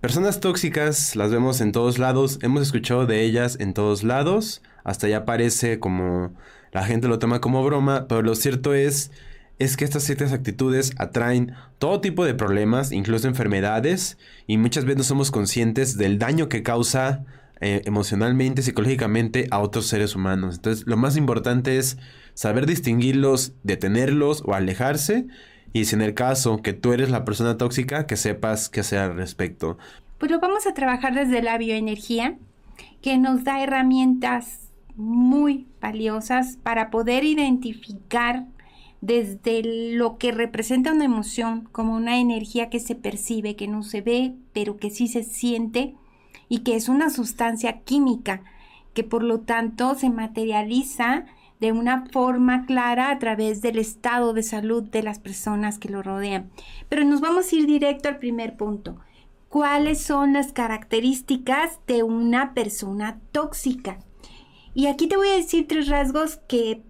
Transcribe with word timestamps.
Personas 0.00 0.38
tóxicas 0.38 1.16
las 1.16 1.32
vemos 1.32 1.60
en 1.60 1.72
todos 1.72 1.98
lados, 1.98 2.38
hemos 2.42 2.62
escuchado 2.62 3.04
de 3.04 3.24
ellas 3.24 3.56
en 3.58 3.74
todos 3.74 4.04
lados, 4.04 4.62
hasta 4.84 5.08
ya 5.08 5.24
parece 5.24 5.80
como 5.80 6.32
la 6.70 6.84
gente 6.84 7.08
lo 7.08 7.18
toma 7.18 7.40
como 7.40 7.64
broma, 7.64 8.06
pero 8.08 8.22
lo 8.22 8.36
cierto 8.36 8.74
es 8.74 9.10
es 9.58 9.76
que 9.76 9.84
estas 9.84 10.04
ciertas 10.04 10.32
actitudes 10.32 10.92
atraen 10.98 11.54
todo 11.80 12.00
tipo 12.00 12.24
de 12.24 12.34
problemas, 12.34 12.92
incluso 12.92 13.26
enfermedades, 13.26 14.18
y 14.46 14.56
muchas 14.56 14.84
veces 14.84 14.98
no 14.98 15.02
somos 15.02 15.32
conscientes 15.32 15.98
del 15.98 16.20
daño 16.20 16.48
que 16.48 16.62
causa 16.62 17.24
eh, 17.60 17.82
emocionalmente, 17.84 18.62
psicológicamente 18.62 19.48
a 19.50 19.58
otros 19.58 19.88
seres 19.88 20.14
humanos. 20.14 20.54
Entonces, 20.54 20.86
lo 20.86 20.96
más 20.96 21.16
importante 21.16 21.76
es 21.76 21.98
saber 22.34 22.66
distinguirlos, 22.66 23.54
detenerlos 23.64 24.44
o 24.46 24.54
alejarse, 24.54 25.26
y 25.72 25.84
si 25.84 25.94
en 25.94 26.02
el 26.02 26.14
caso 26.14 26.62
que 26.62 26.72
tú 26.72 26.92
eres 26.92 27.10
la 27.10 27.24
persona 27.24 27.58
tóxica, 27.58 28.06
que 28.06 28.16
sepas 28.16 28.68
qué 28.68 28.80
hacer 28.80 28.98
al 28.98 29.16
respecto. 29.16 29.78
Pues 30.18 30.30
lo 30.30 30.40
vamos 30.40 30.66
a 30.66 30.74
trabajar 30.74 31.14
desde 31.14 31.42
la 31.42 31.58
bioenergía, 31.58 32.36
que 33.02 33.18
nos 33.18 33.44
da 33.44 33.62
herramientas 33.62 34.70
muy 34.96 35.66
valiosas 35.80 36.58
para 36.62 36.90
poder 36.90 37.24
identificar 37.24 38.46
desde 39.00 39.62
lo 39.94 40.18
que 40.18 40.32
representa 40.32 40.92
una 40.92 41.04
emoción 41.04 41.68
como 41.70 41.94
una 41.94 42.18
energía 42.18 42.68
que 42.68 42.80
se 42.80 42.96
percibe, 42.96 43.54
que 43.54 43.68
no 43.68 43.84
se 43.84 44.00
ve, 44.00 44.34
pero 44.52 44.76
que 44.76 44.90
sí 44.90 45.06
se 45.06 45.22
siente 45.22 45.94
y 46.48 46.60
que 46.60 46.74
es 46.74 46.88
una 46.88 47.10
sustancia 47.10 47.80
química 47.80 48.42
que 48.94 49.04
por 49.04 49.22
lo 49.22 49.40
tanto 49.40 49.94
se 49.94 50.10
materializa 50.10 51.26
de 51.60 51.72
una 51.72 52.06
forma 52.06 52.66
clara 52.66 53.10
a 53.10 53.18
través 53.18 53.60
del 53.60 53.78
estado 53.78 54.32
de 54.32 54.42
salud 54.42 54.84
de 54.84 55.02
las 55.02 55.18
personas 55.18 55.78
que 55.78 55.88
lo 55.88 56.02
rodean. 56.02 56.50
Pero 56.88 57.04
nos 57.04 57.20
vamos 57.20 57.52
a 57.52 57.56
ir 57.56 57.66
directo 57.66 58.08
al 58.08 58.18
primer 58.18 58.56
punto. 58.56 58.96
¿Cuáles 59.48 60.00
son 60.00 60.34
las 60.34 60.52
características 60.52 61.80
de 61.86 62.02
una 62.02 62.54
persona 62.54 63.18
tóxica? 63.32 63.98
Y 64.74 64.86
aquí 64.86 65.08
te 65.08 65.16
voy 65.16 65.28
a 65.28 65.36
decir 65.36 65.66
tres 65.66 65.88
rasgos 65.88 66.36
que 66.48 66.82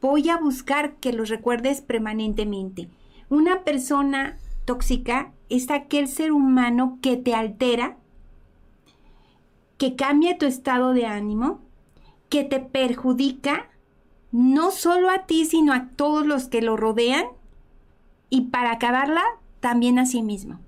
voy 0.00 0.28
a 0.28 0.38
buscar 0.38 0.94
que 0.96 1.12
los 1.12 1.28
recuerdes 1.28 1.80
permanentemente. 1.80 2.88
Una 3.28 3.64
persona 3.64 4.38
tóxica 4.64 5.32
es 5.48 5.70
aquel 5.70 6.08
ser 6.08 6.32
humano 6.32 6.98
que 7.02 7.16
te 7.16 7.34
altera, 7.34 7.96
que 9.76 9.96
cambia 9.96 10.38
tu 10.38 10.46
estado 10.46 10.92
de 10.92 11.06
ánimo, 11.06 11.60
que 12.28 12.44
te 12.44 12.60
perjudica 12.60 13.68
no 14.32 14.70
solo 14.70 15.10
a 15.10 15.26
ti, 15.26 15.44
sino 15.44 15.72
a 15.72 15.88
todos 15.96 16.26
los 16.26 16.48
que 16.48 16.62
lo 16.62 16.76
rodean 16.76 17.24
y 18.30 18.42
para 18.42 18.72
acabarla, 18.72 19.22
también 19.60 19.98
a 19.98 20.06
sí 20.06 20.22
mismo. 20.22 20.60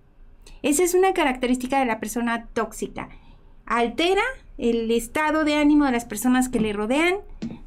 Esa 0.62 0.82
es 0.82 0.94
una 0.94 1.14
característica 1.14 1.78
de 1.78 1.86
la 1.86 2.00
persona 2.00 2.46
tóxica. 2.52 3.08
Altera 3.66 4.22
el 4.60 4.90
estado 4.90 5.44
de 5.44 5.54
ánimo 5.54 5.86
de 5.86 5.92
las 5.92 6.04
personas 6.04 6.48
que 6.48 6.60
le 6.60 6.72
rodean, 6.74 7.16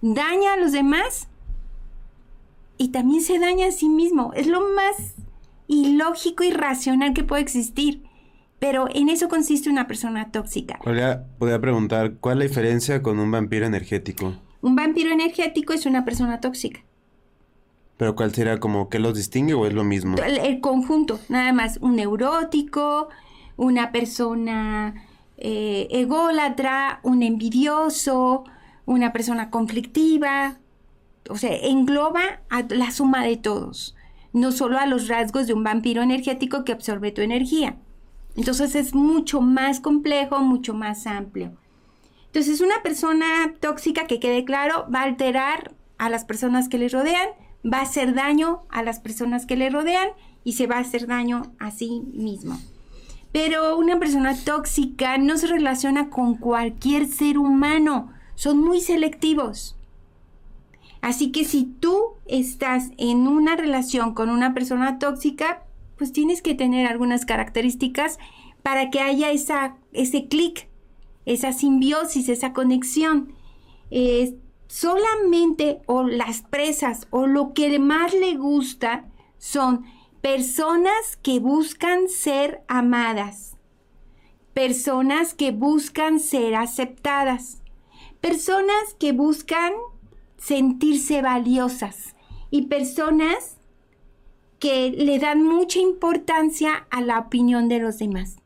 daña 0.01 0.53
a 0.53 0.57
los 0.57 0.71
demás 0.71 1.27
y 2.77 2.89
también 2.89 3.21
se 3.21 3.39
daña 3.39 3.67
a 3.67 3.71
sí 3.71 3.89
mismo. 3.89 4.31
Es 4.35 4.45
lo 4.45 4.61
más 4.75 5.15
ilógico 5.67 6.43
y 6.43 6.51
racional 6.51 7.13
que 7.13 7.23
puede 7.23 7.41
existir. 7.41 8.03
Pero 8.59 8.87
en 8.93 9.09
eso 9.09 9.27
consiste 9.27 9.69
una 9.69 9.87
persona 9.87 10.31
tóxica. 10.31 10.79
Podría, 10.83 11.25
preguntar, 11.59 12.13
¿cuál 12.19 12.41
es 12.41 12.45
la 12.45 12.49
diferencia 12.49 13.01
con 13.01 13.19
un 13.19 13.29
vampiro 13.29 13.65
energético? 13.65 14.35
Un 14.63 14.77
vampiro 14.77 15.11
energético 15.11 15.73
es 15.73 15.85
una 15.85 16.05
persona 16.05 16.39
tóxica. 16.39 16.79
¿Pero 17.97 18.15
cuál 18.15 18.33
sería 18.33 18.61
como 18.61 18.87
que 18.87 18.97
los 18.97 19.13
distingue 19.13 19.53
o 19.53 19.67
es 19.67 19.73
lo 19.73 19.83
mismo? 19.83 20.15
El, 20.17 20.61
conjunto, 20.61 21.19
nada 21.27 21.51
más. 21.51 21.79
Un 21.81 21.97
neurótico, 21.97 23.09
una 23.57 23.91
persona 23.91 24.95
eh, 25.37 25.89
ególatra, 25.91 27.01
un 27.03 27.23
envidioso, 27.23 28.45
una 28.85 29.11
persona 29.11 29.49
conflictiva, 29.49 30.55
o 31.29 31.35
sea, 31.35 31.53
engloba 31.55 32.21
a 32.49 32.63
la 32.69 32.91
suma 32.91 33.25
de 33.25 33.35
todos, 33.35 33.97
no 34.31 34.53
solo 34.53 34.79
a 34.79 34.85
los 34.85 35.09
rasgos 35.09 35.45
de 35.45 35.53
un 35.53 35.65
vampiro 35.65 36.01
energético 36.01 36.63
que 36.63 36.71
absorbe 36.71 37.11
tu 37.11 37.21
energía. 37.21 37.75
Entonces 38.37 38.75
es 38.75 38.95
mucho 38.95 39.41
más 39.41 39.81
complejo, 39.81 40.39
mucho 40.39 40.73
más 40.73 41.05
amplio. 41.05 41.51
Entonces 42.33 42.61
una 42.61 42.81
persona 42.81 43.53
tóxica, 43.59 44.07
que 44.07 44.19
quede 44.19 44.43
claro, 44.43 44.87
va 44.91 45.01
a 45.01 45.03
alterar 45.03 45.75
a 45.99 46.09
las 46.09 46.25
personas 46.25 46.67
que 46.67 46.79
le 46.79 46.89
rodean, 46.89 47.29
va 47.63 47.77
a 47.77 47.83
hacer 47.83 48.15
daño 48.15 48.63
a 48.69 48.81
las 48.81 48.99
personas 48.99 49.45
que 49.45 49.55
le 49.55 49.69
rodean 49.69 50.09
y 50.43 50.53
se 50.53 50.65
va 50.65 50.77
a 50.77 50.79
hacer 50.79 51.05
daño 51.05 51.43
a 51.59 51.69
sí 51.69 52.01
mismo. 52.11 52.59
Pero 53.31 53.77
una 53.77 53.99
persona 53.99 54.35
tóxica 54.35 55.19
no 55.19 55.37
se 55.37 55.45
relaciona 55.45 56.09
con 56.09 56.33
cualquier 56.33 57.05
ser 57.05 57.37
humano, 57.37 58.11
son 58.33 58.57
muy 58.57 58.81
selectivos. 58.81 59.77
Así 61.01 61.31
que 61.31 61.45
si 61.45 61.65
tú 61.65 62.15
estás 62.25 62.89
en 62.97 63.27
una 63.27 63.55
relación 63.55 64.15
con 64.15 64.31
una 64.31 64.55
persona 64.55 64.97
tóxica, 64.97 65.61
pues 65.99 66.11
tienes 66.11 66.41
que 66.41 66.55
tener 66.55 66.87
algunas 66.87 67.27
características 67.27 68.17
para 68.63 68.89
que 68.89 69.01
haya 69.01 69.29
esa, 69.29 69.75
ese 69.91 70.27
clic, 70.27 70.67
esa 71.25 71.53
simbiosis, 71.53 72.29
esa 72.29 72.53
conexión. 72.53 73.33
solamente 74.67 75.81
o 75.85 76.03
las 76.03 76.41
presas 76.41 77.07
o 77.11 77.27
lo 77.27 77.53
que 77.53 77.77
más 77.77 78.13
le 78.13 78.35
gusta 78.35 79.05
son 79.37 79.85
personas 80.21 81.17
que 81.21 81.39
buscan 81.39 82.07
ser 82.07 82.63
amadas, 82.67 83.57
personas 84.53 85.33
que 85.33 85.51
buscan 85.51 86.19
ser 86.19 86.55
aceptadas, 86.55 87.61
personas 88.21 88.95
que 88.97 89.11
buscan 89.11 89.73
sentirse 90.37 91.21
valiosas 91.21 92.15
y 92.49 92.63
personas 92.63 93.57
que 94.59 94.91
le 94.91 95.19
dan 95.19 95.43
mucha 95.43 95.79
importancia 95.79 96.87
a 96.89 97.01
la 97.01 97.19
opinión 97.19 97.67
de 97.67 97.79
los 97.79 97.97
demás. 97.97 98.37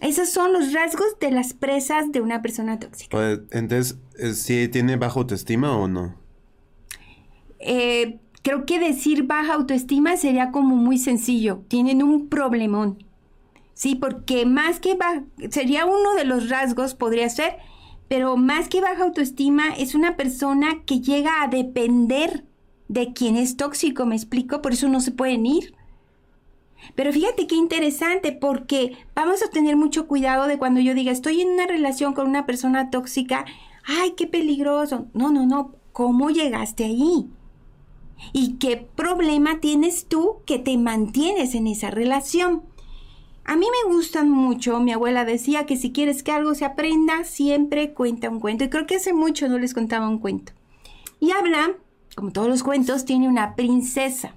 Esos 0.00 0.28
son 0.28 0.52
los 0.52 0.72
rasgos 0.72 1.18
de 1.20 1.30
las 1.30 1.54
presas 1.54 2.12
de 2.12 2.20
una 2.20 2.42
persona 2.42 2.78
tóxica. 2.78 3.16
Pues, 3.16 3.40
entonces, 3.50 3.98
¿sí 4.34 4.68
tiene 4.68 4.96
baja 4.96 5.20
autoestima 5.20 5.76
o 5.76 5.88
no? 5.88 6.14
Eh, 7.58 8.18
creo 8.42 8.66
que 8.66 8.78
decir 8.78 9.24
baja 9.24 9.54
autoestima 9.54 10.16
sería 10.16 10.50
como 10.50 10.76
muy 10.76 10.98
sencillo. 10.98 11.62
Tienen 11.68 12.02
un 12.02 12.28
problemón. 12.28 13.04
Sí, 13.72 13.94
porque 13.94 14.46
más 14.46 14.80
que 14.80 14.98
sería 15.50 15.86
uno 15.86 16.14
de 16.14 16.24
los 16.24 16.48
rasgos, 16.48 16.94
podría 16.94 17.28
ser 17.28 17.56
pero 18.08 18.36
más 18.36 18.68
que 18.68 18.80
baja 18.80 19.04
autoestima, 19.04 19.74
es 19.76 19.94
una 19.94 20.16
persona 20.16 20.82
que 20.84 21.00
llega 21.00 21.42
a 21.42 21.48
depender 21.48 22.44
de 22.88 23.12
quien 23.12 23.36
es 23.36 23.56
tóxico, 23.56 24.06
me 24.06 24.14
explico, 24.14 24.62
por 24.62 24.72
eso 24.72 24.88
no 24.88 25.00
se 25.00 25.10
pueden 25.10 25.44
ir. 25.44 25.74
Pero 26.94 27.12
fíjate 27.12 27.46
qué 27.46 27.54
interesante, 27.54 28.32
porque 28.32 28.96
vamos 29.14 29.42
a 29.42 29.50
tener 29.50 29.76
mucho 29.76 30.06
cuidado 30.06 30.46
de 30.46 30.58
cuando 30.58 30.80
yo 30.80 30.94
diga, 30.94 31.12
estoy 31.12 31.40
en 31.40 31.50
una 31.50 31.66
relación 31.66 32.14
con 32.14 32.28
una 32.28 32.46
persona 32.46 32.90
tóxica, 32.90 33.44
ay, 33.84 34.12
qué 34.16 34.26
peligroso. 34.26 35.06
No, 35.14 35.30
no, 35.30 35.46
no, 35.46 35.74
¿cómo 35.92 36.30
llegaste 36.30 36.84
ahí? 36.84 37.28
¿Y 38.32 38.54
qué 38.54 38.76
problema 38.76 39.60
tienes 39.60 40.06
tú 40.06 40.38
que 40.46 40.58
te 40.58 40.76
mantienes 40.78 41.54
en 41.54 41.66
esa 41.66 41.90
relación? 41.90 42.62
A 43.44 43.56
mí 43.56 43.66
me 43.66 43.94
gustan 43.94 44.30
mucho, 44.30 44.80
mi 44.80 44.92
abuela 44.92 45.24
decía 45.24 45.66
que 45.66 45.76
si 45.76 45.92
quieres 45.92 46.22
que 46.22 46.32
algo 46.32 46.54
se 46.54 46.64
aprenda, 46.64 47.24
siempre 47.24 47.94
cuenta 47.94 48.28
un 48.28 48.40
cuento. 48.40 48.64
Y 48.64 48.70
creo 48.70 48.86
que 48.86 48.96
hace 48.96 49.12
mucho 49.12 49.48
no 49.48 49.58
les 49.58 49.74
contaba 49.74 50.08
un 50.08 50.18
cuento. 50.18 50.52
Y 51.20 51.30
habla, 51.30 51.76
como 52.16 52.32
todos 52.32 52.48
los 52.48 52.62
cuentos, 52.62 53.04
tiene 53.04 53.28
una 53.28 53.54
princesa 53.54 54.34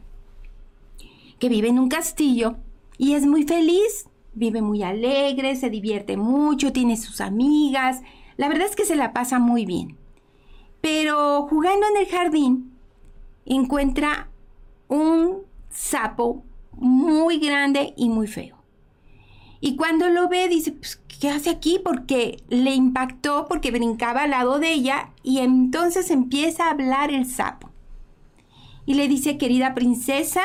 que 1.39 1.50
vive 1.50 1.69
en 1.69 1.79
un 1.79 1.89
castillo 1.89 2.57
y 2.97 3.13
es 3.13 3.25
muy 3.25 3.44
feliz. 3.44 4.07
Vive 4.33 4.61
muy 4.61 4.83
alegre, 4.83 5.55
se 5.55 5.69
divierte 5.69 6.16
mucho, 6.16 6.72
tiene 6.72 6.97
sus 6.97 7.19
amigas. 7.19 8.02
La 8.37 8.47
verdad 8.47 8.67
es 8.67 8.75
que 8.75 8.85
se 8.85 8.96
la 8.96 9.11
pasa 9.11 9.40
muy 9.40 9.66
bien. 9.66 9.97
Pero 10.81 11.47
jugando 11.49 11.87
en 11.87 11.97
el 11.97 12.08
jardín, 12.08 12.72
encuentra 13.46 14.29
un 14.87 15.40
sapo 15.69 16.43
muy 16.73 17.40
grande 17.40 17.93
y 17.97 18.09
muy 18.09 18.28
feo. 18.28 18.58
Y 19.61 19.75
cuando 19.75 20.09
lo 20.09 20.29
ve, 20.29 20.47
dice, 20.47 20.72
pues, 20.72 21.02
¿qué 21.19 21.29
hace 21.29 21.49
aquí? 21.49 21.79
Porque 21.84 22.41
le 22.47 22.73
impactó, 22.73 23.46
porque 23.49 23.72
brincaba 23.72 24.23
al 24.23 24.29
lado 24.29 24.59
de 24.59 24.72
ella 24.72 25.11
y 25.22 25.40
entonces 25.40 26.11
empieza 26.11 26.67
a 26.67 26.72
hablar 26.72 27.11
el 27.11 27.25
sapo. 27.25 27.69
Y 28.85 28.93
le 28.93 29.08
dice, 29.08 29.37
querida 29.37 29.75
princesa, 29.75 30.41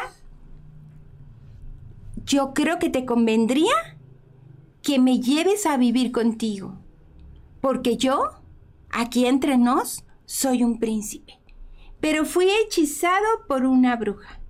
yo 2.24 2.54
creo 2.54 2.78
que 2.78 2.90
te 2.90 3.04
convendría 3.04 3.98
que 4.82 4.98
me 4.98 5.20
lleves 5.20 5.66
a 5.66 5.76
vivir 5.76 6.12
contigo, 6.12 6.78
porque 7.60 7.96
yo, 7.96 8.30
aquí 8.90 9.26
entre 9.26 9.56
nos, 9.58 10.04
soy 10.24 10.62
un 10.62 10.78
príncipe, 10.78 11.40
pero 12.00 12.24
fui 12.24 12.46
hechizado 12.50 13.24
por 13.48 13.64
una 13.64 13.96
bruja. 13.96 14.40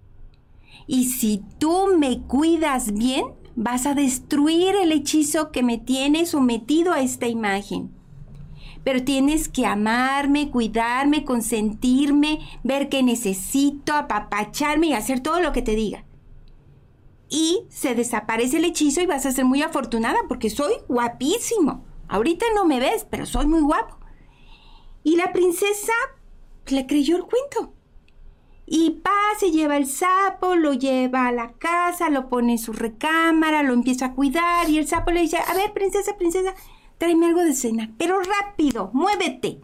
Y 0.87 1.07
si 1.07 1.43
tú 1.59 1.97
me 1.99 2.23
cuidas 2.23 2.93
bien, 2.93 3.25
vas 3.57 3.87
a 3.87 3.95
destruir 3.95 4.75
el 4.77 4.93
hechizo 4.93 5.51
que 5.51 5.63
me 5.63 5.79
tiene 5.79 6.27
sometido 6.27 6.93
a 6.93 7.01
esta 7.01 7.27
imagen. 7.27 7.91
Pero 8.83 9.03
tienes 9.03 9.49
que 9.49 9.65
amarme, 9.65 10.51
cuidarme, 10.51 11.25
consentirme, 11.25 12.41
ver 12.63 12.89
que 12.89 13.03
necesito, 13.03 13.95
apapacharme 13.95 14.89
y 14.89 14.93
hacer 14.93 15.21
todo 15.21 15.41
lo 15.41 15.53
que 15.53 15.63
te 15.63 15.75
diga. 15.75 16.05
Y 17.29 17.67
se 17.71 17.95
desaparece 17.95 18.59
el 18.59 18.65
hechizo 18.65 19.01
y 19.01 19.07
vas 19.07 19.27
a 19.27 19.33
ser 19.33 19.45
muy 19.45 19.63
afortunada 19.63 20.19
porque 20.29 20.51
soy 20.51 20.75
guapísimo. 20.89 21.85
Ahorita 22.09 22.47
no 22.55 22.65
me 22.65 22.81
ves, 22.81 23.07
pero 23.11 23.27
soy 23.27 23.47
muy 23.47 23.61
guapo. 23.61 23.99
Y 25.03 25.17
la 25.17 25.33
princesa 25.33 25.93
le 26.67 26.87
creyó 26.87 27.17
el 27.17 27.25
cuento. 27.25 27.75
Y 28.67 28.91
pa 29.03 29.11
se 29.39 29.51
lleva 29.51 29.77
el 29.77 29.87
sapo, 29.87 30.55
lo 30.55 30.73
lleva 30.73 31.27
a 31.27 31.33
la 31.33 31.53
casa, 31.53 32.09
lo 32.09 32.29
pone 32.31 32.53
en 32.53 32.59
su 32.59 32.73
recámara, 32.73 33.63
lo 33.63 33.75
empieza 33.75 34.07
a 34.07 34.15
cuidar 34.15 34.71
y 34.71 34.79
el 34.79 34.89
sapo 34.89 35.11
le 35.11 35.21
dice, 35.21 35.37
a 35.37 35.53
ver, 35.55 35.73
princesa, 35.75 36.17
princesa, 36.17 36.55
tráeme 36.97 37.27
algo 37.27 37.43
de 37.43 37.55
cena, 37.55 37.93
pero 37.99 38.19
rápido, 38.21 38.91
muévete, 38.95 39.61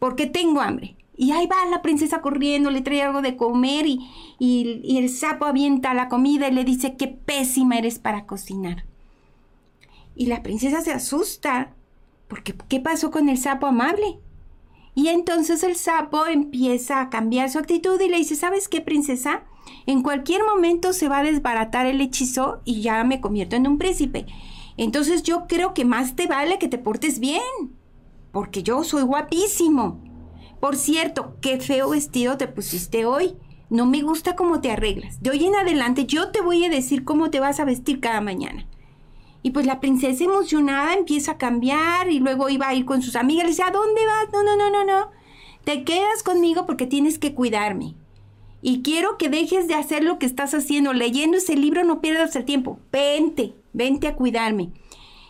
porque 0.00 0.26
tengo 0.26 0.60
hambre. 0.60 0.96
Y 1.16 1.32
ahí 1.32 1.46
va 1.46 1.70
la 1.70 1.82
princesa 1.82 2.20
corriendo, 2.20 2.70
le 2.70 2.80
trae 2.80 3.02
algo 3.02 3.22
de 3.22 3.36
comer 3.36 3.86
y, 3.86 4.00
y 4.38 4.98
el 4.98 5.08
sapo 5.08 5.44
avienta 5.44 5.94
la 5.94 6.08
comida 6.08 6.48
y 6.48 6.52
le 6.52 6.64
dice, 6.64 6.96
qué 6.96 7.08
pésima 7.08 7.78
eres 7.78 7.98
para 7.98 8.26
cocinar. 8.26 8.84
Y 10.16 10.26
la 10.26 10.42
princesa 10.42 10.80
se 10.80 10.92
asusta, 10.92 11.74
porque 12.28 12.54
¿qué 12.68 12.80
pasó 12.80 13.10
con 13.10 13.28
el 13.28 13.38
sapo 13.38 13.66
amable? 13.66 14.18
Y 14.94 15.08
entonces 15.08 15.64
el 15.64 15.74
sapo 15.74 16.26
empieza 16.26 17.00
a 17.00 17.10
cambiar 17.10 17.50
su 17.50 17.58
actitud 17.58 18.00
y 18.00 18.08
le 18.08 18.18
dice, 18.18 18.36
¿sabes 18.36 18.68
qué, 18.68 18.80
princesa? 18.80 19.44
En 19.86 20.02
cualquier 20.02 20.42
momento 20.44 20.92
se 20.92 21.08
va 21.08 21.18
a 21.18 21.24
desbaratar 21.24 21.86
el 21.86 22.00
hechizo 22.00 22.60
y 22.64 22.82
ya 22.82 23.02
me 23.02 23.20
convierto 23.20 23.56
en 23.56 23.66
un 23.66 23.78
príncipe. 23.78 24.26
Entonces 24.76 25.22
yo 25.22 25.46
creo 25.48 25.74
que 25.74 25.84
más 25.84 26.14
te 26.14 26.26
vale 26.26 26.58
que 26.58 26.68
te 26.68 26.78
portes 26.78 27.18
bien, 27.18 27.42
porque 28.30 28.62
yo 28.62 28.84
soy 28.84 29.02
guapísimo. 29.02 30.00
Por 30.64 30.76
cierto, 30.76 31.36
qué 31.42 31.60
feo 31.60 31.90
vestido 31.90 32.38
te 32.38 32.48
pusiste 32.48 33.04
hoy. 33.04 33.36
No 33.68 33.84
me 33.84 34.00
gusta 34.00 34.34
cómo 34.34 34.62
te 34.62 34.70
arreglas. 34.70 35.22
De 35.22 35.28
hoy 35.28 35.44
en 35.44 35.54
adelante 35.54 36.06
yo 36.06 36.30
te 36.30 36.40
voy 36.40 36.64
a 36.64 36.70
decir 36.70 37.04
cómo 37.04 37.28
te 37.28 37.38
vas 37.38 37.60
a 37.60 37.66
vestir 37.66 38.00
cada 38.00 38.22
mañana. 38.22 38.66
Y 39.42 39.50
pues 39.50 39.66
la 39.66 39.78
princesa 39.78 40.24
emocionada 40.24 40.94
empieza 40.94 41.32
a 41.32 41.36
cambiar 41.36 42.10
y 42.10 42.18
luego 42.18 42.48
iba 42.48 42.66
a 42.66 42.74
ir 42.74 42.86
con 42.86 43.02
sus 43.02 43.14
amigas. 43.14 43.44
Le 43.44 43.50
dice, 43.50 43.62
¿a 43.62 43.72
dónde 43.72 44.06
vas? 44.06 44.32
No, 44.32 44.42
no, 44.42 44.56
no, 44.56 44.70
no, 44.70 44.86
no. 44.86 45.10
Te 45.64 45.84
quedas 45.84 46.22
conmigo 46.22 46.64
porque 46.64 46.86
tienes 46.86 47.18
que 47.18 47.34
cuidarme. 47.34 47.94
Y 48.62 48.80
quiero 48.80 49.18
que 49.18 49.28
dejes 49.28 49.68
de 49.68 49.74
hacer 49.74 50.02
lo 50.02 50.18
que 50.18 50.24
estás 50.24 50.54
haciendo. 50.54 50.94
Leyendo 50.94 51.36
ese 51.36 51.56
libro 51.56 51.84
no 51.84 52.00
pierdas 52.00 52.36
el 52.36 52.46
tiempo. 52.46 52.78
Vente, 52.90 53.52
vente 53.74 54.08
a 54.08 54.16
cuidarme. 54.16 54.72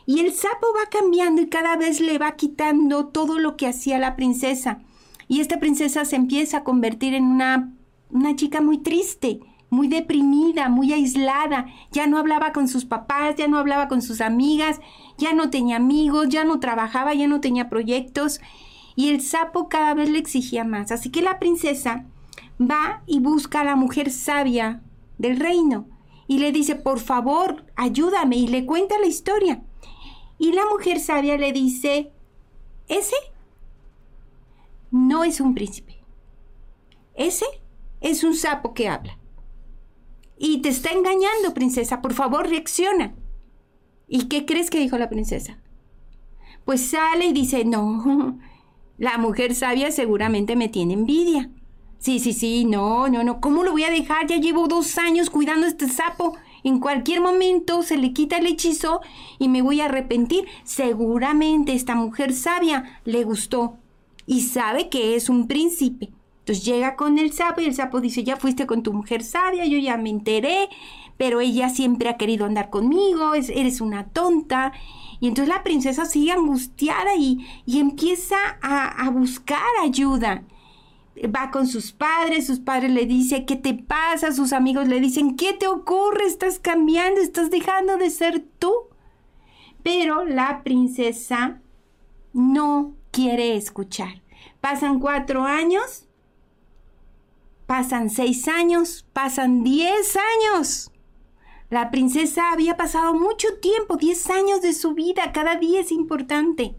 Y 0.07 0.21
el 0.21 0.33
sapo 0.33 0.69
va 0.79 0.89
cambiando 0.91 1.43
y 1.43 1.49
cada 1.49 1.77
vez 1.77 1.99
le 2.01 2.19
va 2.19 2.37
quitando 2.37 3.07
todo 3.07 3.41
lo 3.41 3.57
que 3.57 3.67
hacía 3.67 3.99
la 3.99 4.15
princesa. 4.15 4.85
Y 5.35 5.41
esta 5.41 5.59
princesa 5.59 6.05
se 6.05 6.15
empieza 6.15 6.59
a 6.59 6.63
convertir 6.63 7.13
en 7.13 7.25
una, 7.25 7.73
una 8.09 8.37
chica 8.37 8.61
muy 8.61 8.79
triste 8.79 9.41
muy 9.69 9.89
deprimida, 9.89 10.69
muy 10.69 10.93
aislada, 10.93 11.67
ya 11.91 12.07
no 12.07 12.19
hablaba 12.19 12.53
con 12.53 12.69
sus 12.69 12.85
papás, 12.85 13.35
ya 13.35 13.49
no 13.49 13.59
hablaba 13.59 13.89
con 13.89 14.03
sus 14.03 14.21
amigas, 14.21 14.81
ya 15.19 15.33
no 15.33 15.51
tenía 15.51 15.75
amigos, 15.75 16.29
ya 16.29 16.45
no 16.45 16.61
trabajaba, 16.61 17.13
ya 17.13 17.27
no 17.27 17.41
tenía 17.41 17.69
proyectos 17.69 18.41
y 18.95 19.09
el 19.09 19.21
sapo 19.21 19.69
cada 19.69 19.95
vez 19.95 20.11
le 20.11 20.21
exigía 20.21 20.63
más. 20.63 20.93
Así 20.93 21.11
que 21.11 21.23
la 21.23 21.41
princesa 21.41 22.05
va 22.61 23.03
y 23.05 23.19
busca 23.19 23.63
a 23.63 23.65
la 23.65 23.75
mujer 23.75 24.13
sabia 24.13 24.81
del 25.19 25.41
reino 25.41 25.89
y 26.29 26.39
le 26.39 26.53
dice, 26.53 26.77
por 26.77 27.01
favor, 27.01 27.65
ayúdame 27.75 28.37
y 28.37 28.47
le 28.47 28.67
cuenta 28.67 29.01
la 29.01 29.07
historia. 29.07 29.65
Y 30.39 30.53
la 30.53 30.63
mujer 30.71 31.01
sabia 31.01 31.37
le 31.37 31.53
dice, 31.53 32.13
ese 32.87 33.17
no 34.95 35.25
es 35.25 35.41
un 35.41 35.57
príncipe, 35.57 36.05
ese 37.17 37.47
es 38.01 38.23
un 38.23 38.37
sapo 38.37 38.75
que 38.75 38.89
habla. 38.89 39.19
Y 40.39 40.59
te 40.59 40.69
está 40.69 40.93
engañando, 40.93 41.53
princesa. 41.53 42.01
Por 42.01 42.15
favor, 42.15 42.49
reacciona. 42.49 43.13
¿Y 44.07 44.29
qué 44.29 44.47
crees 44.47 44.71
que 44.71 44.79
dijo 44.79 44.97
la 44.97 45.09
princesa? 45.09 45.59
Pues 46.65 46.91
sale 46.91 47.27
y 47.27 47.33
dice, 47.33 47.65
no, 47.65 48.39
la 48.99 49.19
mujer 49.19 49.57
sabia 49.57 49.91
seguramente 49.91 50.55
me 50.55 50.69
tiene 50.69 50.95
envidia. 50.95 51.51
Sí, 51.99 52.21
sí, 52.21 52.33
sí, 52.33 52.65
no, 52.65 53.09
no, 53.09 53.25
no, 53.25 53.41
¿cómo 53.41 53.65
lo 53.65 53.73
voy 53.73 53.83
a 53.83 53.91
dejar? 53.91 54.29
Ya 54.29 54.37
llevo 54.37 54.69
dos 54.69 54.97
años 54.99 55.29
cuidando 55.29 55.67
a 55.67 55.71
este 55.71 55.89
sapo. 55.89 56.37
En 56.63 56.79
cualquier 56.79 57.21
momento 57.21 57.83
se 57.83 57.97
le 57.97 58.13
quita 58.13 58.39
el 58.39 58.47
hechizo 58.47 59.01
y 59.41 59.49
me 59.49 59.61
voy 59.61 59.81
a 59.81 59.87
arrepentir. 59.87 60.47
Seguramente 60.63 61.73
esta 61.73 61.97
mujer 61.97 62.33
sabia 62.33 63.01
le 63.05 63.25
gustó 63.25 63.79
y 64.27 64.43
sabe 64.43 64.89
que 64.89 65.17
es 65.17 65.29
un 65.29 65.47
príncipe. 65.47 66.13
Entonces 66.41 66.65
llega 66.65 66.95
con 66.95 67.19
el 67.19 67.33
sapo 67.33 67.63
y 67.63 67.65
el 67.65 67.75
sapo 67.75 68.01
dice, 68.01 68.23
ya 68.23 68.37
fuiste 68.37 68.67
con 68.67 68.83
tu 68.83 68.93
mujer 68.93 69.23
sabia, 69.23 69.65
yo 69.65 69.79
ya 69.79 69.97
me 69.97 70.11
enteré, 70.11 70.69
pero 71.17 71.41
ella 71.41 71.71
siempre 71.71 72.11
ha 72.11 72.19
querido 72.19 72.45
andar 72.45 72.69
conmigo, 72.69 73.35
eres 73.35 73.81
una 73.81 74.09
tonta. 74.09 74.73
Y 75.21 75.29
entonces 75.29 75.55
la 75.55 75.63
princesa 75.63 76.05
sigue 76.05 76.33
angustiada 76.33 77.17
y, 77.17 77.47
empieza 77.67 78.37
a, 78.61 79.07
a, 79.07 79.09
buscar 79.09 79.63
ayuda. 79.83 80.43
Va 81.35 81.51
con 81.51 81.67
sus 81.67 81.93
padres, 81.93 82.47
sus 82.47 82.59
padres 82.59 82.91
le 82.91 83.07
dicen, 83.07 83.47
¿qué 83.47 83.57
te 83.57 83.73
pasa? 83.73 84.33
Sus 84.33 84.53
amigos 84.53 84.87
le 84.87 85.01
dicen, 85.01 85.37
¿qué 85.37 85.55
te 85.55 85.67
ocurre? 85.67 86.27
Estás 86.27 86.59
cambiando, 86.59 87.23
estás 87.23 87.51
dejando 87.51 87.97
de 87.97 88.11
ser 88.11 88.45
tú. 88.59 88.75
Pero 89.83 90.27
la 90.27 90.63
princesa 90.63 91.61
no 92.35 92.93
quiere 93.15 93.57
escuchar. 93.57 94.23
Pasan 94.61 94.99
cuatro 94.99 95.45
años 95.45 96.09
Pasan 97.67 98.11
seis 98.11 98.47
años, 98.47 99.07
pasan 99.15 99.65
diez 99.65 100.17
años. 100.17 100.91
La 101.71 101.91
princesa 101.91 102.53
había 102.53 102.77
pasado 102.77 103.15
mucho 103.15 103.49
tiempo, 103.61 103.97
diez 103.97 104.29
años 104.29 104.61
de 104.61 104.75
su 104.75 104.93
vida, 104.93 105.33
cada 105.33 105.57
día 105.57 105.81
es 105.81 105.91
importante. 105.91 106.77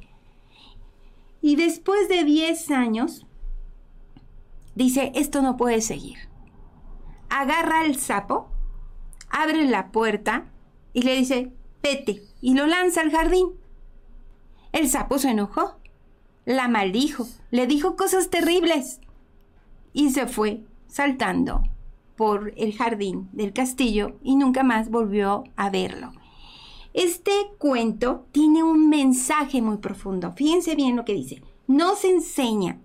Y 1.41 1.55
después 1.55 2.07
de 2.07 2.23
diez 2.23 2.69
años, 2.69 3.25
dice, 4.75 5.11
esto 5.15 5.41
no 5.41 5.57
puede 5.57 5.81
seguir. 5.81 6.17
Agarra 7.29 7.81
al 7.81 7.95
sapo, 7.95 8.51
abre 9.29 9.65
la 9.65 9.91
puerta 9.91 10.51
y 10.93 11.01
le 11.01 11.15
dice, 11.15 11.51
vete, 11.81 12.21
y 12.41 12.53
lo 12.53 12.67
lanza 12.67 13.01
al 13.01 13.11
jardín. 13.11 13.53
El 14.71 14.87
sapo 14.87 15.17
se 15.17 15.31
enojó, 15.31 15.79
la 16.45 16.67
maldijo, 16.67 17.27
le 17.51 17.67
dijo 17.67 17.95
cosas 17.95 18.29
terribles 18.29 19.01
y 19.93 20.11
se 20.11 20.27
fue 20.27 20.63
saltando 20.87 21.63
por 22.15 22.53
el 22.55 22.73
jardín 22.73 23.29
del 23.33 23.51
castillo 23.53 24.17
y 24.23 24.35
nunca 24.35 24.63
más 24.63 24.89
volvió 24.89 25.43
a 25.55 25.69
verlo. 25.69 26.13
Este 26.93 27.31
cuento 27.57 28.25
tiene 28.31 28.63
un 28.63 28.87
mensaje 28.89 29.61
muy 29.61 29.77
profundo. 29.77 30.31
Fíjense 30.31 30.75
bien 30.75 30.95
lo 30.95 31.03
que 31.03 31.13
dice. 31.13 31.41
Nos 31.67 32.05
enseña 32.05 32.79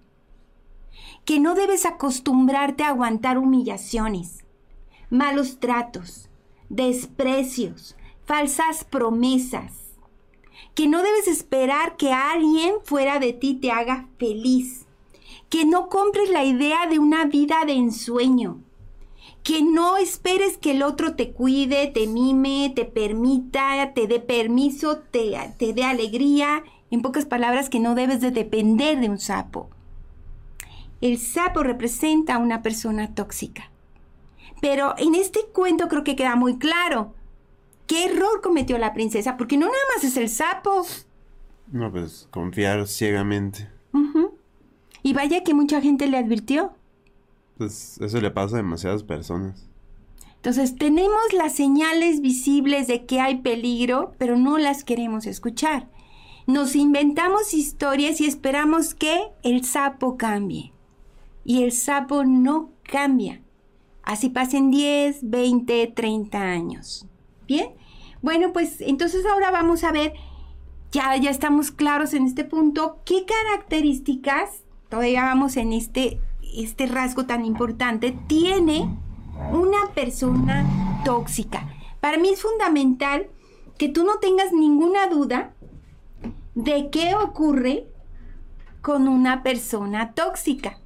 que 1.24 1.38
no 1.38 1.54
debes 1.54 1.86
acostumbrarte 1.86 2.82
a 2.82 2.88
aguantar 2.88 3.38
humillaciones, 3.38 4.44
malos 5.10 5.60
tratos, 5.60 6.28
desprecios, 6.68 7.96
falsas 8.24 8.84
promesas. 8.84 9.79
Que 10.74 10.86
no 10.86 11.02
debes 11.02 11.28
esperar 11.28 11.96
que 11.96 12.12
alguien 12.12 12.74
fuera 12.84 13.18
de 13.18 13.32
ti 13.32 13.54
te 13.54 13.70
haga 13.70 14.08
feliz 14.18 14.86
que 15.50 15.64
no 15.66 15.88
compres 15.88 16.30
la 16.30 16.44
idea 16.44 16.86
de 16.86 16.98
una 17.00 17.24
vida 17.24 17.64
de 17.66 17.72
ensueño, 17.72 18.62
que 19.42 19.62
no 19.62 19.96
esperes 19.96 20.56
que 20.56 20.70
el 20.70 20.82
otro 20.82 21.16
te 21.16 21.32
cuide, 21.32 21.88
te 21.88 22.06
mime, 22.06 22.72
te 22.74 22.84
permita, 22.84 23.92
te 23.92 24.06
dé 24.06 24.20
permiso, 24.20 24.98
te, 24.98 25.36
te 25.58 25.72
dé 25.72 25.82
alegría, 25.82 26.62
en 26.90 27.02
pocas 27.02 27.24
palabras 27.26 27.68
que 27.68 27.80
no 27.80 27.94
debes 27.96 28.20
de 28.20 28.30
depender 28.30 29.00
de 29.00 29.10
un 29.10 29.18
sapo. 29.18 29.68
El 31.00 31.18
sapo 31.18 31.62
representa 31.62 32.34
a 32.34 32.38
una 32.38 32.62
persona 32.62 33.14
tóxica. 33.14 33.70
Pero 34.60 34.94
en 34.98 35.14
este 35.14 35.40
cuento 35.52 35.88
creo 35.88 36.04
que 36.04 36.16
queda 36.16 36.36
muy 36.36 36.58
claro 36.58 37.14
qué 37.90 38.04
error 38.04 38.40
cometió 38.40 38.78
la 38.78 38.94
princesa, 38.94 39.36
porque 39.36 39.56
no 39.56 39.66
nada 39.66 39.78
más 39.92 40.04
es 40.04 40.16
el 40.16 40.28
sapo. 40.28 40.86
No, 41.72 41.90
pues 41.90 42.28
confiar 42.30 42.86
ciegamente. 42.86 43.68
Y 45.02 45.12
vaya 45.12 45.42
que 45.42 45.54
mucha 45.54 45.80
gente 45.80 46.06
le 46.06 46.16
advirtió. 46.16 46.72
Pues 47.58 47.98
eso 48.00 48.20
le 48.20 48.30
pasa 48.30 48.54
a 48.54 48.58
demasiadas 48.58 49.02
personas. 49.02 49.68
Entonces 50.36 50.76
tenemos 50.76 51.32
las 51.32 51.56
señales 51.56 52.20
visibles 52.20 52.86
de 52.86 53.06
que 53.06 53.20
hay 53.20 53.38
peligro, 53.38 54.14
pero 54.18 54.36
no 54.36 54.56
las 54.58 54.84
queremos 54.84 55.26
escuchar. 55.26 55.88
Nos 56.46 56.76
inventamos 56.76 57.54
historias 57.54 58.20
y 58.20 58.26
esperamos 58.26 58.94
que 58.94 59.32
el 59.42 59.64
sapo 59.64 60.16
cambie. 60.16 60.72
Y 61.44 61.64
el 61.64 61.72
sapo 61.72 62.22
no 62.22 62.70
cambia. 62.84 63.42
Así 64.04 64.28
pasen 64.28 64.70
10, 64.70 65.28
20, 65.28 65.88
30 65.88 66.38
años. 66.40 67.06
Bien, 67.48 67.79
Bueno, 68.22 68.52
pues 68.52 68.80
entonces 68.80 69.24
ahora 69.26 69.50
vamos 69.50 69.84
a 69.84 69.92
ver, 69.92 70.12
ya, 70.92 71.16
ya 71.16 71.30
estamos 71.30 71.70
claros 71.70 72.12
en 72.14 72.26
este 72.26 72.44
punto, 72.44 72.98
qué 73.04 73.24
características, 73.24 74.64
todavía 74.88 75.24
vamos 75.24 75.56
en 75.56 75.72
este, 75.72 76.20
este 76.54 76.86
rasgo 76.86 77.26
tan 77.26 77.44
importante, 77.44 78.16
tiene 78.26 78.88
una 79.52 79.92
persona 79.94 80.66
tóxica. 81.04 81.68
Para 82.00 82.18
mí 82.18 82.28
es 82.30 82.42
fundamental 82.42 83.28
que 83.78 83.88
tú 83.88 84.04
no 84.04 84.18
tengas 84.18 84.52
ninguna 84.52 85.06
duda 85.06 85.54
de 86.54 86.90
qué 86.90 87.14
ocurre 87.14 87.86
con 88.82 89.08
una 89.08 89.42
persona 89.42 90.12
tóxica. 90.12 90.78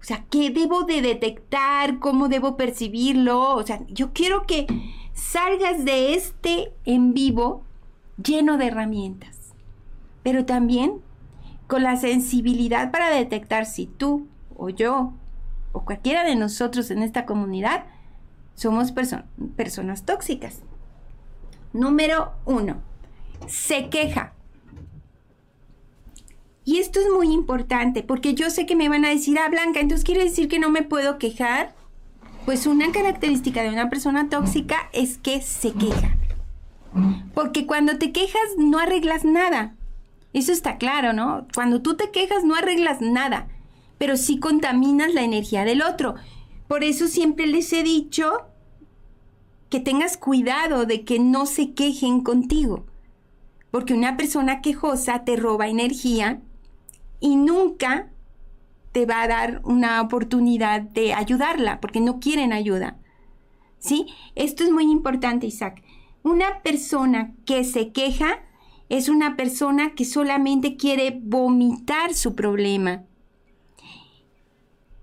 O 0.00 0.04
sea, 0.04 0.24
¿qué 0.30 0.50
debo 0.50 0.84
de 0.84 1.02
detectar? 1.02 1.98
¿Cómo 1.98 2.28
debo 2.28 2.56
percibirlo? 2.56 3.54
O 3.54 3.62
sea, 3.64 3.80
yo 3.88 4.12
quiero 4.12 4.46
que 4.46 4.66
salgas 5.20 5.84
de 5.84 6.14
este 6.14 6.72
en 6.86 7.12
vivo 7.12 7.62
lleno 8.22 8.56
de 8.56 8.68
herramientas, 8.68 9.52
pero 10.22 10.46
también 10.46 11.02
con 11.66 11.82
la 11.82 11.96
sensibilidad 11.96 12.90
para 12.90 13.10
detectar 13.10 13.66
si 13.66 13.86
tú 13.86 14.26
o 14.56 14.70
yo 14.70 15.12
o 15.72 15.84
cualquiera 15.84 16.24
de 16.24 16.36
nosotros 16.36 16.90
en 16.90 17.02
esta 17.02 17.26
comunidad 17.26 17.84
somos 18.54 18.92
personas 18.92 20.04
tóxicas. 20.04 20.62
Número 21.72 22.32
uno, 22.44 22.82
se 23.46 23.88
queja. 23.88 24.32
Y 26.64 26.78
esto 26.78 26.98
es 26.98 27.06
muy 27.14 27.32
importante 27.32 28.02
porque 28.02 28.34
yo 28.34 28.50
sé 28.50 28.66
que 28.66 28.76
me 28.76 28.88
van 28.88 29.04
a 29.04 29.10
decir, 29.10 29.38
ah, 29.38 29.48
Blanca, 29.48 29.80
entonces 29.80 30.04
quiere 30.04 30.24
decir 30.24 30.48
que 30.48 30.58
no 30.58 30.70
me 30.70 30.82
puedo 30.82 31.18
quejar. 31.18 31.74
Pues 32.44 32.66
una 32.66 32.90
característica 32.90 33.62
de 33.62 33.68
una 33.68 33.90
persona 33.90 34.28
tóxica 34.28 34.88
es 34.92 35.18
que 35.18 35.42
se 35.42 35.72
queja. 35.72 36.16
Porque 37.34 37.66
cuando 37.66 37.98
te 37.98 38.12
quejas 38.12 38.56
no 38.58 38.78
arreglas 38.78 39.24
nada. 39.24 39.74
Eso 40.32 40.52
está 40.52 40.78
claro, 40.78 41.12
¿no? 41.12 41.46
Cuando 41.54 41.82
tú 41.82 41.96
te 41.96 42.10
quejas 42.10 42.44
no 42.44 42.54
arreglas 42.54 43.00
nada, 43.00 43.48
pero 43.98 44.16
sí 44.16 44.38
contaminas 44.38 45.12
la 45.12 45.22
energía 45.22 45.64
del 45.64 45.82
otro. 45.82 46.14
Por 46.68 46.84
eso 46.84 47.08
siempre 47.08 47.46
les 47.46 47.72
he 47.72 47.82
dicho 47.82 48.30
que 49.70 49.80
tengas 49.80 50.16
cuidado 50.16 50.86
de 50.86 51.04
que 51.04 51.18
no 51.18 51.46
se 51.46 51.72
quejen 51.72 52.22
contigo. 52.22 52.86
Porque 53.70 53.94
una 53.94 54.16
persona 54.16 54.60
quejosa 54.60 55.24
te 55.24 55.36
roba 55.36 55.68
energía 55.68 56.40
y 57.20 57.36
nunca 57.36 58.08
te 58.92 59.06
va 59.06 59.22
a 59.22 59.28
dar 59.28 59.60
una 59.64 60.00
oportunidad 60.00 60.80
de 60.80 61.14
ayudarla, 61.14 61.80
porque 61.80 62.00
no 62.00 62.20
quieren 62.20 62.52
ayuda. 62.52 62.98
¿Sí? 63.78 64.06
Esto 64.34 64.64
es 64.64 64.70
muy 64.70 64.84
importante, 64.90 65.46
Isaac. 65.46 65.82
Una 66.22 66.62
persona 66.62 67.34
que 67.46 67.64
se 67.64 67.92
queja 67.92 68.42
es 68.88 69.08
una 69.08 69.36
persona 69.36 69.94
que 69.94 70.04
solamente 70.04 70.76
quiere 70.76 71.18
vomitar 71.22 72.14
su 72.14 72.34
problema. 72.34 73.04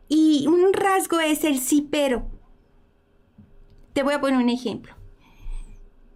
Y 0.09 0.45
un 0.47 0.73
rasgo 0.73 1.19
es 1.19 1.43
el 1.43 1.59
sí 1.59 1.87
pero. 1.89 2.27
Te 3.93 4.03
voy 4.03 4.13
a 4.13 4.21
poner 4.21 4.37
un 4.37 4.49
ejemplo. 4.49 4.93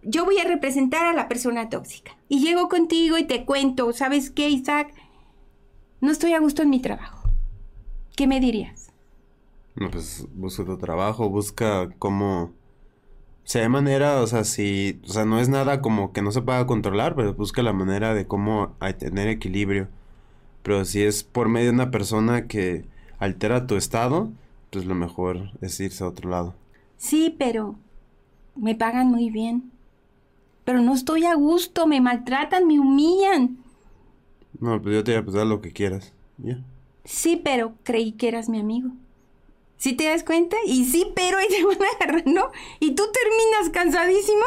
Yo 0.04 0.24
voy 0.24 0.38
a 0.38 0.44
representar 0.44 1.06
a 1.06 1.12
la 1.12 1.28
persona 1.28 1.68
tóxica 1.68 2.16
y 2.28 2.40
llego 2.40 2.68
contigo 2.68 3.18
y 3.18 3.24
te 3.24 3.44
cuento, 3.44 3.92
¿sabes 3.92 4.30
qué, 4.30 4.48
Isaac? 4.48 4.92
no 6.02 6.10
estoy 6.10 6.32
a 6.34 6.40
gusto 6.40 6.62
en 6.62 6.70
mi 6.70 6.80
trabajo. 6.80 7.21
¿Qué 8.16 8.26
me 8.26 8.40
dirías? 8.40 8.90
No, 9.74 9.90
pues 9.90 10.26
busca 10.34 10.64
tu 10.64 10.76
trabajo, 10.76 11.28
busca 11.28 11.88
cómo... 11.98 12.52
Si 13.44 13.58
hay 13.58 13.68
manera, 13.68 14.20
o 14.20 14.26
sea, 14.26 14.44
si... 14.44 15.00
O 15.04 15.12
sea, 15.12 15.24
no 15.24 15.40
es 15.40 15.48
nada 15.48 15.80
como 15.80 16.12
que 16.12 16.22
no 16.22 16.30
se 16.30 16.42
pueda 16.42 16.66
controlar, 16.66 17.14
pero 17.14 17.34
busca 17.34 17.62
la 17.62 17.72
manera 17.72 18.14
de 18.14 18.26
cómo 18.26 18.76
tener 18.98 19.28
equilibrio. 19.28 19.88
Pero 20.62 20.84
si 20.84 21.02
es 21.02 21.24
por 21.24 21.48
medio 21.48 21.68
de 21.68 21.74
una 21.74 21.90
persona 21.90 22.46
que 22.46 22.84
altera 23.18 23.66
tu 23.66 23.76
estado, 23.76 24.30
pues 24.70 24.84
lo 24.84 24.94
mejor 24.94 25.50
es 25.60 25.80
irse 25.80 26.04
a 26.04 26.08
otro 26.08 26.30
lado. 26.30 26.54
Sí, 26.98 27.34
pero 27.36 27.74
me 28.54 28.74
pagan 28.74 29.08
muy 29.08 29.30
bien. 29.30 29.70
Pero 30.64 30.80
no 30.80 30.94
estoy 30.94 31.24
a 31.24 31.34
gusto, 31.34 31.86
me 31.86 32.00
maltratan, 32.00 32.66
me 32.68 32.78
humillan. 32.78 33.58
No, 34.60 34.80
pues 34.80 34.94
yo 34.94 35.02
te 35.02 35.12
voy 35.12 35.20
a 35.22 35.26
pasar 35.26 35.46
lo 35.46 35.60
que 35.60 35.72
quieras. 35.72 36.12
¿Ya? 36.38 36.62
Sí, 37.04 37.40
pero 37.42 37.74
creí 37.82 38.12
que 38.12 38.28
eras 38.28 38.48
mi 38.48 38.60
amigo. 38.60 38.90
¿Sí 39.76 39.94
te 39.94 40.04
das 40.04 40.22
cuenta? 40.22 40.56
Y 40.64 40.84
sí, 40.84 41.06
pero 41.14 41.38
y 41.40 41.48
te 41.48 41.64
van 41.64 41.76
agarrando. 42.00 42.52
Y 42.78 42.92
tú 42.92 43.02
terminas 43.12 43.70
cansadísimo. 43.72 44.44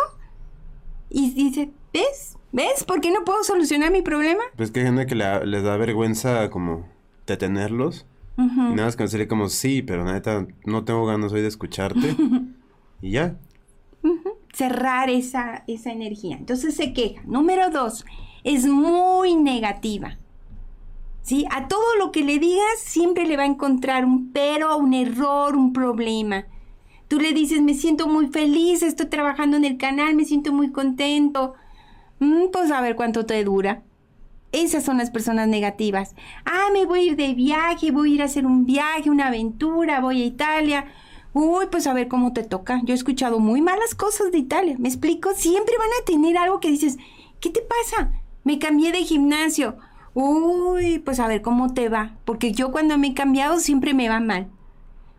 Y 1.10 1.32
dice, 1.32 1.72
¿ves? 1.94 2.38
¿Ves 2.52 2.86
por 2.86 3.02
qué 3.02 3.12
no 3.12 3.26
puedo 3.26 3.44
solucionar 3.44 3.92
mi 3.92 4.02
problema? 4.02 4.44
Pues 4.56 4.72
que 4.72 4.80
hay 4.80 4.86
gente 4.86 5.06
que 5.06 5.16
les 5.16 5.64
da 5.64 5.76
vergüenza 5.76 6.50
como 6.50 6.88
detenerlos. 7.28 8.06
Y 8.38 8.42
nada 8.42 8.86
más 8.86 8.96
que 8.96 9.04
decirle 9.04 9.28
como, 9.28 9.50
sí, 9.50 9.82
pero 9.82 10.06
neta, 10.06 10.48
no 10.66 10.84
tengo 10.86 11.06
ganas 11.06 11.34
hoy 11.34 11.42
de 11.42 11.48
escucharte. 11.48 12.16
y 13.02 13.12
ya. 13.12 13.38
Cerrar 14.54 15.10
esa, 15.10 15.66
esa 15.68 15.92
energía. 15.92 16.38
Entonces 16.38 16.76
se 16.76 16.94
queja. 16.94 17.22
Número 17.26 17.70
dos, 17.70 18.06
es 18.46 18.66
muy 18.66 19.36
negativa. 19.36 20.18
¿Sí? 21.26 21.44
A 21.50 21.68
todo 21.68 21.96
lo 21.98 22.12
que 22.12 22.24
le 22.24 22.38
digas 22.38 22.78
siempre 22.78 23.26
le 23.26 23.36
va 23.36 23.44
a 23.44 23.48
encontrar 23.48 24.06
un 24.06 24.32
pero, 24.32 24.78
un 24.78 24.94
error, 24.94 25.56
un 25.56 25.74
problema. 25.74 26.46
Tú 27.08 27.20
le 27.20 27.34
dices, 27.34 27.64
me 27.64 27.74
siento 27.74 28.08
muy 28.08 28.28
feliz, 28.28 28.84
estoy 28.84 29.08
trabajando 29.08 29.58
en 29.58 29.66
el 29.66 29.78
canal, 29.78 30.14
me 30.14 30.26
siento 30.26 30.54
muy 30.54 30.72
contento. 30.72 31.56
Mm, 32.20 32.52
pues 32.54 32.70
a 32.70 32.80
ver 32.80 32.96
cuánto 32.96 33.26
te 33.26 33.44
dura. 33.44 33.82
Esas 34.52 34.86
son 34.86 35.00
las 35.00 35.10
personas 35.10 35.48
negativas. 35.48 36.14
Ah, 36.46 36.68
me 36.72 36.86
voy 36.86 37.00
a 37.00 37.04
ir 37.04 37.16
de 37.16 37.34
viaje, 37.34 37.90
voy 37.90 38.12
a 38.12 38.16
ir 38.16 38.22
a 38.22 38.26
hacer 38.26 38.46
un 38.46 38.68
viaje, 38.68 39.10
una 39.10 39.28
aventura, 39.28 40.02
voy 40.02 40.22
a 40.22 40.26
Italia. 40.26 40.86
Uy, 41.34 41.66
pues 41.72 41.88
a 41.88 41.94
ver 41.94 42.08
cómo 42.08 42.34
te 42.34 42.44
toca. 42.44 42.82
Yo 42.84 42.94
he 42.94 42.98
escuchado 42.98 43.40
muy 43.40 43.62
malas 43.62 43.96
cosas 43.96 44.32
de 44.32 44.38
Italia. 44.38 44.76
¿Me 44.78 44.90
explico? 44.90 45.32
Siempre 45.34 45.74
van 45.80 45.90
a 45.90 46.06
tener 46.06 46.38
algo 46.38 46.60
que 46.60 46.70
dices, 46.70 46.98
¿qué 47.40 47.50
te 47.50 47.62
pasa? 47.62 48.12
me 48.46 48.60
cambié 48.60 48.94
de 48.94 49.04
gimnasio. 49.04 49.76
Uy, 50.16 51.00
pues 51.00 51.20
a 51.20 51.28
ver 51.28 51.42
cómo 51.42 51.74
te 51.74 51.90
va, 51.90 52.16
porque 52.24 52.54
yo 52.54 52.72
cuando 52.72 52.98
me 52.98 53.08
he 53.08 53.14
cambiado 53.14 53.60
siempre 53.60 53.94
me 53.94 54.08
va 54.08 54.22
mal. 54.22 54.48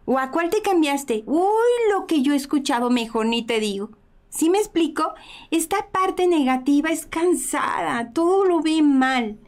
¿O 0.07 0.19
a 0.19 0.31
cuál 0.31 0.49
te 0.49 0.62
cambiaste? 0.62 1.23
Uy, 1.26 1.93
lo 1.93 2.07
que 2.07 2.23
yo 2.23 2.33
he 2.33 2.37
escuchado 2.37 2.88
mejor 2.88 3.26
ni 3.26 3.45
te 3.45 3.61
digo. 3.61 3.91
¿Sí 4.31 4.49
me 4.49 4.57
explico? 4.57 5.12
Esta 5.50 5.88
parte 5.93 6.26
negativa 6.26 6.88
es 6.91 7.05
cansada, 7.05 8.11
todo 8.15 8.47
lo 8.47 8.62
ve 8.62 8.81
mal. 8.81 9.38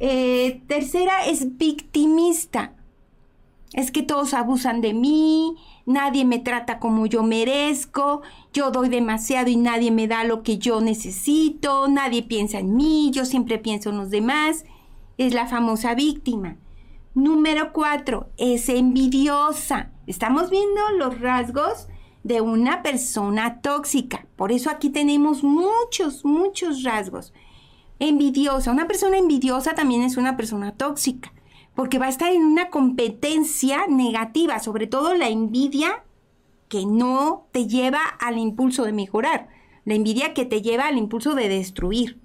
Eh, 0.00 0.62
tercera 0.66 1.26
es 1.26 1.56
victimista. 1.56 2.74
Es 3.72 3.92
que 3.92 4.02
todos 4.02 4.34
abusan 4.34 4.80
de 4.80 4.94
mí, 4.94 5.54
nadie 5.86 6.24
me 6.24 6.40
trata 6.40 6.78
como 6.78 7.06
yo 7.06 7.22
merezco, 7.22 8.22
yo 8.52 8.70
doy 8.70 8.88
demasiado 8.88 9.48
y 9.48 9.56
nadie 9.56 9.90
me 9.90 10.08
da 10.08 10.24
lo 10.24 10.42
que 10.42 10.58
yo 10.58 10.80
necesito, 10.80 11.88
nadie 11.88 12.22
piensa 12.22 12.58
en 12.58 12.76
mí, 12.76 13.10
yo 13.12 13.24
siempre 13.24 13.58
pienso 13.58 13.90
en 13.90 13.96
los 13.96 14.10
demás. 14.10 14.64
Es 15.16 15.32
la 15.32 15.46
famosa 15.46 15.94
víctima. 15.94 16.56
Número 17.14 17.72
cuatro, 17.72 18.28
es 18.36 18.68
envidiosa. 18.68 19.92
Estamos 20.06 20.50
viendo 20.50 20.80
los 20.98 21.20
rasgos 21.20 21.88
de 22.22 22.42
una 22.42 22.82
persona 22.82 23.62
tóxica. 23.62 24.26
Por 24.36 24.52
eso 24.52 24.68
aquí 24.68 24.90
tenemos 24.90 25.42
muchos, 25.42 26.24
muchos 26.24 26.82
rasgos. 26.82 27.32
Envidiosa. 27.98 28.70
Una 28.70 28.86
persona 28.86 29.16
envidiosa 29.16 29.74
también 29.74 30.02
es 30.02 30.18
una 30.18 30.36
persona 30.36 30.72
tóxica 30.72 31.32
porque 31.76 31.98
va 31.98 32.06
a 32.06 32.08
estar 32.08 32.32
en 32.32 32.42
una 32.42 32.70
competencia 32.70 33.86
negativa, 33.86 34.58
sobre 34.58 34.86
todo 34.86 35.14
la 35.14 35.28
envidia 35.28 36.02
que 36.68 36.86
no 36.86 37.46
te 37.52 37.68
lleva 37.68 38.00
al 38.18 38.38
impulso 38.38 38.84
de 38.84 38.92
mejorar, 38.92 39.48
la 39.84 39.94
envidia 39.94 40.34
que 40.34 40.46
te 40.46 40.62
lleva 40.62 40.88
al 40.88 40.96
impulso 40.96 41.34
de 41.34 41.48
destruir. 41.48 42.18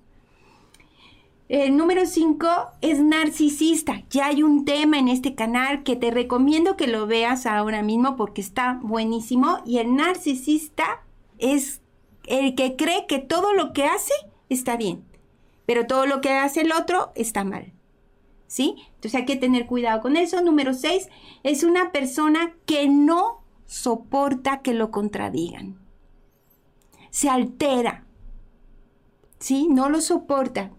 El 1.49 1.75
número 1.75 2.05
5 2.05 2.47
es 2.79 3.01
narcisista. 3.01 4.03
Ya 4.09 4.27
hay 4.27 4.41
un 4.41 4.63
tema 4.63 4.97
en 4.97 5.09
este 5.09 5.35
canal 5.35 5.83
que 5.83 5.97
te 5.97 6.09
recomiendo 6.09 6.77
que 6.77 6.87
lo 6.87 7.05
veas 7.07 7.45
ahora 7.45 7.83
mismo 7.83 8.15
porque 8.15 8.39
está 8.39 8.79
buenísimo. 8.81 9.59
Y 9.65 9.79
el 9.79 9.93
narcisista 9.97 11.03
es 11.39 11.81
el 12.25 12.55
que 12.55 12.77
cree 12.77 13.05
que 13.05 13.19
todo 13.19 13.53
lo 13.53 13.73
que 13.73 13.83
hace 13.83 14.13
está 14.47 14.77
bien, 14.77 15.03
pero 15.65 15.85
todo 15.87 16.05
lo 16.05 16.21
que 16.21 16.29
hace 16.29 16.61
el 16.61 16.71
otro 16.71 17.11
está 17.15 17.43
mal. 17.43 17.73
¿Sí? 18.51 18.75
Entonces 18.95 19.15
hay 19.15 19.25
que 19.25 19.37
tener 19.37 19.65
cuidado 19.65 20.01
con 20.01 20.17
eso. 20.17 20.41
Número 20.41 20.73
6, 20.73 21.07
es 21.43 21.63
una 21.63 21.93
persona 21.93 22.53
que 22.65 22.89
no 22.89 23.45
soporta 23.65 24.61
que 24.61 24.73
lo 24.73 24.91
contradigan. 24.91 25.79
Se 27.11 27.29
altera, 27.29 28.03
¿sí? 29.39 29.69
No 29.69 29.89
lo 29.89 30.01
soporta. 30.01 30.71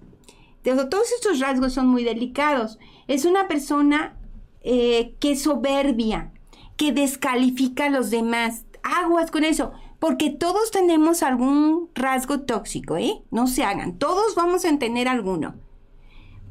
Todos 0.62 1.12
estos 1.12 1.40
rasgos 1.40 1.72
son 1.72 1.86
muy 1.88 2.04
delicados. 2.04 2.78
Es 3.08 3.24
una 3.24 3.48
persona 3.48 4.18
eh, 4.60 5.14
que 5.18 5.34
soberbia, 5.34 6.30
que 6.76 6.92
descalifica 6.92 7.86
a 7.86 7.90
los 7.90 8.10
demás. 8.10 8.66
Aguas 8.82 9.30
con 9.30 9.44
eso. 9.44 9.72
porque 9.98 10.30
todos 10.30 10.72
tenemos 10.72 11.22
algún 11.22 11.88
rasgo 11.94 12.40
tóxico, 12.40 12.96
¿eh? 12.96 13.22
No 13.30 13.46
se 13.46 13.62
hagan, 13.62 13.98
todos 13.98 14.34
vamos 14.34 14.64
a 14.64 14.78
tener 14.78 15.06
alguno. 15.06 15.54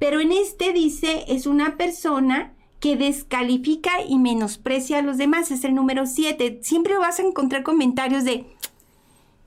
Pero 0.01 0.20
en 0.20 0.31
este 0.31 0.74
dice, 0.74 1.25
es 1.27 1.46
una 1.46 1.77
persona 1.77 2.55
que 2.79 2.98
descalifica 2.98 4.01
y 4.01 4.17
menosprecia 4.17 4.98
a 4.98 5.03
los 5.03 5.20
demás, 5.20 5.51
es 5.51 5.63
el 5.63 5.75
número 5.75 6.08
7. 6.08 6.62
Siempre 6.63 6.98
vas 6.98 7.20
a 7.20 7.22
encontrar 7.22 7.62
comentarios 7.62 8.24
de, 8.24 8.48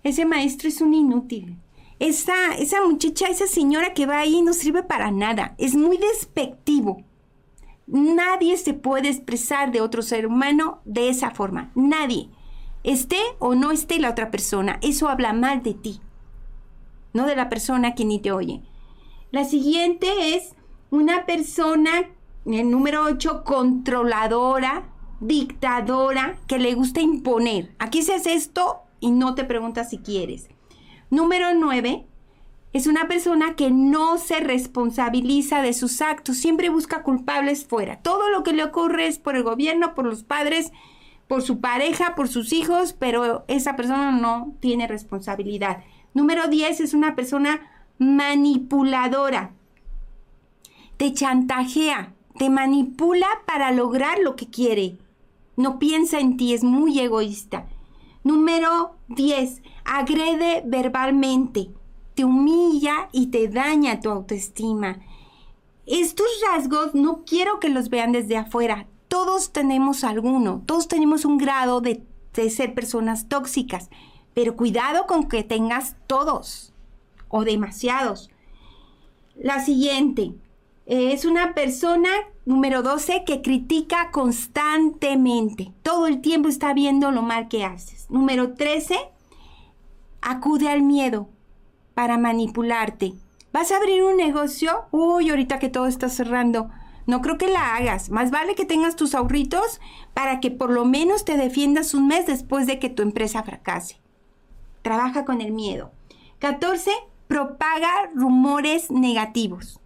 ese 0.04 0.24
maestro 0.24 0.68
es 0.68 0.80
un 0.80 0.94
inútil. 0.94 1.56
Esa, 1.98 2.54
esa 2.56 2.86
muchacha, 2.86 3.26
esa 3.26 3.48
señora 3.48 3.94
que 3.94 4.06
va 4.06 4.20
ahí 4.20 4.42
no 4.42 4.52
sirve 4.52 4.84
para 4.84 5.10
nada. 5.10 5.56
Es 5.58 5.74
muy 5.74 5.96
despectivo. 5.96 7.02
Nadie 7.88 8.56
se 8.56 8.74
puede 8.74 9.08
expresar 9.08 9.72
de 9.72 9.80
otro 9.80 10.02
ser 10.02 10.24
humano 10.24 10.82
de 10.84 11.08
esa 11.08 11.32
forma. 11.32 11.72
Nadie. 11.74 12.28
Esté 12.84 13.18
o 13.40 13.56
no 13.56 13.72
esté 13.72 13.98
la 13.98 14.10
otra 14.10 14.30
persona. 14.30 14.78
Eso 14.82 15.08
habla 15.08 15.32
mal 15.32 15.64
de 15.64 15.74
ti. 15.74 16.00
No 17.12 17.26
de 17.26 17.34
la 17.34 17.48
persona 17.48 17.96
que 17.96 18.04
ni 18.04 18.20
te 18.20 18.30
oye. 18.30 18.62
La 19.34 19.42
siguiente 19.44 20.36
es 20.36 20.54
una 20.90 21.26
persona, 21.26 22.08
el 22.46 22.70
número 22.70 23.02
8, 23.02 23.42
controladora, 23.42 24.84
dictadora, 25.18 26.38
que 26.46 26.60
le 26.60 26.74
gusta 26.74 27.00
imponer. 27.00 27.74
Aquí 27.80 28.02
se 28.02 28.14
hace 28.14 28.34
esto 28.34 28.82
y 29.00 29.10
no 29.10 29.34
te 29.34 29.42
preguntas 29.42 29.90
si 29.90 29.98
quieres. 29.98 30.50
Número 31.10 31.52
9, 31.52 32.06
es 32.74 32.86
una 32.86 33.08
persona 33.08 33.56
que 33.56 33.72
no 33.72 34.18
se 34.18 34.38
responsabiliza 34.38 35.62
de 35.62 35.72
sus 35.72 36.00
actos, 36.00 36.36
siempre 36.36 36.68
busca 36.68 37.02
culpables 37.02 37.66
fuera. 37.66 38.02
Todo 38.02 38.30
lo 38.30 38.44
que 38.44 38.52
le 38.52 38.62
ocurre 38.62 39.08
es 39.08 39.18
por 39.18 39.34
el 39.34 39.42
gobierno, 39.42 39.96
por 39.96 40.04
los 40.04 40.22
padres, 40.22 40.70
por 41.26 41.42
su 41.42 41.60
pareja, 41.60 42.14
por 42.14 42.28
sus 42.28 42.52
hijos, 42.52 42.92
pero 42.92 43.44
esa 43.48 43.74
persona 43.74 44.12
no 44.12 44.54
tiene 44.60 44.86
responsabilidad. 44.86 45.82
Número 46.12 46.46
10 46.46 46.78
es 46.78 46.94
una 46.94 47.16
persona 47.16 47.73
manipuladora. 47.98 49.52
Te 50.96 51.12
chantajea, 51.12 52.14
te 52.38 52.50
manipula 52.50 53.26
para 53.46 53.72
lograr 53.72 54.18
lo 54.18 54.36
que 54.36 54.48
quiere. 54.48 54.98
No 55.56 55.78
piensa 55.78 56.20
en 56.20 56.36
ti, 56.36 56.54
es 56.54 56.64
muy 56.64 56.98
egoísta. 56.98 57.66
Número 58.22 58.96
10. 59.08 59.62
Agrede 59.84 60.62
verbalmente 60.64 61.70
te 62.14 62.24
humilla 62.24 63.08
y 63.12 63.26
te 63.26 63.48
daña 63.48 64.00
tu 64.00 64.10
autoestima. 64.10 65.00
Estos 65.86 66.26
rasgos 66.46 66.94
no 66.94 67.24
quiero 67.24 67.60
que 67.60 67.68
los 67.68 67.90
vean 67.90 68.12
desde 68.12 68.36
afuera. 68.36 68.86
Todos 69.08 69.52
tenemos 69.52 70.04
alguno, 70.04 70.62
todos 70.64 70.88
tenemos 70.88 71.24
un 71.24 71.38
grado 71.38 71.80
de, 71.80 72.02
ser 72.50 72.74
personas 72.74 73.28
tóxicas, 73.28 73.90
pero 74.32 74.56
cuidado 74.56 75.06
con 75.06 75.28
que 75.28 75.44
tengas 75.44 75.96
todos 76.08 76.73
o 77.36 77.44
demasiados. 77.44 78.30
La 79.34 79.58
siguiente 79.58 80.34
es 80.86 81.24
una 81.24 81.52
persona 81.52 82.08
número 82.46 82.84
12 82.84 83.24
que 83.26 83.42
critica 83.42 84.12
constantemente. 84.12 85.72
Todo 85.82 86.06
el 86.06 86.20
tiempo 86.20 86.48
está 86.48 86.72
viendo 86.74 87.10
lo 87.10 87.22
mal 87.22 87.48
que 87.48 87.64
haces. 87.64 88.08
Número 88.08 88.54
13 88.54 88.96
acude 90.22 90.68
al 90.68 90.82
miedo 90.82 91.28
para 91.94 92.18
manipularte. 92.18 93.14
¿Vas 93.52 93.72
a 93.72 93.78
abrir 93.78 94.04
un 94.04 94.16
negocio? 94.16 94.84
Uy, 94.92 95.30
ahorita 95.30 95.58
que 95.58 95.68
todo 95.68 95.88
está 95.88 96.08
cerrando. 96.08 96.70
No 97.08 97.20
creo 97.20 97.36
que 97.36 97.48
la 97.48 97.74
hagas. 97.74 98.10
Más 98.10 98.30
vale 98.30 98.54
que 98.54 98.64
tengas 98.64 98.94
tus 98.94 99.16
ahorritos 99.16 99.80
para 100.14 100.38
que 100.38 100.52
por 100.52 100.70
lo 100.70 100.84
menos 100.84 101.24
te 101.24 101.36
defiendas 101.36 101.94
un 101.94 102.06
mes 102.06 102.26
después 102.26 102.68
de 102.68 102.78
que 102.78 102.90
tu 102.90 103.02
empresa 103.02 103.42
fracase. 103.42 104.00
Trabaja 104.82 105.24
con 105.24 105.40
el 105.40 105.50
miedo. 105.50 105.90
14. 106.38 106.92
Propaga 107.34 108.12
rumores 108.14 108.92
negativos. 108.92 109.80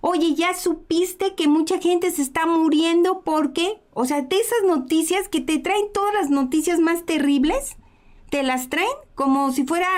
Oye, 0.00 0.36
¿ya 0.36 0.54
supiste 0.54 1.34
que 1.34 1.48
mucha 1.48 1.80
gente 1.80 2.12
se 2.12 2.22
está 2.22 2.46
muriendo 2.46 3.22
porque, 3.22 3.82
o 3.92 4.04
sea, 4.04 4.22
de 4.22 4.36
esas 4.36 4.62
noticias 4.64 5.28
que 5.28 5.40
te 5.40 5.58
traen 5.58 5.92
todas 5.92 6.14
las 6.14 6.30
noticias 6.30 6.78
más 6.78 7.04
terribles, 7.04 7.76
te 8.30 8.44
las 8.44 8.68
traen 8.68 8.86
como 9.16 9.50
si 9.50 9.66
fuera 9.66 9.88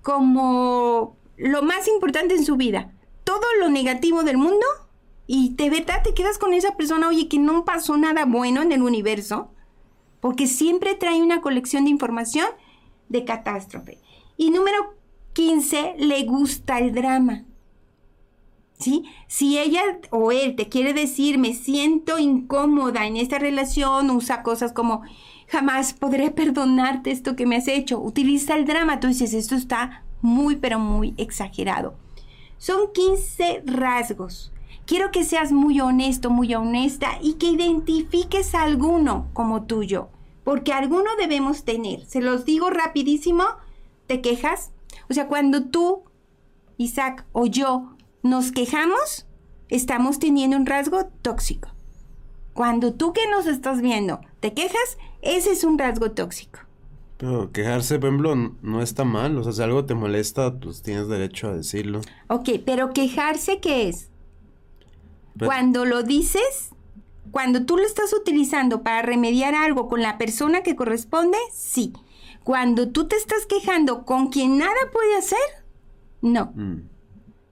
como 0.00 1.18
lo 1.36 1.60
más 1.60 1.86
importante 1.88 2.36
en 2.36 2.46
su 2.46 2.56
vida, 2.56 2.90
todo 3.24 3.44
lo 3.60 3.68
negativo 3.68 4.22
del 4.22 4.38
mundo 4.38 4.64
y 5.26 5.56
de 5.56 5.68
verdad 5.68 6.02
te 6.02 6.14
quedas 6.14 6.38
con 6.38 6.54
esa 6.54 6.74
persona, 6.74 7.08
oye, 7.08 7.28
que 7.28 7.38
no 7.38 7.66
pasó 7.66 7.98
nada 7.98 8.24
bueno 8.24 8.62
en 8.62 8.72
el 8.72 8.80
universo, 8.80 9.50
porque 10.20 10.46
siempre 10.46 10.94
trae 10.94 11.20
una 11.20 11.42
colección 11.42 11.84
de 11.84 11.90
información 11.90 12.46
de 13.10 13.26
catástrofe. 13.26 13.98
Y 14.38 14.50
número 14.52 14.97
15, 15.38 15.94
le 15.98 16.24
gusta 16.24 16.80
el 16.80 16.92
drama. 16.92 17.44
¿Sí? 18.76 19.04
Si 19.28 19.56
ella 19.56 19.82
o 20.10 20.32
él 20.32 20.56
te 20.56 20.68
quiere 20.68 20.92
decir, 20.94 21.38
me 21.38 21.54
siento 21.54 22.18
incómoda 22.18 23.06
en 23.06 23.16
esta 23.16 23.38
relación, 23.38 24.10
usa 24.10 24.42
cosas 24.42 24.72
como, 24.72 25.02
jamás 25.46 25.92
podré 25.92 26.32
perdonarte 26.32 27.12
esto 27.12 27.36
que 27.36 27.46
me 27.46 27.54
has 27.54 27.68
hecho. 27.68 28.00
Utiliza 28.00 28.56
el 28.56 28.64
drama. 28.64 28.98
Tú 28.98 29.06
dices, 29.06 29.32
esto 29.32 29.54
está 29.54 30.02
muy, 30.22 30.56
pero 30.56 30.80
muy 30.80 31.14
exagerado. 31.18 31.94
Son 32.56 32.92
15 32.92 33.62
rasgos. 33.64 34.52
Quiero 34.86 35.12
que 35.12 35.22
seas 35.22 35.52
muy 35.52 35.78
honesto, 35.80 36.30
muy 36.30 36.52
honesta 36.56 37.10
y 37.22 37.34
que 37.34 37.46
identifiques 37.46 38.56
alguno 38.56 39.28
como 39.34 39.66
tuyo, 39.66 40.08
porque 40.42 40.72
alguno 40.72 41.14
debemos 41.16 41.62
tener. 41.62 42.04
Se 42.06 42.20
los 42.20 42.44
digo 42.44 42.70
rapidísimo, 42.70 43.44
¿te 44.08 44.20
quejas? 44.20 44.72
O 45.10 45.14
sea, 45.14 45.28
cuando 45.28 45.64
tú, 45.66 46.02
Isaac 46.76 47.26
o 47.32 47.46
yo 47.46 47.96
nos 48.22 48.52
quejamos, 48.52 49.26
estamos 49.68 50.18
teniendo 50.18 50.56
un 50.56 50.66
rasgo 50.66 51.06
tóxico. 51.22 51.68
Cuando 52.52 52.92
tú 52.92 53.12
que 53.12 53.28
nos 53.30 53.46
estás 53.46 53.80
viendo 53.80 54.20
te 54.40 54.52
quejas, 54.52 54.98
ese 55.22 55.52
es 55.52 55.64
un 55.64 55.78
rasgo 55.78 56.10
tóxico. 56.10 56.60
Pero 57.18 57.50
quejarse, 57.50 57.98
por 57.98 58.08
ejemplo, 58.08 58.34
no 58.62 58.80
está 58.80 59.04
mal. 59.04 59.36
O 59.38 59.42
sea, 59.42 59.52
si 59.52 59.62
algo 59.62 59.84
te 59.84 59.94
molesta, 59.94 60.54
pues 60.54 60.82
tienes 60.82 61.08
derecho 61.08 61.48
a 61.48 61.54
decirlo. 61.54 62.00
Ok, 62.28 62.50
pero 62.64 62.92
quejarse, 62.92 63.58
¿qué 63.60 63.88
es? 63.88 64.10
Cuando 65.44 65.84
lo 65.84 66.02
dices, 66.02 66.70
cuando 67.30 67.64
tú 67.64 67.76
lo 67.76 67.84
estás 67.84 68.12
utilizando 68.12 68.82
para 68.82 69.02
remediar 69.02 69.54
algo 69.54 69.88
con 69.88 70.02
la 70.02 70.18
persona 70.18 70.62
que 70.62 70.76
corresponde, 70.76 71.38
sí. 71.52 71.92
Cuando 72.48 72.88
tú 72.88 73.06
te 73.06 73.14
estás 73.14 73.44
quejando 73.44 74.06
con 74.06 74.28
quien 74.28 74.56
nada 74.56 74.72
puede 74.90 75.18
hacer, 75.18 75.38
no. 76.22 76.50
Mm. 76.54 76.88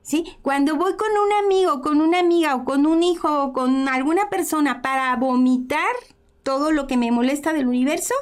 ¿sí? 0.01 0.25
Cuando 0.41 0.77
voy 0.77 0.95
con 0.97 1.11
un 1.11 1.45
amigo, 1.45 1.83
con 1.83 2.01
una 2.01 2.21
amiga 2.21 2.55
o 2.55 2.65
con 2.65 2.87
un 2.87 3.03
hijo 3.03 3.45
o 3.45 3.53
con 3.53 3.89
alguna 3.89 4.31
persona 4.31 4.81
para 4.81 5.15
vomitar 5.17 5.95
todo 6.43 6.73
lo 6.73 6.87
que 6.87 6.97
me 6.97 7.13
molesta 7.13 7.53
del 7.53 7.67
universo, 7.67 8.15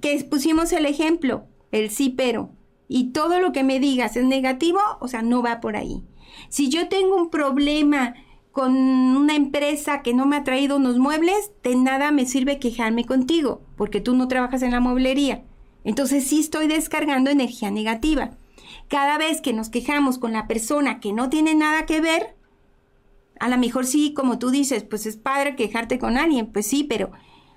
que 0.00 0.24
pusimos 0.24 0.72
el 0.72 0.86
ejemplo, 0.86 1.44
el 1.70 1.90
sí 1.90 2.08
pero, 2.08 2.48
y 2.88 3.12
todo 3.12 3.38
lo 3.38 3.52
que 3.52 3.62
me 3.62 3.78
digas 3.78 4.16
es 4.16 4.24
negativo, 4.24 4.80
o 5.00 5.06
sea, 5.06 5.20
no 5.20 5.42
va 5.42 5.60
por 5.60 5.76
ahí. 5.76 6.02
Si 6.48 6.70
yo 6.70 6.88
tengo 6.88 7.14
un 7.14 7.28
problema 7.28 8.14
con 8.52 8.74
una 8.74 9.36
empresa 9.36 10.00
que 10.00 10.14
no 10.14 10.24
me 10.24 10.36
ha 10.36 10.44
traído 10.44 10.78
unos 10.78 10.96
muebles, 10.96 11.52
de 11.62 11.76
nada 11.76 12.10
me 12.10 12.24
sirve 12.24 12.58
quejarme 12.58 13.04
contigo, 13.04 13.60
porque 13.76 14.00
tú 14.00 14.14
no 14.14 14.28
trabajas 14.28 14.62
en 14.62 14.70
la 14.70 14.80
mueblería. 14.80 15.44
Entonces 15.84 16.26
sí 16.26 16.40
estoy 16.40 16.66
descargando 16.66 17.30
energía 17.30 17.70
negativa 17.70 18.32
cada 18.90 19.18
vez 19.18 19.40
que 19.40 19.52
nos 19.52 19.70
quejamos 19.70 20.18
con 20.18 20.32
la 20.32 20.46
persona 20.46 21.00
que 21.00 21.12
no 21.12 21.30
tiene 21.30 21.54
nada 21.54 21.86
que 21.86 22.00
ver, 22.00 22.34
a 23.38 23.48
lo 23.48 23.56
mejor 23.56 23.86
sí, 23.86 24.12
como 24.12 24.38
tú 24.38 24.50
dices, 24.50 24.82
pues 24.82 25.06
es 25.06 25.16
padre 25.16 25.56
quejarte 25.56 25.98
con 25.98 26.18
alguien, 26.18 26.52
pues 26.52 26.66
sí, 26.66 26.84
pero 26.84 27.10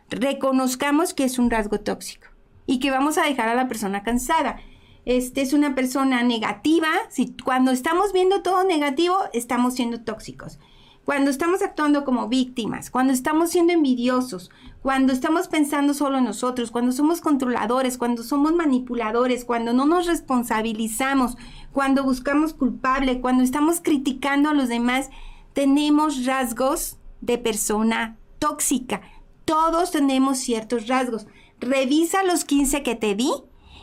reconozcamos 0.10 1.14
que 1.14 1.24
es 1.24 1.40
un 1.40 1.50
rasgo 1.50 1.80
tóxico 1.80 2.28
y 2.68 2.80
que 2.80 2.92
vamos 2.92 3.18
a 3.18 3.24
dejar 3.24 3.50
a 3.50 3.56
la 3.56 3.68
persona 3.68 4.04
cansada. 4.04 4.62
Este 5.06 5.42
es 5.42 5.54
una 5.54 5.76
persona 5.76 6.24
negativa, 6.24 6.88
si 7.10 7.36
cuando 7.44 7.72
estamos 7.72 8.14
viendo 8.14 8.42
todo 8.42 8.64
negativo, 8.64 9.18
estamos 9.34 9.74
siendo 9.74 10.02
tóxicos. 10.02 10.60
Cuando 11.06 11.30
estamos 11.30 11.62
actuando 11.62 12.06
como 12.06 12.30
víctimas, 12.30 12.90
cuando 12.90 13.12
estamos 13.12 13.50
siendo 13.50 13.74
envidiosos, 13.74 14.50
cuando 14.82 15.12
estamos 15.12 15.50
pensando 15.50 15.94
solo 15.94 16.18
en 16.18 16.24
nosotros, 16.24 16.72
cuando 16.72 16.94
somos 16.94 17.20
controladores, 17.20 17.98
cuando 17.98 18.24
somos 18.24 18.54
manipuladores, 18.54 19.44
cuando 19.44 19.74
no 19.74 19.86
nos 19.86 20.08
responsabilizamos, 20.08 21.36
cuando 21.74 22.06
buscamos 22.06 22.54
culpable, 22.54 23.20
cuando 23.20 23.44
estamos 23.44 23.82
criticando 23.82 24.50
a 24.50 24.54
los 24.54 24.70
demás, 24.70 25.10
tenemos 25.52 26.26
rasgos 26.26 26.98
de 27.20 27.38
persona 27.38 28.18
tóxica. 28.40 29.02
Todos 29.44 29.92
tenemos 29.92 30.38
ciertos 30.38 30.88
rasgos. 30.88 31.28
Revisa 31.60 32.24
los 32.24 32.46
15 32.46 32.82
que 32.82 32.96
te 32.96 33.14
di 33.14 33.32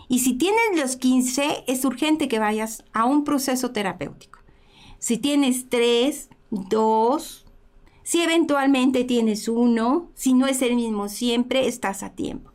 y 0.08 0.20
si 0.20 0.38
tienes 0.38 0.60
los 0.74 0.96
15 0.96 1.64
es 1.66 1.84
urgente 1.84 2.28
que 2.28 2.38
vayas 2.38 2.82
a 2.94 3.04
un 3.04 3.24
proceso 3.24 3.72
terapéutico. 3.72 4.38
Si 4.98 5.18
tienes 5.18 5.68
3, 5.68 6.29
2, 6.50 7.46
si 8.02 8.22
eventualmente 8.22 9.04
tienes 9.04 9.48
uno, 9.48 10.10
si 10.14 10.34
no 10.34 10.46
es 10.46 10.62
el 10.62 10.74
mismo 10.74 11.08
siempre, 11.08 11.68
estás 11.68 12.02
a 12.02 12.10
tiempo. 12.10 12.50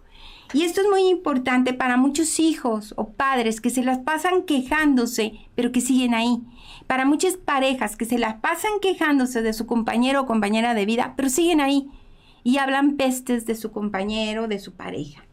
Y 0.53 0.63
esto 0.63 0.81
es 0.81 0.87
muy 0.89 1.07
importante 1.07 1.73
para 1.73 1.97
muchos 1.97 2.39
hijos 2.39 2.93
o 2.97 3.09
padres 3.09 3.61
que 3.61 3.69
se 3.69 3.83
las 3.83 3.99
pasan 3.99 4.43
quejándose, 4.43 5.33
pero 5.55 5.71
que 5.71 5.81
siguen 5.81 6.13
ahí. 6.13 6.41
Para 6.87 7.05
muchas 7.05 7.35
parejas 7.35 7.95
que 7.95 8.05
se 8.05 8.17
las 8.17 8.35
pasan 8.35 8.79
quejándose 8.81 9.41
de 9.41 9.53
su 9.53 9.65
compañero 9.65 10.21
o 10.21 10.25
compañera 10.25 10.73
de 10.73 10.85
vida, 10.85 11.13
pero 11.17 11.29
siguen 11.29 11.61
ahí 11.61 11.89
y 12.43 12.57
hablan 12.57 12.95
pestes 12.95 13.45
de 13.45 13.55
su 13.55 13.71
compañero, 13.71 14.47
de 14.47 14.59
su 14.59 14.73
pareja. 14.73 15.25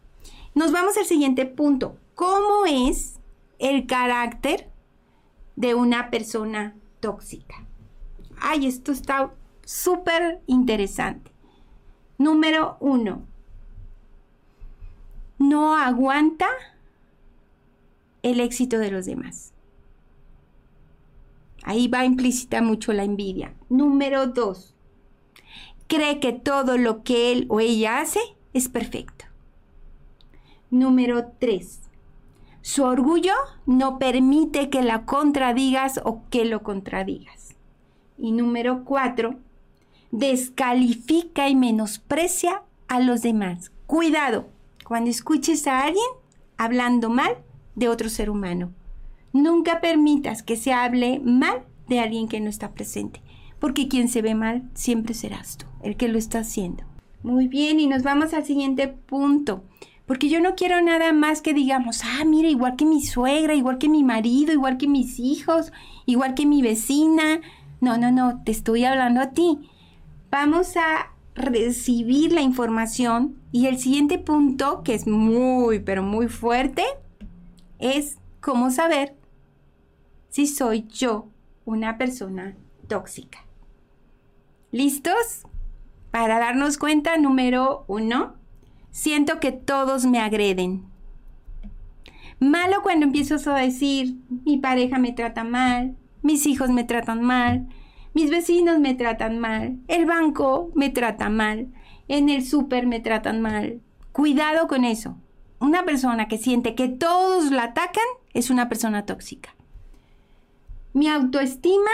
Nos 0.54 0.72
vamos 0.72 0.96
al 0.96 1.04
siguiente 1.04 1.46
punto. 1.46 1.96
¿Cómo 2.14 2.66
es 2.66 3.20
el 3.58 3.86
carácter 3.86 4.70
de 5.56 5.74
una 5.74 6.10
persona 6.10 6.74
tóxica? 7.00 7.66
Ay, 8.44 8.66
esto 8.66 8.90
está 8.90 9.32
súper 9.64 10.42
interesante. 10.48 11.30
Número 12.18 12.76
uno, 12.80 13.22
no 15.38 15.76
aguanta 15.76 16.48
el 18.22 18.40
éxito 18.40 18.78
de 18.78 18.90
los 18.90 19.06
demás. 19.06 19.52
Ahí 21.62 21.86
va 21.86 22.04
implícita 22.04 22.62
mucho 22.62 22.92
la 22.92 23.04
envidia. 23.04 23.54
Número 23.68 24.26
dos, 24.26 24.74
cree 25.86 26.18
que 26.18 26.32
todo 26.32 26.78
lo 26.78 27.04
que 27.04 27.30
él 27.30 27.46
o 27.48 27.60
ella 27.60 28.00
hace 28.00 28.20
es 28.54 28.68
perfecto. 28.68 29.24
Número 30.68 31.32
tres, 31.38 31.82
su 32.60 32.82
orgullo 32.82 33.34
no 33.66 34.00
permite 34.00 34.68
que 34.68 34.82
la 34.82 35.04
contradigas 35.04 36.00
o 36.04 36.22
que 36.28 36.44
lo 36.44 36.64
contradigas. 36.64 37.41
Y 38.22 38.30
número 38.30 38.84
cuatro, 38.84 39.34
descalifica 40.12 41.48
y 41.48 41.56
menosprecia 41.56 42.62
a 42.86 43.00
los 43.00 43.20
demás. 43.20 43.72
Cuidado, 43.86 44.46
cuando 44.86 45.10
escuches 45.10 45.66
a 45.66 45.82
alguien 45.82 46.06
hablando 46.56 47.10
mal 47.10 47.38
de 47.74 47.88
otro 47.88 48.08
ser 48.08 48.30
humano. 48.30 48.70
Nunca 49.32 49.80
permitas 49.80 50.44
que 50.44 50.54
se 50.56 50.72
hable 50.72 51.18
mal 51.18 51.64
de 51.88 51.98
alguien 51.98 52.28
que 52.28 52.38
no 52.38 52.48
está 52.48 52.70
presente, 52.70 53.20
porque 53.58 53.88
quien 53.88 54.08
se 54.08 54.22
ve 54.22 54.36
mal 54.36 54.70
siempre 54.74 55.14
serás 55.14 55.56
tú, 55.56 55.66
el 55.82 55.96
que 55.96 56.06
lo 56.06 56.16
está 56.16 56.38
haciendo. 56.38 56.84
Muy 57.24 57.48
bien, 57.48 57.80
y 57.80 57.88
nos 57.88 58.04
vamos 58.04 58.34
al 58.34 58.44
siguiente 58.44 58.86
punto, 58.86 59.64
porque 60.06 60.28
yo 60.28 60.40
no 60.40 60.54
quiero 60.54 60.80
nada 60.80 61.12
más 61.12 61.42
que 61.42 61.54
digamos, 61.54 62.02
ah, 62.04 62.24
mira, 62.24 62.48
igual 62.48 62.76
que 62.76 62.84
mi 62.84 63.02
suegra, 63.02 63.54
igual 63.54 63.78
que 63.78 63.88
mi 63.88 64.04
marido, 64.04 64.52
igual 64.52 64.76
que 64.76 64.86
mis 64.86 65.18
hijos, 65.18 65.72
igual 66.06 66.34
que 66.34 66.46
mi 66.46 66.62
vecina. 66.62 67.40
No, 67.82 67.98
no, 67.98 68.12
no, 68.12 68.44
te 68.44 68.52
estoy 68.52 68.84
hablando 68.84 69.20
a 69.20 69.30
ti. 69.30 69.68
Vamos 70.30 70.76
a 70.76 71.10
recibir 71.34 72.32
la 72.32 72.40
información 72.40 73.42
y 73.50 73.66
el 73.66 73.76
siguiente 73.76 74.20
punto, 74.20 74.84
que 74.84 74.94
es 74.94 75.08
muy, 75.08 75.80
pero 75.80 76.04
muy 76.04 76.28
fuerte, 76.28 76.84
es 77.80 78.18
cómo 78.40 78.70
saber 78.70 79.16
si 80.28 80.46
soy 80.46 80.86
yo 80.86 81.26
una 81.64 81.98
persona 81.98 82.54
tóxica. 82.86 83.40
¿Listos? 84.70 85.42
Para 86.12 86.38
darnos 86.38 86.78
cuenta, 86.78 87.18
número 87.18 87.84
uno, 87.88 88.36
siento 88.92 89.40
que 89.40 89.50
todos 89.50 90.06
me 90.06 90.20
agreden. 90.20 90.84
Malo 92.38 92.80
cuando 92.84 93.06
empiezo 93.06 93.50
a 93.52 93.58
decir, 93.58 94.18
mi 94.44 94.58
pareja 94.58 94.98
me 94.98 95.10
trata 95.10 95.42
mal, 95.42 95.96
mis 96.22 96.46
hijos 96.46 96.70
me 96.70 96.84
tratan 96.84 97.22
mal, 97.22 97.68
mis 98.14 98.30
vecinos 98.30 98.78
me 98.78 98.94
tratan 98.94 99.38
mal, 99.38 99.78
el 99.88 100.06
banco 100.06 100.70
me 100.74 100.90
trata 100.90 101.28
mal, 101.28 101.68
en 102.08 102.28
el 102.28 102.44
súper 102.44 102.86
me 102.86 103.00
tratan 103.00 103.40
mal. 103.40 103.80
Cuidado 104.12 104.68
con 104.68 104.84
eso. 104.84 105.16
Una 105.58 105.84
persona 105.84 106.28
que 106.28 106.38
siente 106.38 106.74
que 106.74 106.88
todos 106.88 107.50
la 107.50 107.64
atacan 107.64 108.04
es 108.34 108.50
una 108.50 108.68
persona 108.68 109.06
tóxica. 109.06 109.54
Mi 110.92 111.08
autoestima 111.08 111.90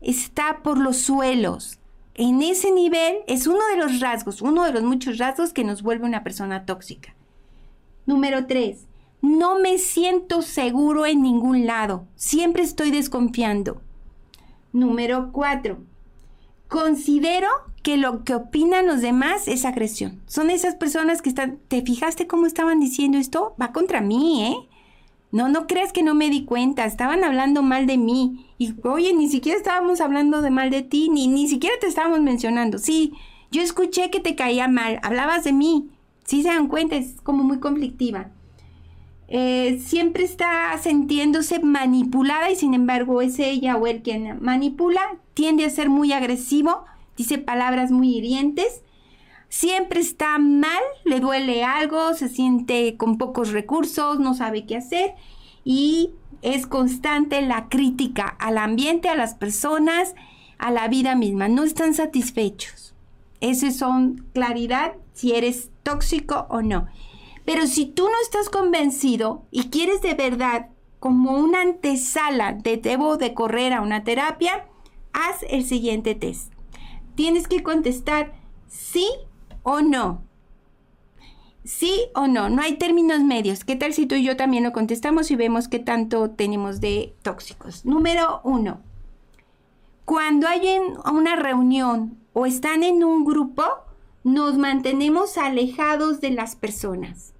está 0.00 0.62
por 0.62 0.78
los 0.78 0.98
suelos. 0.98 1.78
En 2.14 2.42
ese 2.42 2.70
nivel 2.70 3.18
es 3.26 3.46
uno 3.46 3.66
de 3.68 3.78
los 3.78 4.00
rasgos, 4.00 4.42
uno 4.42 4.64
de 4.64 4.72
los 4.72 4.82
muchos 4.82 5.16
rasgos 5.16 5.54
que 5.54 5.64
nos 5.64 5.82
vuelve 5.82 6.04
una 6.04 6.22
persona 6.22 6.66
tóxica. 6.66 7.14
Número 8.04 8.46
tres, 8.46 8.86
no 9.22 9.58
me 9.58 9.78
siento 9.78 10.42
seguro 10.42 11.06
en 11.06 11.22
ningún 11.22 11.64
lado. 11.64 12.06
Siempre 12.16 12.62
estoy 12.62 12.90
desconfiando. 12.90 13.80
Número 14.72 15.30
cuatro, 15.32 15.78
considero 16.68 17.48
que 17.82 17.96
lo 17.96 18.24
que 18.24 18.34
opinan 18.34 18.86
los 18.86 19.00
demás 19.00 19.48
es 19.48 19.64
agresión. 19.64 20.20
Son 20.26 20.50
esas 20.50 20.74
personas 20.74 21.22
que 21.22 21.28
están, 21.28 21.58
¿te 21.68 21.82
fijaste 21.82 22.26
cómo 22.26 22.46
estaban 22.46 22.80
diciendo 22.80 23.18
esto? 23.18 23.54
Va 23.60 23.72
contra 23.72 24.00
mí, 24.00 24.44
¿eh? 24.44 24.68
No, 25.30 25.48
no 25.48 25.66
creas 25.66 25.92
que 25.92 26.02
no 26.02 26.14
me 26.14 26.28
di 26.28 26.44
cuenta, 26.44 26.84
estaban 26.84 27.24
hablando 27.24 27.62
mal 27.62 27.86
de 27.86 27.98
mí. 27.98 28.46
Y 28.58 28.74
oye, 28.84 29.14
ni 29.14 29.28
siquiera 29.28 29.56
estábamos 29.56 30.00
hablando 30.00 30.42
de 30.42 30.50
mal 30.50 30.70
de 30.70 30.82
ti, 30.82 31.08
ni, 31.08 31.26
ni 31.28 31.48
siquiera 31.48 31.76
te 31.80 31.86
estábamos 31.86 32.20
mencionando. 32.20 32.78
Sí, 32.78 33.12
yo 33.50 33.62
escuché 33.62 34.10
que 34.10 34.20
te 34.20 34.34
caía 34.34 34.68
mal, 34.68 34.98
hablabas 35.02 35.44
de 35.44 35.52
mí. 35.52 35.88
Sí 36.24 36.42
se 36.42 36.48
dan 36.48 36.68
cuenta, 36.68 36.96
es 36.96 37.20
como 37.22 37.44
muy 37.44 37.60
conflictiva. 37.60 38.30
Eh, 39.34 39.80
siempre 39.82 40.24
está 40.24 40.76
sintiéndose 40.76 41.58
manipulada 41.58 42.50
y 42.50 42.56
sin 42.56 42.74
embargo 42.74 43.22
es 43.22 43.38
ella 43.38 43.78
o 43.78 43.86
él 43.86 44.02
quien 44.02 44.38
manipula, 44.42 45.00
tiende 45.32 45.64
a 45.64 45.70
ser 45.70 45.88
muy 45.88 46.12
agresivo, 46.12 46.84
dice 47.16 47.38
palabras 47.38 47.90
muy 47.90 48.14
hirientes, 48.14 48.82
siempre 49.48 50.00
está 50.00 50.36
mal, 50.36 50.82
le 51.04 51.18
duele 51.20 51.64
algo, 51.64 52.12
se 52.12 52.28
siente 52.28 52.98
con 52.98 53.16
pocos 53.16 53.52
recursos, 53.52 54.20
no 54.20 54.34
sabe 54.34 54.66
qué 54.66 54.76
hacer 54.76 55.14
y 55.64 56.10
es 56.42 56.66
constante 56.66 57.40
la 57.40 57.70
crítica 57.70 58.36
al 58.38 58.58
ambiente, 58.58 59.08
a 59.08 59.16
las 59.16 59.32
personas, 59.34 60.14
a 60.58 60.70
la 60.70 60.88
vida 60.88 61.14
misma, 61.14 61.48
no 61.48 61.64
están 61.64 61.94
satisfechos. 61.94 62.94
Esas 63.40 63.76
son 63.76 64.26
claridad 64.34 64.92
si 65.14 65.32
eres 65.32 65.70
tóxico 65.84 66.46
o 66.50 66.60
no. 66.60 66.86
Pero 67.44 67.66
si 67.66 67.86
tú 67.86 68.04
no 68.04 68.14
estás 68.22 68.48
convencido 68.48 69.44
y 69.50 69.70
quieres 69.70 70.00
de 70.02 70.14
verdad 70.14 70.68
como 71.00 71.32
una 71.32 71.62
antesala 71.62 72.52
de 72.52 72.76
debo 72.76 73.16
de 73.16 73.34
correr 73.34 73.72
a 73.72 73.80
una 73.80 74.04
terapia, 74.04 74.68
haz 75.12 75.44
el 75.48 75.64
siguiente 75.64 76.14
test. 76.14 76.52
Tienes 77.14 77.48
que 77.48 77.62
contestar 77.62 78.32
sí 78.68 79.08
o 79.62 79.80
no. 79.80 80.22
Sí 81.64 82.06
o 82.14 82.26
no, 82.26 82.48
no 82.48 82.62
hay 82.62 82.76
términos 82.76 83.20
medios. 83.20 83.64
¿Qué 83.64 83.76
tal 83.76 83.92
si 83.92 84.06
tú 84.06 84.16
y 84.16 84.24
yo 84.24 84.36
también 84.36 84.64
lo 84.64 84.72
contestamos 84.72 85.30
y 85.30 85.36
vemos 85.36 85.68
qué 85.68 85.78
tanto 85.78 86.30
tenemos 86.30 86.80
de 86.80 87.14
tóxicos? 87.22 87.84
Número 87.84 88.40
uno, 88.42 88.80
cuando 90.04 90.48
hay 90.48 90.66
una 91.12 91.36
reunión 91.36 92.18
o 92.32 92.46
están 92.46 92.82
en 92.82 93.04
un 93.04 93.24
grupo, 93.24 93.62
nos 94.24 94.58
mantenemos 94.58 95.38
alejados 95.38 96.20
de 96.20 96.30
las 96.30 96.56
personas. 96.56 97.31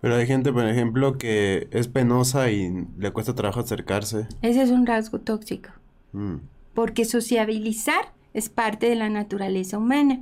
Pero 0.00 0.16
hay 0.16 0.26
gente, 0.26 0.52
por 0.52 0.66
ejemplo, 0.66 1.18
que 1.18 1.68
es 1.72 1.88
penosa 1.88 2.50
y 2.50 2.86
le 2.98 3.10
cuesta 3.10 3.34
trabajo 3.34 3.60
acercarse. 3.60 4.28
Ese 4.42 4.62
es 4.62 4.70
un 4.70 4.86
rasgo 4.86 5.18
tóxico. 5.20 5.70
Mm. 6.12 6.36
Porque 6.74 7.04
sociabilizar 7.04 8.12
es 8.32 8.48
parte 8.48 8.88
de 8.88 8.94
la 8.94 9.08
naturaleza 9.08 9.78
humana. 9.78 10.20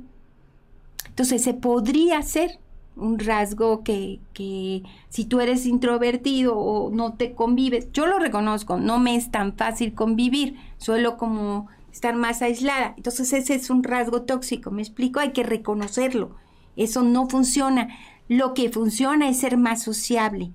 Entonces 1.07 1.43
se 1.43 1.53
podría 1.53 2.21
ser 2.23 2.59
un 2.95 3.19
rasgo 3.19 3.83
que, 3.83 4.19
que, 4.33 4.81
si 5.09 5.25
tú 5.25 5.39
eres 5.39 5.65
introvertido 5.65 6.57
o 6.57 6.89
no 6.89 7.13
te 7.13 7.33
convives, 7.33 7.91
yo 7.93 8.07
lo 8.07 8.17
reconozco, 8.17 8.77
no 8.77 8.97
me 8.99 9.15
es 9.15 9.29
tan 9.29 9.53
fácil 9.53 9.93
convivir, 9.93 10.55
suelo 10.77 11.17
como 11.17 11.67
estar 11.91 12.15
más 12.15 12.41
aislada. 12.41 12.95
Entonces 12.97 13.33
ese 13.33 13.55
es 13.55 13.69
un 13.69 13.83
rasgo 13.83 14.23
tóxico, 14.23 14.71
me 14.71 14.81
explico, 14.81 15.19
hay 15.19 15.31
que 15.31 15.43
reconocerlo. 15.43 16.35
Eso 16.75 17.01
no 17.03 17.27
funciona. 17.27 17.89
Lo 18.27 18.53
que 18.53 18.69
funciona 18.69 19.29
es 19.29 19.39
ser 19.39 19.57
más 19.57 19.81
sociable. 19.81 20.53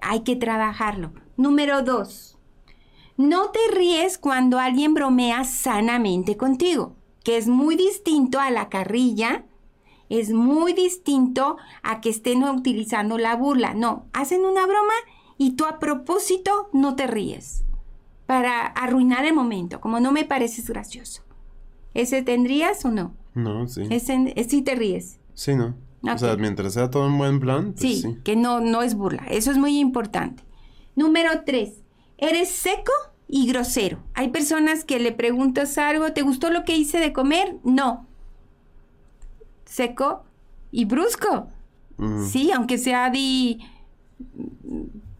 Hay 0.00 0.20
que 0.20 0.36
trabajarlo. 0.36 1.12
Número 1.36 1.82
dos, 1.82 2.36
no 3.16 3.50
te 3.50 3.58
ríes 3.74 4.18
cuando 4.18 4.58
alguien 4.58 4.92
bromea 4.92 5.44
sanamente 5.44 6.36
contigo, 6.36 6.96
que 7.24 7.38
es 7.38 7.48
muy 7.48 7.76
distinto 7.76 8.38
a 8.40 8.50
la 8.50 8.68
carrilla, 8.68 9.46
es 10.10 10.30
muy 10.30 10.74
distinto 10.74 11.56
a 11.82 12.00
que 12.00 12.10
estén 12.10 12.44
utilizando 12.44 13.16
la 13.16 13.34
burla. 13.34 13.74
No, 13.74 14.06
hacen 14.12 14.44
una 14.44 14.66
broma 14.66 14.92
y 15.38 15.52
tú 15.52 15.64
a 15.64 15.78
propósito 15.78 16.68
no 16.72 16.94
te 16.94 17.06
ríes 17.06 17.64
para 18.26 18.66
arruinar 18.66 19.24
el 19.24 19.34
momento, 19.34 19.80
como 19.80 19.98
no 20.00 20.12
me 20.12 20.24
pareces 20.24 20.68
gracioso. 20.68 21.22
¿Ese 21.94 22.22
tendrías 22.22 22.84
o 22.84 22.90
no? 22.90 23.14
No, 23.34 23.66
sí. 23.66 23.82
Ese, 23.88 24.34
sí 24.48 24.62
te 24.62 24.74
ríes. 24.74 25.20
Sí, 25.32 25.54
no. 25.54 25.74
O 26.02 26.18
sea, 26.18 26.36
mientras 26.36 26.74
sea 26.74 26.90
todo 26.90 27.06
un 27.06 27.18
buen 27.18 27.40
plan. 27.40 27.72
Pues 27.72 28.00
sí, 28.02 28.18
que 28.24 28.36
no, 28.36 28.60
no 28.60 28.82
es 28.82 28.94
burla. 28.94 29.24
Eso 29.28 29.50
es 29.50 29.58
muy 29.58 29.78
importante. 29.78 30.44
Número 30.94 31.30
tres, 31.44 31.82
eres 32.18 32.50
seco 32.50 32.92
y 33.28 33.46
grosero. 33.48 33.98
Hay 34.14 34.28
personas 34.28 34.84
que 34.84 34.98
le 35.00 35.12
preguntas 35.12 35.78
algo, 35.78 36.12
¿te 36.12 36.22
gustó 36.22 36.50
lo 36.50 36.64
que 36.64 36.76
hice 36.76 36.98
de 36.98 37.12
comer? 37.12 37.56
No. 37.64 38.06
Seco 39.64 40.24
y 40.70 40.84
brusco. 40.84 41.48
Mm. 41.96 42.26
Sí, 42.26 42.52
aunque 42.52 42.78
sea 42.78 43.10
de 43.10 43.58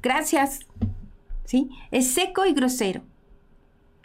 gracias. 0.02 0.60
¿Sí? 1.44 1.70
Es 1.90 2.08
seco 2.08 2.46
y 2.46 2.52
grosero. 2.52 3.02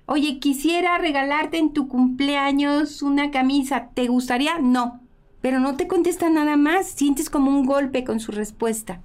Oye, 0.06 0.40
quisiera 0.40 0.98
regalarte 0.98 1.58
en 1.58 1.74
tu 1.74 1.88
cumpleaños 1.88 3.02
una 3.02 3.32
camisa. 3.32 3.90
¿Te 3.94 4.08
gustaría? 4.08 4.60
No. 4.60 5.01
Pero 5.42 5.60
no 5.60 5.76
te 5.76 5.88
contesta 5.88 6.30
nada 6.30 6.58
más. 6.58 6.88
Sientes 6.88 7.30
como 7.30 7.52
un 7.52 7.66
golpe 7.66 8.04
con 8.04 8.20
su 8.20 8.32
respuesta. 8.32 9.02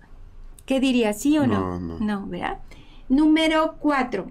¿Qué 0.64 0.80
dirías? 0.80 1.20
¿Sí 1.20 1.38
o 1.38 1.46
no? 1.46 1.78
No, 1.78 1.98
no. 1.98 2.26
¿verdad? 2.26 2.58
Número 3.08 3.76
cuatro. 3.78 4.26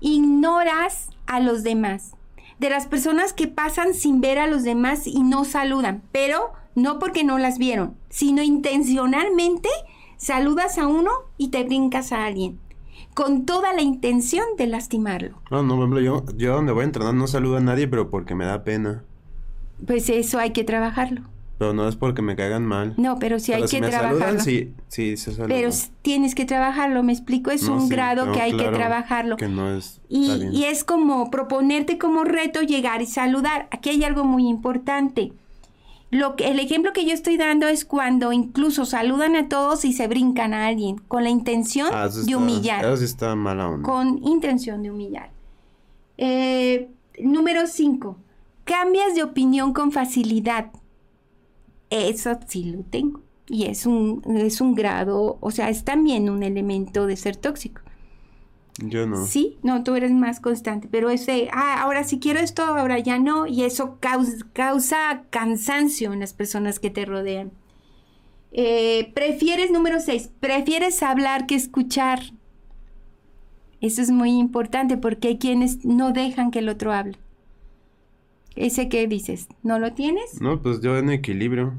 Ignoras 0.00 1.10
a 1.26 1.40
los 1.40 1.62
demás. 1.62 2.16
De 2.58 2.70
las 2.70 2.86
personas 2.86 3.32
que 3.32 3.46
pasan 3.46 3.94
sin 3.94 4.20
ver 4.20 4.38
a 4.38 4.46
los 4.46 4.62
demás 4.62 5.06
y 5.06 5.22
no 5.22 5.44
saludan. 5.44 6.02
Pero 6.12 6.52
no 6.74 6.98
porque 6.98 7.24
no 7.24 7.38
las 7.38 7.58
vieron, 7.58 7.96
sino 8.08 8.42
intencionalmente 8.42 9.68
saludas 10.16 10.78
a 10.78 10.86
uno 10.86 11.10
y 11.36 11.48
te 11.48 11.64
brincas 11.64 12.12
a 12.12 12.26
alguien 12.26 12.58
con 13.14 13.44
toda 13.44 13.72
la 13.72 13.82
intención 13.82 14.44
de 14.56 14.66
lastimarlo. 14.66 15.40
No, 15.50 15.62
no, 15.62 15.74
por 15.74 15.84
ejemplo, 15.84 16.00
yo, 16.00 16.24
yo 16.36 16.54
donde 16.54 16.72
voy 16.72 16.82
a 16.82 16.84
entrenar 16.84 17.14
no 17.14 17.26
saludo 17.26 17.56
a 17.56 17.60
nadie, 17.60 17.88
pero 17.88 18.10
porque 18.10 18.34
me 18.34 18.44
da 18.44 18.64
pena. 18.64 19.04
Pues 19.86 20.08
eso 20.10 20.38
hay 20.38 20.50
que 20.50 20.64
trabajarlo. 20.64 21.22
Pero 21.58 21.74
no 21.74 21.86
es 21.86 21.94
porque 21.96 22.22
me 22.22 22.36
caigan 22.36 22.64
mal. 22.64 22.94
No, 22.96 23.18
pero 23.18 23.38
sí 23.38 23.52
hay 23.52 23.68
si 23.68 23.76
que 23.76 23.82
me 23.82 23.88
trabajarlo. 23.90 24.18
saludan, 24.20 24.40
sí, 24.44 24.72
sí, 24.88 25.16
se 25.18 25.32
saludan. 25.32 25.48
Pero 25.48 25.70
tienes 26.00 26.34
que 26.34 26.46
trabajarlo, 26.46 27.02
me 27.02 27.12
explico, 27.12 27.50
es 27.50 27.64
No, 27.64 27.74
un 27.74 27.82
sí, 27.82 27.90
grado 27.90 28.24
no, 28.26 28.32
que 28.32 28.40
hay 28.40 28.52
claro, 28.52 28.70
que 28.70 28.76
trabajarlo. 28.78 29.36
Que 29.36 29.48
no 29.48 29.76
es. 29.76 30.00
Y, 30.08 30.64
es 30.64 30.84
como 30.84 31.30
proponerte 31.30 31.98
como 31.98 32.24
reto 32.24 32.62
llegar 32.62 33.02
y 33.02 33.06
saludar. 33.06 33.68
Aquí 33.72 33.90
hay 33.90 34.02
algo 34.04 34.24
muy 34.24 34.48
importante. 34.48 35.32
Lo 36.10 36.34
que, 36.34 36.48
el 36.48 36.58
ejemplo 36.60 36.92
que 36.94 37.04
yo 37.04 37.12
estoy 37.12 37.36
dando 37.36 37.68
es 37.68 37.84
cuando 37.84 38.32
incluso 38.32 38.86
saludan 38.86 39.36
a 39.36 39.48
todos 39.48 39.84
y 39.84 39.92
se 39.92 40.08
brincan 40.08 40.54
a 40.54 40.66
alguien 40.66 40.96
con 41.08 41.24
la 41.24 41.30
intención 41.30 41.88
Ah, 41.92 42.08
de 42.08 42.36
humillar. 42.36 42.86
Eso 42.86 43.04
está 43.04 43.34
mala 43.36 43.68
onda. 43.68 43.86
con 43.86 44.18
intención 44.24 44.82
de 44.82 44.90
humillar. 44.90 45.30
Eh, 46.16 46.88
número 47.22 47.66
5. 47.66 48.16
Cambias 48.70 49.16
de 49.16 49.24
opinión 49.24 49.72
con 49.72 49.90
facilidad. 49.90 50.70
Eso 51.90 52.38
sí 52.46 52.66
lo 52.66 52.84
tengo. 52.84 53.20
Y 53.48 53.64
es 53.64 53.84
un, 53.84 54.22
es 54.36 54.60
un 54.60 54.76
grado, 54.76 55.38
o 55.40 55.50
sea, 55.50 55.70
es 55.70 55.82
también 55.82 56.30
un 56.30 56.44
elemento 56.44 57.08
de 57.08 57.16
ser 57.16 57.34
tóxico. 57.34 57.82
Yo 58.78 59.08
no. 59.08 59.26
Sí, 59.26 59.58
no, 59.64 59.82
tú 59.82 59.96
eres 59.96 60.12
más 60.12 60.38
constante, 60.38 60.86
pero 60.88 61.10
ese, 61.10 61.48
ah, 61.52 61.82
ahora 61.82 62.04
sí 62.04 62.20
quiero 62.20 62.38
esto, 62.38 62.62
ahora 62.62 63.00
ya 63.00 63.18
no, 63.18 63.48
y 63.48 63.64
eso 63.64 63.98
causa, 63.98 64.46
causa 64.52 65.24
cansancio 65.30 66.12
en 66.12 66.20
las 66.20 66.32
personas 66.32 66.78
que 66.78 66.90
te 66.90 67.04
rodean. 67.04 67.50
Eh, 68.52 69.10
prefieres, 69.16 69.72
número 69.72 69.98
6, 69.98 70.30
prefieres 70.38 71.02
hablar 71.02 71.46
que 71.46 71.56
escuchar. 71.56 72.20
Eso 73.80 74.00
es 74.00 74.12
muy 74.12 74.30
importante 74.38 74.96
porque 74.96 75.26
hay 75.26 75.38
quienes 75.38 75.84
no 75.84 76.12
dejan 76.12 76.52
que 76.52 76.60
el 76.60 76.68
otro 76.68 76.92
hable. 76.92 77.18
¿Ese 78.60 78.90
qué 78.90 79.06
dices? 79.06 79.48
¿No 79.62 79.78
lo 79.78 79.94
tienes? 79.94 80.40
No, 80.40 80.60
pues 80.60 80.80
yo 80.82 80.98
en 80.98 81.08
equilibrio. 81.10 81.72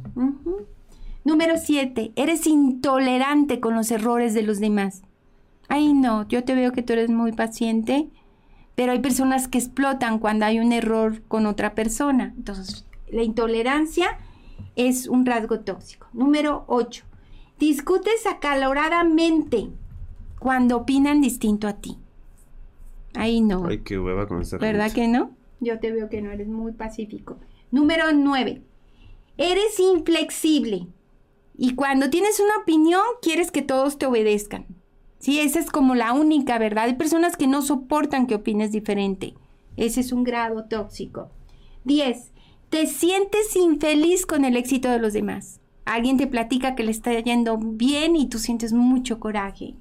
Número 1.24 1.54
7. 1.58 2.12
Eres 2.16 2.48
intolerante 2.48 3.60
con 3.60 3.76
los 3.76 3.92
errores 3.92 4.34
de 4.34 4.42
los 4.42 4.60
demás. 4.60 5.04
Ay, 5.68 5.94
no, 5.94 6.28
yo 6.28 6.44
te 6.44 6.56
veo 6.56 6.72
que 6.72 6.82
tú 6.82 6.94
eres 6.94 7.12
muy 7.12 7.34
paciente, 7.34 8.10
pero 8.74 8.94
hay 8.94 9.00
personas 9.00 9.48
que 9.48 9.60
explotan 9.60 10.18
cuando 10.18 10.46
hay 10.46 10.60
un 10.60 10.72
error 10.72 11.22
con 11.28 11.46
otra 11.46 11.76
persona. 11.76 12.34
Entonces, 12.36 12.88
la 13.12 13.22
intolerancia 13.22 14.18
es 14.76 15.08
un 15.08 15.28
rasgo 15.28 15.60
tóxico. 15.60 16.08
Número 16.14 16.64
8. 16.66 17.04
Discutes 17.60 18.26
acaloradamente 18.26 19.70
cuando 20.40 20.78
opinan 20.78 21.22
distinto 21.22 21.68
a 21.68 21.74
ti. 21.74 22.00
Ay, 23.14 23.42
no. 23.42 23.68
Ay, 23.68 23.82
qué 23.82 24.00
hueva 24.00 24.28
con 24.28 24.42
esta 24.42 24.58
¿Verdad 24.58 24.86
gente. 24.86 25.02
que 25.02 25.08
no? 25.10 25.41
Yo 25.62 25.80
te 25.80 25.92
veo 25.92 26.10
que 26.10 26.22
no 26.22 26.32
eres 26.32 26.48
muy 26.48 26.74
pacífico. 26.74 27.38
Número 27.70 28.12
9. 28.12 28.64
Eres 29.38 29.80
inflexible. 29.80 30.88
Y 31.56 31.76
cuando 31.76 32.10
tienes 32.10 32.40
una 32.40 32.58
opinión, 32.64 33.04
quieres 33.22 33.52
que 33.52 33.62
todos 33.62 34.00
te 34.00 34.08
obedezcan. 34.08 34.66
Sí, 35.20 35.40
esa 35.40 35.60
es 35.60 35.70
como 35.70 35.94
la 35.94 36.14
única 36.14 36.58
verdad. 36.58 36.86
Hay 36.86 36.96
personas 36.96 37.38
que 37.38 37.46
no 37.46 37.62
soportan 37.62 38.26
que 38.26 38.34
opines 38.34 38.72
diferente. 38.72 39.36
Ese 39.78 40.02
es 40.02 40.12
un 40.12 40.24
grado 40.24 40.66
tóxico. 40.66 41.30
10. 41.84 42.32
Te 42.72 42.88
sientes 42.88 43.56
infeliz 43.56 44.26
con 44.26 44.46
el 44.46 44.58
éxito 44.58 44.90
de 44.90 44.98
los 44.98 45.14
demás. 45.14 45.62
Alguien 45.86 46.18
te 46.18 46.26
platica 46.26 46.74
que 46.74 46.84
le 46.84 46.92
está 46.92 47.12
yendo 47.20 47.60
bien 47.60 48.16
y 48.16 48.30
tú 48.30 48.40
sientes 48.40 48.74
mucho 48.74 49.20
coraje. 49.20 49.76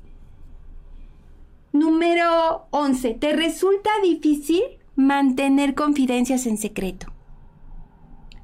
Número 1.72 2.66
11. 2.70 3.14
Te 3.14 3.32
resulta 3.32 3.90
difícil 4.02 4.62
mantener 5.06 5.74
confidencias 5.74 6.46
en 6.46 6.58
secreto. 6.58 7.12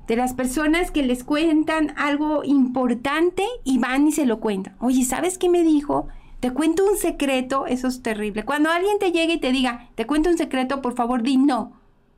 De 0.07 0.17
las 0.17 0.35
personas 0.35 0.91
que 0.91 1.03
les 1.03 1.25
cuentan 1.25 1.93
algo 1.97 2.45
importante 2.45 3.45
y 3.65 3.79
van 3.79 4.07
y 4.07 4.13
se 4.13 4.27
lo 4.27 4.41
cuentan. 4.41 4.77
Oye, 4.79 5.05
¿sabes 5.05 5.37
qué 5.39 5.49
me 5.49 5.63
dijo? 5.63 6.09
Te 6.41 6.53
cuento 6.53 6.85
un 6.85 6.97
secreto, 6.97 7.67
eso 7.67 7.89
es 7.89 8.03
terrible. 8.03 8.45
Cuando 8.45 8.71
alguien 8.71 8.99
te 8.99 9.11
llegue 9.11 9.35
y 9.35 9.41
te 9.41 9.53
diga, 9.53 9.91
te 9.95 10.07
cuento 10.07 10.31
un 10.31 10.39
secreto, 10.39 10.81
por 10.81 10.95
favor 10.95 11.23
di 11.23 11.39
no, 11.39 11.73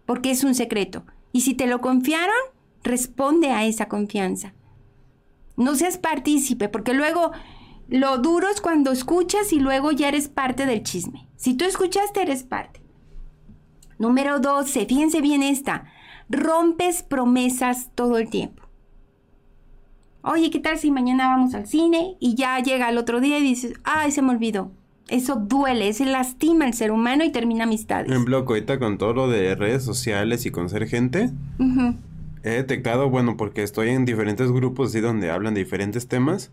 porque 0.06 0.30
es 0.30 0.44
un 0.44 0.54
secreto. 0.54 1.04
Y 1.32 1.42
si 1.42 1.54
te 1.54 1.66
lo 1.66 1.80
confiaron, 1.80 2.34
responde 2.82 3.50
a 3.50 3.64
esa 3.64 3.88
confianza. 3.88 4.54
No 5.56 5.74
seas 5.74 5.98
partícipe, 5.98 6.68
porque 6.68 6.94
luego 6.94 7.32
lo 7.88 8.18
duro 8.18 8.48
es 8.48 8.60
cuando 8.60 8.92
escuchas 8.92 9.52
y 9.52 9.60
luego 9.60 9.92
ya 9.92 10.08
eres 10.08 10.28
parte 10.28 10.66
del 10.66 10.82
chisme. 10.82 11.26
Si 11.36 11.54
tú 11.54 11.64
escuchaste, 11.64 12.20
eres 12.20 12.42
parte. 12.42 12.82
Número 13.98 14.38
12, 14.40 14.86
fíjense 14.86 15.20
bien 15.20 15.42
esta. 15.42 15.84
Rompes 16.30 17.02
promesas 17.02 17.90
todo 17.94 18.18
el 18.18 18.28
tiempo. 18.30 18.62
Oye, 20.22 20.50
¿qué 20.50 20.58
tal 20.60 20.78
si 20.78 20.90
mañana 20.90 21.28
vamos 21.28 21.54
al 21.54 21.66
cine 21.66 22.16
y 22.20 22.34
ya 22.34 22.58
llega 22.60 22.88
el 22.90 22.98
otro 22.98 23.20
día 23.20 23.38
y 23.38 23.42
dices, 23.42 23.74
ay, 23.84 24.10
se 24.10 24.20
me 24.22 24.30
olvidó? 24.30 24.70
Eso 25.08 25.36
duele, 25.36 25.92
se 25.94 26.04
lastima 26.04 26.66
al 26.66 26.74
ser 26.74 26.90
humano 26.90 27.24
y 27.24 27.32
termina 27.32 27.64
amistades. 27.64 28.06
Por 28.06 28.14
ejemplo, 28.14 28.44
ahorita 28.46 28.78
con 28.78 28.98
todo 28.98 29.14
lo 29.14 29.28
de 29.28 29.54
redes 29.54 29.82
sociales 29.84 30.44
y 30.44 30.50
con 30.50 30.68
ser 30.68 30.86
gente, 30.86 31.30
he 32.42 32.50
detectado, 32.50 33.08
bueno, 33.08 33.36
porque 33.38 33.62
estoy 33.62 33.88
en 33.90 34.04
diferentes 34.04 34.52
grupos 34.52 34.90
así 34.90 35.00
donde 35.00 35.30
hablan 35.30 35.54
de 35.54 35.60
diferentes 35.64 36.08
temas 36.08 36.50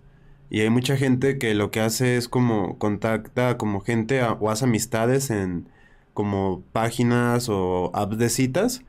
y 0.49 0.62
hay 0.62 0.69
mucha 0.69 0.95
gente 0.95 1.38
que 1.38 1.53
lo 1.53 1.69
que 1.69 1.81
hace 1.81 2.15
es 2.15 2.29
como 2.29 2.77
contacta 2.77 3.58
como 3.58 3.81
gente 3.81 4.21
a- 4.21 4.34
o 4.34 4.49
hace 4.49 4.63
amistades 4.65 5.31
en 5.31 5.67
como 6.15 6.63
páginas 6.71 7.47
o 7.49 7.91
apps 7.93 8.17
de 8.17 8.30
citas 8.30 8.82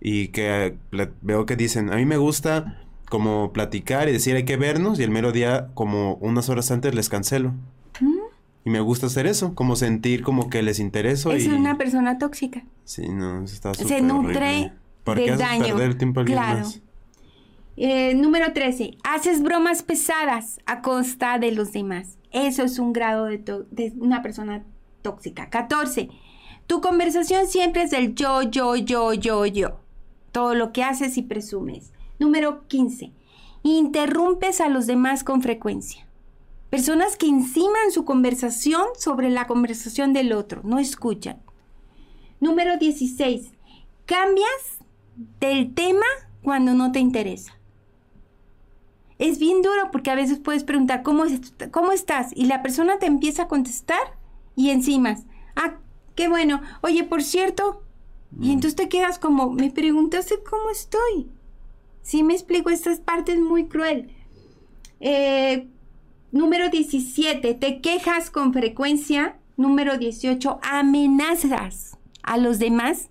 y 0.00 0.28
que 0.28 0.78
veo 1.20 1.44
que 1.44 1.56
dicen, 1.56 1.92
a 1.92 1.96
mí 1.96 2.06
me 2.06 2.16
gusta 2.16 2.80
como 3.10 3.52
platicar 3.52 4.08
y 4.08 4.12
decir 4.12 4.36
hay 4.36 4.44
que 4.44 4.56
vernos 4.56 4.98
y 4.98 5.02
el 5.02 5.10
mero 5.10 5.32
día 5.32 5.68
como 5.74 6.14
unas 6.14 6.48
horas 6.48 6.70
antes 6.70 6.94
les 6.94 7.10
cancelo. 7.10 7.52
Y 8.64 8.70
me 8.70 8.80
gusta 8.80 9.06
hacer 9.06 9.26
eso, 9.26 9.54
como 9.54 9.76
sentir 9.76 10.22
como 10.22 10.50
que 10.50 10.62
les 10.62 10.78
intereso 10.78 11.32
Es 11.32 11.46
y... 11.46 11.48
una 11.48 11.78
persona 11.78 12.18
tóxica. 12.18 12.64
Sí, 12.84 13.08
no, 13.08 13.42
eso 13.42 13.54
está 13.54 13.74
Se 13.74 14.00
nutre 14.02 14.36
horrible. 14.36 14.72
¿Por 15.04 15.16
del 15.18 15.38
daño. 15.38 15.76
perder 15.76 15.96
tiempo 15.96 16.22
Claro. 16.24 16.60
más? 16.60 16.80
Eh, 17.76 18.14
número 18.14 18.52
13. 18.52 18.98
Haces 19.04 19.42
bromas 19.42 19.82
pesadas 19.82 20.58
a 20.66 20.82
costa 20.82 21.38
de 21.38 21.52
los 21.52 21.72
demás. 21.72 22.18
Eso 22.30 22.62
es 22.62 22.78
un 22.78 22.92
grado 22.92 23.24
de 23.26 23.92
una 23.98 24.20
persona 24.20 24.64
tóxica. 25.00 25.48
14. 25.48 26.10
Tu 26.68 26.82
conversación 26.82 27.46
siempre 27.46 27.82
es 27.82 27.90
del 27.90 28.14
yo, 28.14 28.42
yo, 28.42 28.76
yo, 28.76 29.14
yo, 29.14 29.46
yo. 29.46 29.80
Todo 30.32 30.54
lo 30.54 30.70
que 30.70 30.84
haces 30.84 31.16
y 31.16 31.22
presumes. 31.22 31.92
Número 32.18 32.68
15. 32.68 33.10
Interrumpes 33.62 34.60
a 34.60 34.68
los 34.68 34.86
demás 34.86 35.24
con 35.24 35.40
frecuencia. 35.40 36.06
Personas 36.68 37.16
que 37.16 37.26
enciman 37.26 37.90
su 37.90 38.04
conversación 38.04 38.84
sobre 38.98 39.30
la 39.30 39.46
conversación 39.46 40.12
del 40.12 40.34
otro. 40.34 40.60
No 40.62 40.78
escuchan. 40.78 41.40
Número 42.38 42.76
16. 42.76 43.50
Cambias 44.04 44.78
del 45.40 45.72
tema 45.72 46.04
cuando 46.42 46.74
no 46.74 46.92
te 46.92 46.98
interesa. 46.98 47.58
Es 49.18 49.38
bien 49.38 49.62
duro 49.62 49.90
porque 49.90 50.10
a 50.10 50.14
veces 50.14 50.38
puedes 50.38 50.64
preguntar, 50.64 51.02
¿cómo, 51.02 51.24
cómo 51.70 51.92
estás? 51.92 52.30
Y 52.36 52.44
la 52.44 52.62
persona 52.62 52.98
te 52.98 53.06
empieza 53.06 53.44
a 53.44 53.48
contestar 53.48 54.18
y 54.54 54.68
encima, 54.68 55.16
ah, 55.56 55.78
qué 56.18 56.26
bueno, 56.26 56.60
oye, 56.80 57.04
por 57.04 57.22
cierto, 57.22 57.84
y 58.40 58.50
entonces 58.50 58.74
te 58.74 58.88
quedas 58.88 59.20
como, 59.20 59.52
me 59.52 59.70
preguntaste 59.70 60.42
cómo 60.42 60.68
estoy. 60.68 61.30
Sí 62.02 62.24
me 62.24 62.34
explico, 62.34 62.70
esta 62.70 62.90
parte 63.04 63.34
es 63.34 63.38
muy 63.38 63.68
cruel. 63.68 64.10
Eh, 64.98 65.68
número 66.32 66.70
17, 66.70 67.54
te 67.54 67.80
quejas 67.80 68.30
con 68.30 68.52
frecuencia. 68.52 69.36
Número 69.56 69.96
18, 69.96 70.58
amenazas 70.60 71.96
a 72.24 72.36
los 72.36 72.58
demás. 72.58 73.10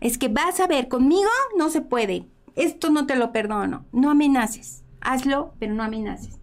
Es 0.00 0.16
que 0.16 0.28
vas 0.28 0.58
a 0.60 0.66
ver, 0.66 0.88
conmigo 0.88 1.28
no 1.58 1.68
se 1.68 1.82
puede. 1.82 2.24
Esto 2.56 2.88
no 2.88 3.04
te 3.04 3.14
lo 3.14 3.30
perdono. 3.30 3.84
No 3.92 4.10
amenaces. 4.10 4.84
hazlo, 5.02 5.52
pero 5.58 5.74
no 5.74 5.82
amenaces. 5.82 6.38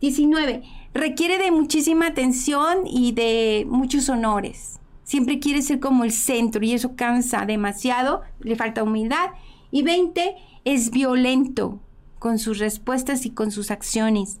19. 0.00 0.62
Requiere 0.94 1.36
de 1.36 1.50
muchísima 1.50 2.06
atención 2.06 2.86
y 2.86 3.12
de 3.12 3.66
muchos 3.68 4.08
honores. 4.08 4.78
Siempre 5.12 5.40
quiere 5.40 5.60
ser 5.60 5.78
como 5.78 6.04
el 6.04 6.10
centro 6.10 6.64
y 6.64 6.72
eso 6.72 6.96
cansa 6.96 7.44
demasiado, 7.44 8.22
le 8.40 8.56
falta 8.56 8.82
humildad. 8.82 9.32
Y 9.70 9.82
20. 9.82 10.36
Es 10.64 10.90
violento 10.90 11.80
con 12.18 12.38
sus 12.38 12.58
respuestas 12.58 13.26
y 13.26 13.30
con 13.30 13.50
sus 13.50 13.70
acciones. 13.70 14.40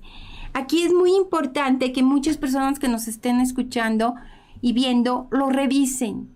Aquí 0.54 0.82
es 0.82 0.94
muy 0.94 1.14
importante 1.14 1.92
que 1.92 2.02
muchas 2.02 2.38
personas 2.38 2.78
que 2.78 2.88
nos 2.88 3.06
estén 3.06 3.38
escuchando 3.38 4.14
y 4.62 4.72
viendo 4.72 5.26
lo 5.30 5.50
revisen. 5.50 6.30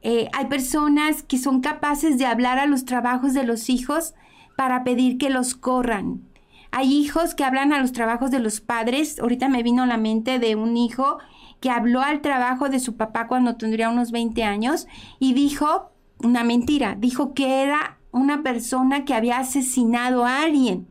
Eh, 0.00 0.30
hay 0.32 0.46
personas 0.46 1.22
que 1.22 1.36
son 1.36 1.60
capaces 1.60 2.16
de 2.16 2.24
hablar 2.24 2.58
a 2.58 2.64
los 2.64 2.86
trabajos 2.86 3.34
de 3.34 3.44
los 3.44 3.68
hijos 3.68 4.14
para 4.56 4.82
pedir 4.82 5.18
que 5.18 5.28
los 5.28 5.54
corran. 5.54 6.22
Hay 6.70 6.90
hijos 6.90 7.34
que 7.34 7.44
hablan 7.44 7.74
a 7.74 7.82
los 7.82 7.92
trabajos 7.92 8.30
de 8.30 8.38
los 8.38 8.62
padres. 8.62 9.18
Ahorita 9.18 9.50
me 9.50 9.62
vino 9.62 9.82
a 9.82 9.86
la 9.86 9.98
mente 9.98 10.38
de 10.38 10.56
un 10.56 10.78
hijo 10.78 11.18
que 11.60 11.70
habló 11.70 12.02
al 12.02 12.20
trabajo 12.20 12.68
de 12.68 12.80
su 12.80 12.96
papá 12.96 13.26
cuando 13.26 13.56
tendría 13.56 13.90
unos 13.90 14.10
20 14.10 14.42
años 14.44 14.86
y 15.18 15.34
dijo 15.34 15.90
una 16.18 16.44
mentira. 16.44 16.96
Dijo 16.98 17.34
que 17.34 17.62
era 17.62 17.98
una 18.12 18.42
persona 18.42 19.04
que 19.04 19.14
había 19.14 19.38
asesinado 19.38 20.24
a 20.24 20.42
alguien. 20.42 20.86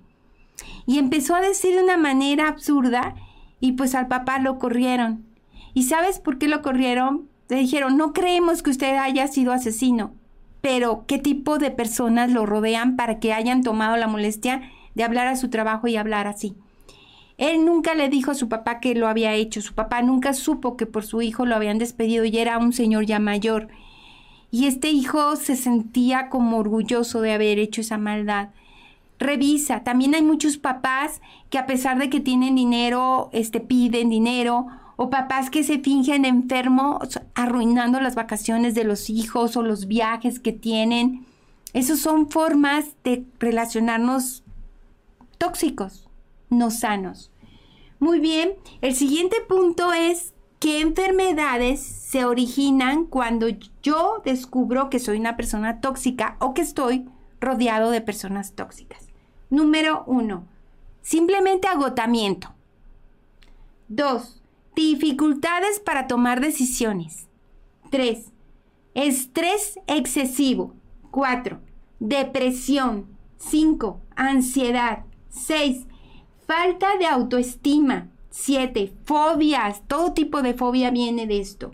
Y 0.86 1.00
empezó 1.00 1.36
a 1.36 1.42
decir 1.42 1.76
de 1.76 1.84
una 1.84 1.98
manera 1.98 2.48
absurda 2.48 3.16
y 3.60 3.74
pues 3.74 3.96
al 3.96 4.08
papá 4.08 4.40
lo 4.40 4.60
corrieron. 4.60 5.26
¿Y 5.74 5.84
sabes 5.84 6.20
por 6.20 6.38
qué 6.38 6.48
lo 6.48 6.62
corrieron? 6.62 7.28
Le 7.50 7.58
dijeron, 7.58 7.98
no 7.98 8.14
creemos 8.14 8.64
que 8.64 8.70
usted 8.70 8.96
haya 8.96 9.28
sido 9.28 9.52
asesino, 9.52 10.14
pero 10.62 11.06
¿qué 11.08 11.20
tipo 11.20 11.58
de 11.58 11.70
personas 11.70 12.32
lo 12.32 12.46
rodean 12.46 12.96
para 12.96 13.20
que 13.20 13.34
hayan 13.34 13.62
tomado 13.62 13.98
la 13.98 14.08
molestia 14.08 14.62
de 14.96 15.04
hablar 15.04 15.28
a 15.28 15.36
su 15.36 15.50
trabajo 15.50 15.88
y 15.88 15.98
hablar 15.98 16.28
así? 16.28 16.56
Él 17.38 17.66
nunca 17.66 17.96
le 17.96 18.10
dijo 18.10 18.32
a 18.32 18.36
su 18.36 18.48
papá 18.48 18.80
que 18.80 18.96
lo 18.96 19.08
había 19.08 19.34
hecho. 19.34 19.62
Su 19.62 19.74
papá 19.74 20.02
nunca 20.02 20.34
supo 20.34 20.78
que 20.78 20.86
por 20.86 21.06
su 21.06 21.22
hijo 21.22 21.46
lo 21.46 21.56
habían 21.56 21.78
despedido 21.78 22.26
y 22.26 22.38
era 22.38 22.58
un 22.58 22.72
señor 22.72 23.06
ya 23.06 23.20
mayor. 23.20 23.68
Y 24.52 24.68
este 24.68 24.90
hijo 24.90 25.36
se 25.36 25.56
sentía 25.56 26.30
como 26.30 26.58
orgulloso 26.58 27.22
de 27.22 27.34
haber 27.34 27.60
hecho 27.60 27.82
esa 27.82 27.98
maldad. 27.98 28.50
Revisa, 29.20 29.84
también 29.84 30.16
hay 30.16 30.22
muchos 30.22 30.58
papás 30.58 31.22
que 31.50 31.58
a 31.58 31.66
pesar 31.66 31.98
de 31.98 32.10
que 32.10 32.20
tienen 32.20 32.56
dinero, 32.56 33.30
este 33.34 33.60
piden 33.60 34.10
dinero 34.10 34.68
o 34.98 35.10
papás 35.10 35.50
que 35.50 35.64
se 35.64 35.80
fingen 35.80 36.26
enfermos 36.26 37.20
arruinando 37.34 38.00
las 38.00 38.16
vacaciones 38.16 38.76
de 38.76 38.84
los 38.84 39.10
hijos 39.10 39.58
o 39.58 39.62
los 39.62 39.88
viajes 39.88 40.40
que 40.40 40.54
tienen. 40.54 41.26
Esas 41.74 42.00
son 42.00 42.30
formas 42.30 42.86
de 43.04 43.26
relacionarnos 43.40 44.44
tóxicos, 45.38 46.05
no 46.50 46.72
sanos. 46.72 47.32
Muy 48.00 48.20
bien, 48.20 48.56
el 48.82 48.96
siguiente 48.96 49.38
punto 49.48 49.94
es 49.94 50.34
qué 50.60 50.82
enfermedades 50.82 51.82
se 51.82 52.26
originan 52.26 53.06
cuando 53.06 53.48
yo 53.82 54.22
descubro 54.24 54.90
que 54.90 55.00
soy 55.00 55.20
una 55.20 55.38
persona 55.38 55.82
tóxica 55.82 56.38
o 56.40 56.54
que 56.54 56.62
estoy 56.62 57.08
rodeado 57.40 57.92
de 57.92 58.02
personas 58.02 58.54
tóxicas. 58.54 59.08
Número 59.50 60.04
uno, 60.08 60.46
simplemente 61.02 61.68
agotamiento. 61.68 62.54
Dos, 63.88 64.42
Dificultades 64.76 65.80
para 65.80 66.06
tomar 66.06 66.42
decisiones. 66.42 67.28
3. 67.92 68.30
Estrés 68.94 69.80
excesivo. 69.88 70.74
4. 71.12 71.62
Depresión. 72.02 73.06
5. 73.38 74.02
Ansiedad. 74.18 75.06
6. 75.30 75.88
Falta 76.48 76.98
de 76.98 77.06
autoestima. 77.06 78.10
7. 78.30 78.94
Fobias. 79.06 79.84
Todo 79.88 80.14
tipo 80.14 80.42
de 80.42 80.54
fobia 80.54 80.92
viene 80.92 81.26
de 81.26 81.40
esto. 81.40 81.72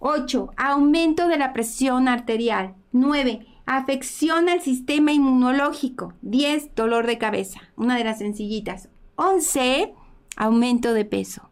8. 0.00 0.50
Aumento 0.56 1.28
de 1.28 1.38
la 1.38 1.52
presión 1.52 2.08
arterial. 2.08 2.74
9. 2.92 3.46
Afección 3.64 4.48
al 4.48 4.60
sistema 4.60 5.12
inmunológico. 5.12 6.14
10. 6.22 6.74
Dolor 6.74 7.06
de 7.06 7.18
cabeza. 7.18 7.60
Una 7.76 7.96
de 7.96 8.04
las 8.04 8.18
sencillitas. 8.18 8.88
11. 9.16 9.94
Aumento 10.36 10.92
de 10.92 11.04
peso. 11.04 11.48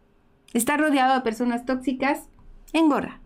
Estar 0.53 0.79
rodeado 0.79 1.15
de 1.15 1.21
personas 1.21 1.65
tóxicas 1.65 2.27
engorda. 2.73 3.21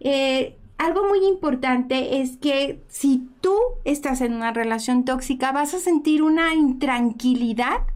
Eh, 0.00 0.55
algo 0.78 1.08
muy 1.08 1.24
importante 1.26 2.20
es 2.20 2.36
que 2.36 2.82
si 2.88 3.28
tú 3.40 3.56
estás 3.84 4.20
en 4.20 4.34
una 4.34 4.52
relación 4.52 5.04
tóxica, 5.04 5.52
vas 5.52 5.74
a 5.74 5.78
sentir 5.78 6.22
una 6.22 6.54
intranquilidad 6.54 7.86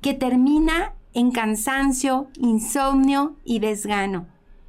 que 0.00 0.14
termina 0.14 0.94
en 1.14 1.30
cansancio, 1.30 2.28
insomnio 2.36 3.36
y 3.44 3.60
desgano. 3.60 4.26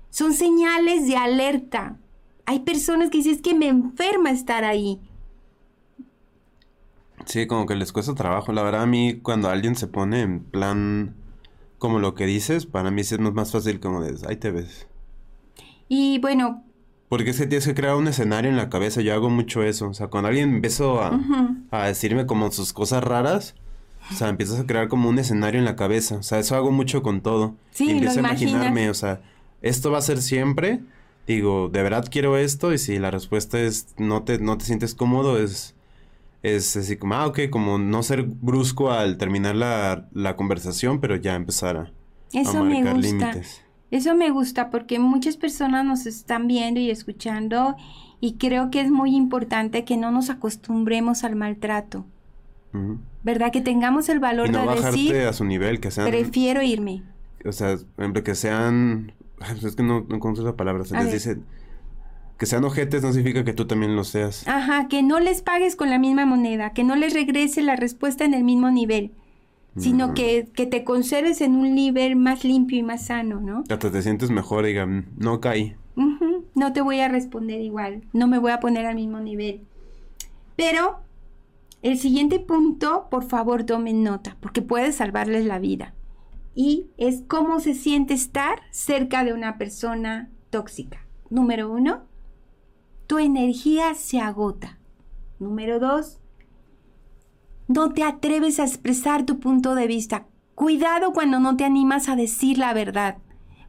Son 0.09 0.33
señales 0.33 1.07
de 1.07 1.17
alerta. 1.17 1.97
Hay 2.45 2.59
personas 2.59 3.09
que 3.09 3.17
dicen 3.17 3.41
que 3.41 3.53
me 3.53 3.67
enferma 3.67 4.31
estar 4.31 4.63
ahí. 4.63 4.99
Sí, 7.25 7.47
como 7.47 7.65
que 7.65 7.75
les 7.75 7.91
cuesta 7.91 8.13
trabajo. 8.13 8.51
La 8.51 8.63
verdad, 8.63 8.83
a 8.83 8.87
mí 8.87 9.19
cuando 9.21 9.49
alguien 9.49 9.75
se 9.75 9.87
pone 9.87 10.21
en 10.21 10.43
plan 10.43 11.15
como 11.77 11.99
lo 11.99 12.15
que 12.15 12.25
dices, 12.25 12.65
para 12.65 12.91
mí 12.91 13.01
es 13.01 13.19
más 13.19 13.51
fácil 13.51 13.79
como 13.79 14.01
de, 14.01 14.15
ahí 14.27 14.37
te 14.37 14.51
ves. 14.51 14.87
Y 15.89 16.19
bueno. 16.19 16.63
Porque 17.13 17.29
es 17.29 17.37
que 17.37 17.45
tienes 17.45 17.67
que 17.67 17.75
crear 17.75 17.93
un 17.93 18.07
escenario 18.07 18.49
en 18.49 18.57
la 18.57 18.71
cabeza, 18.71 18.99
yo 19.01 19.13
hago 19.13 19.29
mucho 19.29 19.61
eso, 19.61 19.87
o 19.87 19.93
sea, 19.93 20.07
cuando 20.07 20.29
alguien 20.29 20.49
empezó 20.49 20.99
a, 20.99 21.85
decirme 21.85 22.25
como 22.25 22.51
sus 22.51 22.73
cosas 22.73 23.03
raras, 23.03 23.53
o 24.09 24.15
sea, 24.15 24.29
empiezas 24.29 24.59
a 24.59 24.65
crear 24.65 24.87
como 24.87 25.09
un 25.09 25.19
escenario 25.19 25.59
en 25.59 25.65
la 25.65 25.75
cabeza, 25.75 26.15
o 26.15 26.23
sea, 26.23 26.39
eso 26.39 26.55
hago 26.55 26.71
mucho 26.71 27.03
con 27.03 27.21
todo. 27.21 27.53
Sí, 27.69 27.85
y 27.85 27.91
empiezo 27.91 28.15
a 28.15 28.21
imaginarme, 28.21 28.89
o 28.89 28.95
sea, 28.95 29.21
esto 29.61 29.91
va 29.91 29.99
a 29.99 30.01
ser 30.01 30.23
siempre, 30.23 30.79
digo, 31.27 31.69
de 31.71 31.83
verdad 31.83 32.07
quiero 32.09 32.35
esto, 32.35 32.73
y 32.73 32.79
si 32.79 32.97
la 32.97 33.11
respuesta 33.11 33.59
es 33.59 33.93
no 33.99 34.23
te, 34.23 34.39
no 34.39 34.57
te 34.57 34.65
sientes 34.65 34.95
cómodo, 34.95 35.37
es 35.37 35.75
es 36.41 36.75
así 36.75 36.97
como, 36.97 37.13
ah, 37.13 37.27
ok, 37.27 37.41
como 37.51 37.77
no 37.77 38.01
ser 38.01 38.23
brusco 38.23 38.91
al 38.91 39.19
terminar 39.19 39.55
la, 39.55 40.35
conversación, 40.35 40.99
pero 40.99 41.15
ya 41.15 41.35
empezar 41.35 41.77
a, 41.77 41.91
Eso 42.31 42.63
me 42.63 42.91
gusta. 42.91 43.39
Eso 43.93 44.15
me 44.15 44.31
gusta 44.31 44.71
porque 44.71 44.97
muchas 44.97 45.37
personas 45.37 45.85
nos 45.85 46.07
están 46.07 46.47
viendo 46.47 46.79
y 46.79 46.89
escuchando 46.89 47.75
y 48.19 48.37
creo 48.37 48.71
que 48.71 48.81
es 48.81 48.89
muy 48.89 49.15
importante 49.15 49.85
que 49.85 49.97
no 49.97 50.09
nos 50.09 50.31
acostumbremos 50.31 51.23
al 51.23 51.35
maltrato. 51.35 52.03
¿Verdad? 53.21 53.51
Que 53.51 53.61
tengamos 53.61 54.09
el 54.09 54.19
valor 54.19 54.47
y 54.47 54.51
no 54.51 54.61
de 54.61 54.65
bajarte 54.65 54.97
decir, 54.97 55.15
a 55.17 55.31
su 55.31 55.45
nivel, 55.45 55.79
que 55.79 55.91
sean... 55.91 56.07
Prefiero 56.09 56.63
irme. 56.63 57.03
O 57.45 57.51
sea, 57.51 57.77
que 58.23 58.33
sean... 58.33 59.11
Es 59.63 59.75
que 59.75 59.83
no, 59.83 60.07
no 60.09 60.19
conozco 60.19 60.43
esa 60.43 60.57
palabra. 60.57 60.85
Se 60.85 60.95
les 60.95 61.11
dice 61.11 61.37
que 62.39 62.47
sean 62.47 62.63
ojetes 62.63 63.03
no 63.03 63.13
significa 63.13 63.43
que 63.43 63.53
tú 63.53 63.67
también 63.67 63.95
lo 63.95 64.03
seas. 64.03 64.47
Ajá, 64.47 64.87
que 64.87 65.03
no 65.03 65.19
les 65.19 65.43
pagues 65.43 65.75
con 65.75 65.91
la 65.91 65.99
misma 65.99 66.25
moneda, 66.25 66.73
que 66.73 66.83
no 66.83 66.95
les 66.95 67.13
regrese 67.13 67.61
la 67.61 67.75
respuesta 67.75 68.25
en 68.25 68.33
el 68.33 68.43
mismo 68.43 68.71
nivel, 68.71 69.11
sino 69.77 70.13
que, 70.13 70.47
que, 70.53 70.65
te 70.65 70.83
conserves 70.83 71.41
en 71.41 71.55
un 71.55 71.73
nivel 71.73 72.15
más 72.15 72.43
limpio 72.43 72.77
y 72.77 72.83
más 72.83 73.07
sano, 73.07 73.39
¿no? 73.39 73.63
Hasta 73.69 73.91
te 73.91 74.01
sientes 74.01 74.29
mejor, 74.29 74.65
digan, 74.65 75.07
no 75.17 75.39
caí. 75.39 75.75
No 76.55 76.73
te 76.73 76.81
voy 76.81 76.99
a 76.99 77.07
responder 77.07 77.61
igual, 77.61 78.03
no 78.13 78.27
me 78.27 78.37
voy 78.37 78.51
a 78.51 78.59
poner 78.59 78.85
al 78.85 78.95
mismo 78.95 79.19
nivel. 79.19 79.61
Pero 80.55 80.99
el 81.81 81.97
siguiente 81.97 82.39
punto, 82.39 83.07
por 83.09 83.25
favor, 83.25 83.63
tomen 83.63 84.03
nota, 84.03 84.37
porque 84.39 84.61
puede 84.61 84.91
salvarles 84.91 85.45
la 85.45 85.59
vida. 85.59 85.93
Y 86.55 86.87
es 86.97 87.23
cómo 87.27 87.59
se 87.59 87.73
siente 87.73 88.13
estar 88.13 88.61
cerca 88.71 89.23
de 89.23 89.33
una 89.33 89.57
persona 89.57 90.29
tóxica. 90.49 91.05
Número 91.29 91.71
uno, 91.71 92.03
tu 93.07 93.17
energía 93.17 93.95
se 93.95 94.19
agota. 94.19 94.77
Número 95.39 95.79
dos, 95.79 96.19
no 97.73 97.91
te 97.91 98.03
atreves 98.03 98.59
a 98.59 98.65
expresar 98.65 99.25
tu 99.25 99.39
punto 99.39 99.75
de 99.75 99.87
vista. 99.87 100.25
Cuidado 100.55 101.11
cuando 101.11 101.39
no 101.39 101.57
te 101.57 101.65
animas 101.65 102.07
a 102.07 102.15
decir 102.15 102.57
la 102.57 102.73
verdad. 102.73 103.17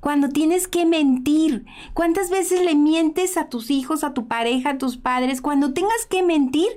Cuando 0.00 0.28
tienes 0.28 0.68
que 0.68 0.84
mentir. 0.84 1.64
¿Cuántas 1.94 2.30
veces 2.30 2.62
le 2.64 2.74
mientes 2.74 3.36
a 3.36 3.48
tus 3.48 3.70
hijos, 3.70 4.04
a 4.04 4.12
tu 4.12 4.28
pareja, 4.28 4.70
a 4.70 4.78
tus 4.78 4.98
padres? 4.98 5.40
Cuando 5.40 5.72
tengas 5.72 6.06
que 6.08 6.22
mentir, 6.22 6.68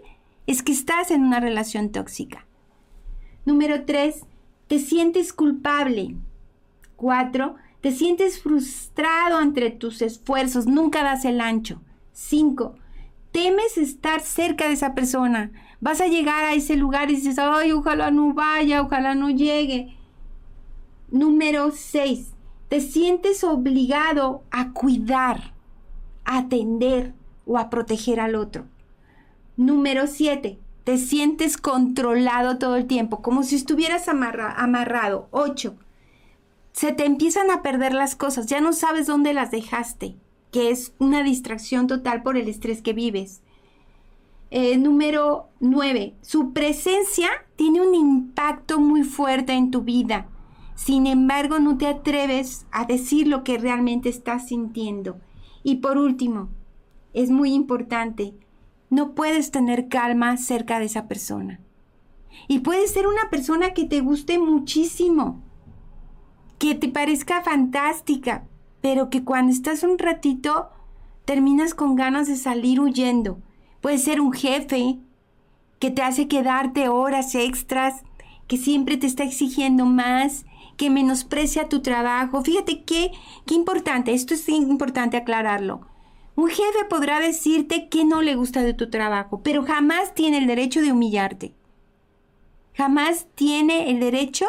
es 0.45 0.63
que 0.63 0.71
estás 0.71 1.11
en 1.11 1.23
una 1.23 1.41
relación 1.41 1.91
tóxica. 1.91 2.47
Número 3.45 3.83
tres, 3.85 4.25
te 4.67 4.79
sientes 4.79 5.33
culpable. 5.33 6.15
Cuatro, 6.95 7.55
te 7.81 7.91
sientes 7.91 8.41
frustrado 8.41 9.41
entre 9.41 9.71
tus 9.71 10.01
esfuerzos, 10.01 10.65
nunca 10.65 11.03
das 11.03 11.25
el 11.25 11.41
ancho. 11.41 11.81
5. 12.13 12.75
Temes 13.31 13.77
estar 13.77 14.21
cerca 14.21 14.67
de 14.67 14.73
esa 14.73 14.95
persona. 14.95 15.51
Vas 15.79 16.01
a 16.01 16.07
llegar 16.07 16.43
a 16.45 16.53
ese 16.53 16.75
lugar 16.75 17.11
y 17.11 17.15
dices, 17.15 17.37
ay, 17.37 17.71
ojalá 17.71 18.09
no 18.11 18.33
vaya, 18.33 18.81
ojalá 18.81 19.15
no 19.15 19.29
llegue. 19.29 19.95
Número 21.09 21.71
6. 21.71 22.33
Te 22.67 22.81
sientes 22.81 23.43
obligado 23.43 24.43
a 24.51 24.73
cuidar, 24.73 25.53
a 26.25 26.39
atender 26.39 27.13
o 27.45 27.57
a 27.57 27.69
proteger 27.69 28.19
al 28.19 28.35
otro. 28.35 28.65
Número 29.55 30.07
7. 30.07 30.59
Te 30.83 30.97
sientes 30.97 31.57
controlado 31.57 32.57
todo 32.57 32.75
el 32.75 32.85
tiempo, 32.85 33.21
como 33.21 33.43
si 33.43 33.55
estuvieras 33.55 34.07
amarrado. 34.07 35.27
Ocho. 35.31 35.75
Se 36.73 36.91
te 36.91 37.05
empiezan 37.05 37.51
a 37.51 37.61
perder 37.61 37.93
las 37.93 38.15
cosas, 38.15 38.45
ya 38.45 38.61
no 38.61 38.73
sabes 38.73 39.07
dónde 39.07 39.33
las 39.33 39.51
dejaste, 39.51 40.15
que 40.51 40.69
es 40.69 40.93
una 40.99 41.23
distracción 41.23 41.87
total 41.87 42.21
por 42.21 42.37
el 42.37 42.47
estrés 42.47 42.81
que 42.81 42.93
vives. 42.93 43.41
Eh, 44.49 44.77
número 44.77 45.49
nueve. 45.59 46.15
Su 46.21 46.53
presencia 46.53 47.27
tiene 47.55 47.81
un 47.81 47.93
impacto 47.93 48.79
muy 48.79 49.03
fuerte 49.03 49.53
en 49.53 49.71
tu 49.71 49.81
vida. 49.81 50.29
Sin 50.75 51.07
embargo, 51.07 51.59
no 51.59 51.77
te 51.77 51.87
atreves 51.87 52.65
a 52.71 52.85
decir 52.85 53.27
lo 53.27 53.43
que 53.43 53.57
realmente 53.57 54.09
estás 54.09 54.47
sintiendo. 54.47 55.19
Y 55.63 55.77
por 55.77 55.97
último, 55.97 56.49
es 57.13 57.29
muy 57.31 57.53
importante, 57.53 58.35
no 58.89 59.15
puedes 59.15 59.51
tener 59.51 59.89
calma 59.89 60.37
cerca 60.37 60.79
de 60.79 60.85
esa 60.85 61.07
persona. 61.07 61.59
Y 62.47 62.59
puede 62.59 62.87
ser 62.87 63.07
una 63.07 63.29
persona 63.29 63.73
que 63.73 63.85
te 63.85 63.99
guste 64.01 64.39
muchísimo, 64.39 65.41
que 66.59 66.75
te 66.75 66.87
parezca 66.87 67.41
fantástica, 67.41 68.45
pero 68.79 69.09
que 69.09 69.23
cuando 69.23 69.51
estás 69.51 69.83
un 69.83 69.97
ratito 69.97 70.69
terminas 71.25 71.73
con 71.73 71.95
ganas 71.95 72.27
de 72.27 72.35
salir 72.35 72.79
huyendo. 72.79 73.41
Puede 73.81 73.97
ser 73.97 74.21
un 74.21 74.33
jefe 74.33 74.97
que 75.79 75.91
te 75.91 76.01
hace 76.01 76.27
quedarte 76.27 76.89
horas 76.89 77.35
extras, 77.35 78.03
que 78.47 78.57
siempre 78.57 78.97
te 78.97 79.07
está 79.07 79.23
exigiendo 79.23 79.85
más, 79.85 80.45
que 80.77 80.89
menosprecia 80.89 81.69
tu 81.69 81.81
trabajo. 81.81 82.43
Fíjate 82.43 82.83
qué, 82.83 83.11
qué 83.45 83.55
importante, 83.55 84.13
esto 84.13 84.33
es 84.33 84.47
importante 84.49 85.17
aclararlo. 85.17 85.81
Un 86.35 86.49
jefe 86.49 86.85
podrá 86.87 87.19
decirte 87.19 87.89
que 87.89 88.05
no 88.05 88.21
le 88.21 88.35
gusta 88.35 88.61
de 88.61 88.75
tu 88.75 88.89
trabajo, 88.89 89.41
pero 89.41 89.63
jamás 89.63 90.13
tiene 90.13 90.37
el 90.37 90.47
derecho 90.47 90.81
de 90.81 90.91
humillarte. 90.91 91.55
Jamás 92.75 93.25
tiene 93.33 93.89
el 93.89 93.99
derecho 93.99 94.45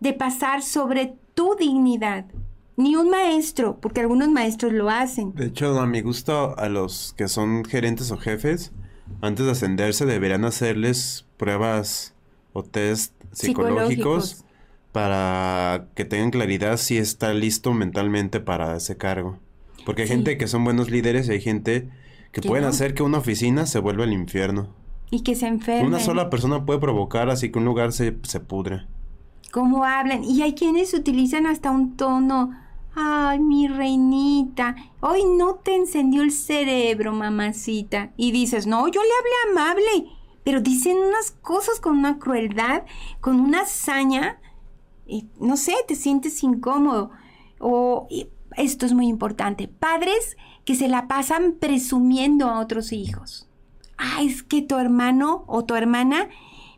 de 0.00 0.12
pasar 0.12 0.62
sobre 0.62 1.16
tu 1.34 1.56
dignidad. 1.58 2.26
Ni 2.76 2.96
un 2.96 3.10
maestro, 3.10 3.78
porque 3.80 4.00
algunos 4.00 4.28
maestros 4.28 4.72
lo 4.72 4.90
hacen. 4.90 5.32
De 5.34 5.46
hecho, 5.46 5.78
a 5.78 5.86
mi 5.86 6.00
gusto, 6.00 6.58
a 6.58 6.68
los 6.68 7.14
que 7.16 7.28
son 7.28 7.64
gerentes 7.64 8.10
o 8.10 8.16
jefes, 8.16 8.72
antes 9.20 9.46
de 9.46 9.52
ascenderse 9.52 10.06
deberían 10.06 10.44
hacerles 10.44 11.26
pruebas 11.36 12.14
o 12.52 12.62
test 12.62 13.12
psicológicos, 13.32 14.44
para 14.92 15.88
que 15.96 16.04
tengan 16.04 16.30
claridad 16.30 16.76
si 16.76 16.98
está 16.98 17.34
listo 17.34 17.72
mentalmente 17.72 18.38
para 18.38 18.76
ese 18.76 18.96
cargo. 18.96 19.38
Porque 19.84 20.02
hay 20.02 20.08
gente 20.08 20.38
que 20.38 20.46
son 20.46 20.62
buenos 20.64 20.88
líderes 20.88 21.28
y 21.28 21.32
hay 21.32 21.40
gente 21.40 21.88
que 22.30 22.42
pueden 22.42 22.64
hacer 22.64 22.94
que 22.94 23.02
una 23.02 23.18
oficina 23.18 23.66
se 23.66 23.80
vuelva 23.80 24.04
el 24.04 24.12
infierno. 24.12 24.68
Y 25.10 25.22
que 25.22 25.34
se 25.34 25.46
enferme. 25.46 25.86
Una 25.86 25.98
sola 25.98 26.30
persona 26.30 26.64
puede 26.64 26.78
provocar 26.78 27.28
así 27.28 27.50
que 27.50 27.58
un 27.58 27.64
lugar 27.64 27.92
se, 27.92 28.16
se 28.22 28.38
pudre. 28.38 28.86
¿Cómo 29.50 29.84
hablan? 29.84 30.24
Y 30.24 30.42
hay 30.42 30.54
quienes 30.54 30.94
utilizan 30.94 31.46
hasta 31.46 31.70
un 31.70 31.96
tono. 31.96 32.52
Ay, 32.96 33.40
mi 33.40 33.66
reinita, 33.66 34.76
hoy 35.00 35.24
no 35.36 35.56
te 35.56 35.74
encendió 35.74 36.22
el 36.22 36.30
cerebro, 36.30 37.12
mamacita. 37.12 38.12
Y 38.16 38.30
dices, 38.30 38.66
no, 38.66 38.86
yo 38.86 39.00
le 39.02 39.08
hablé 39.18 39.60
amable. 39.60 40.10
Pero 40.44 40.60
dicen 40.60 40.98
unas 40.98 41.32
cosas 41.32 41.80
con 41.80 41.98
una 41.98 42.18
crueldad, 42.18 42.84
con 43.20 43.40
una 43.40 43.62
hazaña. 43.62 44.38
Y 45.06 45.26
no 45.40 45.56
sé, 45.56 45.74
te 45.88 45.96
sientes 45.96 46.42
incómodo. 46.44 47.10
O 47.58 48.06
esto 48.56 48.86
es 48.86 48.92
muy 48.92 49.08
importante, 49.08 49.68
padres 49.68 50.36
que 50.64 50.74
se 50.74 50.88
la 50.88 51.08
pasan 51.08 51.56
presumiendo 51.58 52.48
a 52.48 52.60
otros 52.60 52.92
hijos. 52.92 53.48
Ah, 53.98 54.22
es 54.22 54.42
que 54.42 54.62
tu 54.62 54.76
hermano 54.76 55.44
o 55.46 55.64
tu 55.64 55.74
hermana 55.74 56.28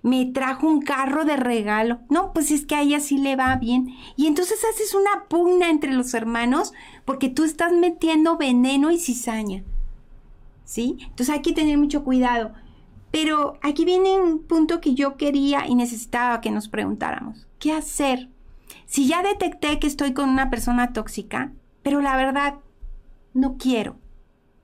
me 0.06 0.24
trajo 0.24 0.68
un 0.68 0.82
carro 0.82 1.24
de 1.24 1.36
regalo. 1.36 1.98
No, 2.08 2.32
pues 2.32 2.52
es 2.52 2.64
que 2.64 2.76
a 2.76 2.82
ella 2.82 3.00
sí 3.00 3.18
le 3.18 3.34
va 3.34 3.56
bien. 3.56 3.88
Y 4.14 4.28
entonces 4.28 4.64
haces 4.64 4.94
una 4.94 5.24
pugna 5.28 5.68
entre 5.68 5.92
los 5.92 6.14
hermanos 6.14 6.72
porque 7.04 7.28
tú 7.28 7.42
estás 7.42 7.72
metiendo 7.72 8.36
veneno 8.36 8.92
y 8.92 9.00
cizaña. 9.00 9.64
¿Sí? 10.64 10.98
Entonces 11.00 11.30
hay 11.30 11.42
que 11.42 11.52
tener 11.52 11.76
mucho 11.76 12.04
cuidado. 12.04 12.52
Pero 13.10 13.58
aquí 13.62 13.84
viene 13.84 14.20
un 14.20 14.44
punto 14.44 14.80
que 14.80 14.94
yo 14.94 15.16
quería 15.16 15.66
y 15.66 15.74
necesitaba 15.74 16.40
que 16.40 16.52
nos 16.52 16.68
preguntáramos. 16.68 17.48
¿Qué 17.58 17.72
hacer? 17.72 18.28
Si 18.86 19.08
ya 19.08 19.24
detecté 19.24 19.80
que 19.80 19.88
estoy 19.88 20.14
con 20.14 20.28
una 20.28 20.50
persona 20.50 20.92
tóxica, 20.92 21.50
pero 21.82 22.00
la 22.00 22.16
verdad, 22.16 22.60
no 23.34 23.56
quiero. 23.58 23.96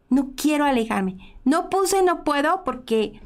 No 0.08 0.34
quiero 0.36 0.66
alejarme. 0.66 1.36
No 1.44 1.68
puse 1.68 2.00
no 2.04 2.22
puedo 2.22 2.62
porque 2.62 3.20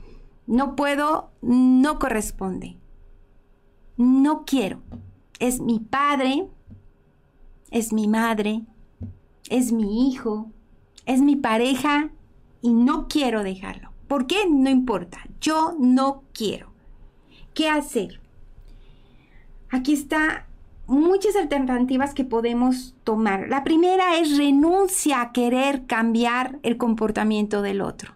no 0.47 0.77
puedo, 0.77 1.31
no 1.43 1.99
corresponde. 1.99 2.77
No 3.97 4.45
quiero. 4.45 4.83
Es 5.39 5.61
mi 5.61 5.81
padre, 5.81 6.49
es 7.71 7.93
mi 7.93 8.09
madre, 8.09 8.63
es 9.51 9.73
mi 9.73 10.09
hijo, 10.09 10.51
es 11.05 11.21
mi 11.21 11.37
pareja 11.37 12.11
y 12.63 12.73
no 12.73 13.09
quiero 13.09 13.43
dejarlo. 13.43 13.91
¿Por 14.09 14.27
qué? 14.27 14.49
No 14.49 14.71
importa. 14.71 15.19
Yo 15.41 15.75
no 15.79 16.23
quiero. 16.33 16.73
¿Qué 17.55 17.69
hacer? 17.69 18.21
Aquí 19.71 19.93
está 19.93 20.47
muchas 20.87 21.35
alternativas 21.37 22.15
que 22.15 22.25
podemos 22.25 22.95
tomar. 23.03 23.49
La 23.49 23.65
primera 23.65 24.19
es 24.19 24.37
renuncia 24.37 25.21
a 25.21 25.33
querer 25.33 25.87
cambiar 25.87 26.59
el 26.63 26.77
comportamiento 26.77 27.63
del 27.63 27.81
otro. 27.81 28.15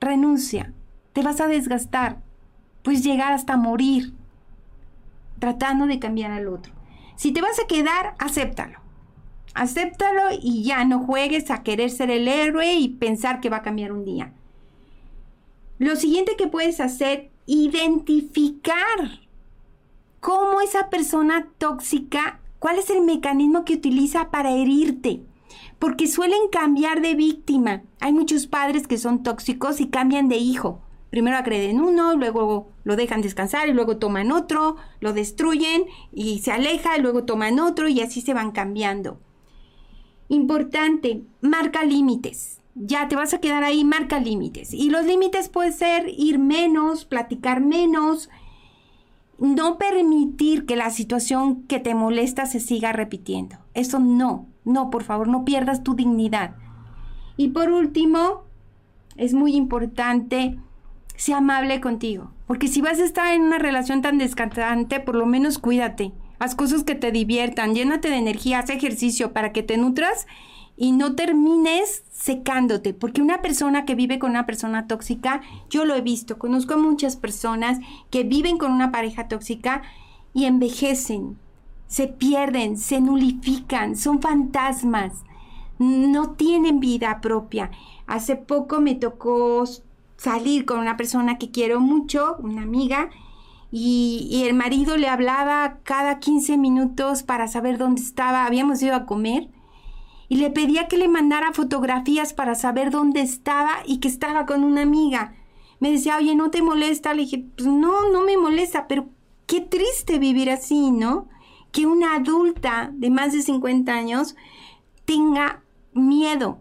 Renuncia. 0.00 0.72
Te 1.18 1.24
vas 1.24 1.40
a 1.40 1.48
desgastar. 1.48 2.22
Puedes 2.84 3.02
llegar 3.02 3.32
hasta 3.32 3.56
morir 3.56 4.12
tratando 5.40 5.88
de 5.88 5.98
cambiar 5.98 6.30
al 6.30 6.46
otro. 6.46 6.72
Si 7.16 7.32
te 7.32 7.40
vas 7.40 7.58
a 7.58 7.66
quedar, 7.66 8.14
acéptalo. 8.20 8.78
Acéptalo 9.52 10.22
y 10.40 10.62
ya 10.62 10.84
no 10.84 11.00
juegues 11.00 11.50
a 11.50 11.64
querer 11.64 11.90
ser 11.90 12.12
el 12.12 12.28
héroe 12.28 12.72
y 12.74 12.90
pensar 12.90 13.40
que 13.40 13.50
va 13.50 13.56
a 13.56 13.62
cambiar 13.62 13.90
un 13.90 14.04
día. 14.04 14.32
Lo 15.80 15.96
siguiente 15.96 16.36
que 16.36 16.46
puedes 16.46 16.78
hacer, 16.78 17.32
identificar 17.46 19.26
cómo 20.20 20.60
esa 20.60 20.88
persona 20.88 21.48
tóxica, 21.58 22.38
cuál 22.60 22.78
es 22.78 22.90
el 22.90 23.00
mecanismo 23.00 23.64
que 23.64 23.74
utiliza 23.74 24.30
para 24.30 24.52
herirte. 24.52 25.24
Porque 25.80 26.06
suelen 26.06 26.46
cambiar 26.52 27.00
de 27.00 27.16
víctima. 27.16 27.82
Hay 27.98 28.12
muchos 28.12 28.46
padres 28.46 28.86
que 28.86 28.98
son 28.98 29.24
tóxicos 29.24 29.80
y 29.80 29.88
cambian 29.88 30.28
de 30.28 30.36
hijo. 30.36 30.80
Primero 31.10 31.38
agreden 31.38 31.80
uno, 31.80 32.14
luego 32.16 32.68
lo 32.84 32.96
dejan 32.96 33.22
descansar 33.22 33.68
y 33.68 33.72
luego 33.72 33.96
toman 33.96 34.30
otro, 34.30 34.76
lo 35.00 35.12
destruyen 35.12 35.84
y 36.12 36.40
se 36.40 36.52
aleja 36.52 36.96
y 36.96 37.00
luego 37.00 37.24
toman 37.24 37.60
otro 37.60 37.88
y 37.88 38.00
así 38.00 38.20
se 38.20 38.34
van 38.34 38.52
cambiando. 38.52 39.18
Importante, 40.28 41.22
marca 41.40 41.84
límites. 41.84 42.60
Ya 42.74 43.08
te 43.08 43.16
vas 43.16 43.32
a 43.32 43.40
quedar 43.40 43.64
ahí, 43.64 43.84
marca 43.84 44.20
límites. 44.20 44.74
Y 44.74 44.90
los 44.90 45.06
límites 45.06 45.48
pueden 45.48 45.72
ser 45.72 46.08
ir 46.16 46.38
menos, 46.38 47.06
platicar 47.06 47.60
menos, 47.60 48.28
no 49.38 49.78
permitir 49.78 50.66
que 50.66 50.76
la 50.76 50.90
situación 50.90 51.62
que 51.62 51.80
te 51.80 51.94
molesta 51.94 52.44
se 52.44 52.60
siga 52.60 52.92
repitiendo. 52.92 53.56
Eso 53.72 53.98
no, 53.98 54.46
no, 54.64 54.90
por 54.90 55.04
favor, 55.04 55.28
no 55.28 55.44
pierdas 55.44 55.82
tu 55.82 55.94
dignidad. 55.94 56.56
Y 57.36 57.48
por 57.48 57.70
último, 57.70 58.42
es 59.16 59.32
muy 59.32 59.54
importante, 59.54 60.58
ser 61.18 61.34
amable 61.34 61.80
contigo. 61.80 62.30
Porque 62.46 62.68
si 62.68 62.80
vas 62.80 63.00
a 63.00 63.04
estar 63.04 63.34
en 63.34 63.42
una 63.42 63.58
relación 63.58 64.00
tan 64.00 64.18
descansante, 64.18 65.00
por 65.00 65.16
lo 65.16 65.26
menos 65.26 65.58
cuídate. 65.58 66.12
Haz 66.38 66.54
cosas 66.54 66.84
que 66.84 66.94
te 66.94 67.10
diviertan, 67.10 67.74
llénate 67.74 68.08
de 68.08 68.16
energía, 68.16 68.60
haz 68.60 68.70
ejercicio 68.70 69.32
para 69.32 69.52
que 69.52 69.64
te 69.64 69.76
nutras 69.76 70.26
y 70.76 70.92
no 70.92 71.16
termines 71.16 72.04
secándote, 72.12 72.94
porque 72.94 73.20
una 73.20 73.42
persona 73.42 73.84
que 73.84 73.96
vive 73.96 74.20
con 74.20 74.30
una 74.30 74.46
persona 74.46 74.86
tóxica, 74.86 75.40
yo 75.68 75.84
lo 75.84 75.96
he 75.96 76.00
visto, 76.00 76.38
conozco 76.38 76.74
a 76.74 76.78
muchas 76.78 77.16
personas 77.16 77.80
que 78.10 78.22
viven 78.22 78.58
con 78.58 78.70
una 78.70 78.92
pareja 78.92 79.26
tóxica 79.26 79.82
y 80.32 80.44
envejecen, 80.44 81.36
se 81.88 82.06
pierden, 82.06 82.76
se 82.76 83.00
nulifican, 83.00 83.96
son 83.96 84.22
fantasmas, 84.22 85.24
no 85.80 86.30
tienen 86.30 86.78
vida 86.78 87.20
propia. 87.20 87.72
Hace 88.06 88.36
poco 88.36 88.80
me 88.80 88.94
tocó 88.94 89.64
salir 90.18 90.66
con 90.66 90.78
una 90.80 90.98
persona 90.98 91.38
que 91.38 91.50
quiero 91.50 91.80
mucho, 91.80 92.36
una 92.40 92.62
amiga, 92.62 93.08
y, 93.70 94.28
y, 94.30 94.44
el 94.44 94.54
marido 94.54 94.96
le 94.96 95.08
hablaba 95.08 95.78
cada 95.82 96.20
15 96.20 96.56
minutos 96.56 97.22
para 97.22 97.48
saber 97.48 97.78
dónde 97.78 98.02
estaba, 98.02 98.46
habíamos 98.46 98.82
ido 98.82 98.94
a 98.94 99.04
comer 99.04 99.48
y 100.28 100.36
le 100.36 100.50
pedía 100.50 100.88
que 100.88 100.98
le 100.98 101.08
mandara 101.08 101.52
fotografías 101.52 102.34
para 102.34 102.54
saber 102.54 102.90
dónde 102.90 103.22
estaba 103.22 103.78
y 103.86 103.98
que 103.98 104.08
estaba 104.08 104.44
con 104.44 104.62
una 104.62 104.82
amiga. 104.82 105.34
Me 105.80 105.90
decía, 105.90 106.18
oye, 106.18 106.34
¿no 106.34 106.50
te 106.50 106.60
molesta? 106.60 107.14
Le 107.14 107.22
dije, 107.22 107.46
pues 107.56 107.66
no, 107.66 108.10
no 108.10 108.22
me 108.22 108.36
molesta, 108.36 108.88
pero 108.88 109.08
qué 109.46 109.60
triste 109.60 110.18
vivir 110.18 110.50
así, 110.50 110.90
¿no? 110.90 111.28
Que 111.72 111.86
una 111.86 112.16
adulta 112.16 112.90
de 112.92 113.10
más 113.10 113.32
de 113.32 113.42
50 113.42 113.92
años 113.92 114.36
tenga 115.06 115.62
miedo 115.94 116.60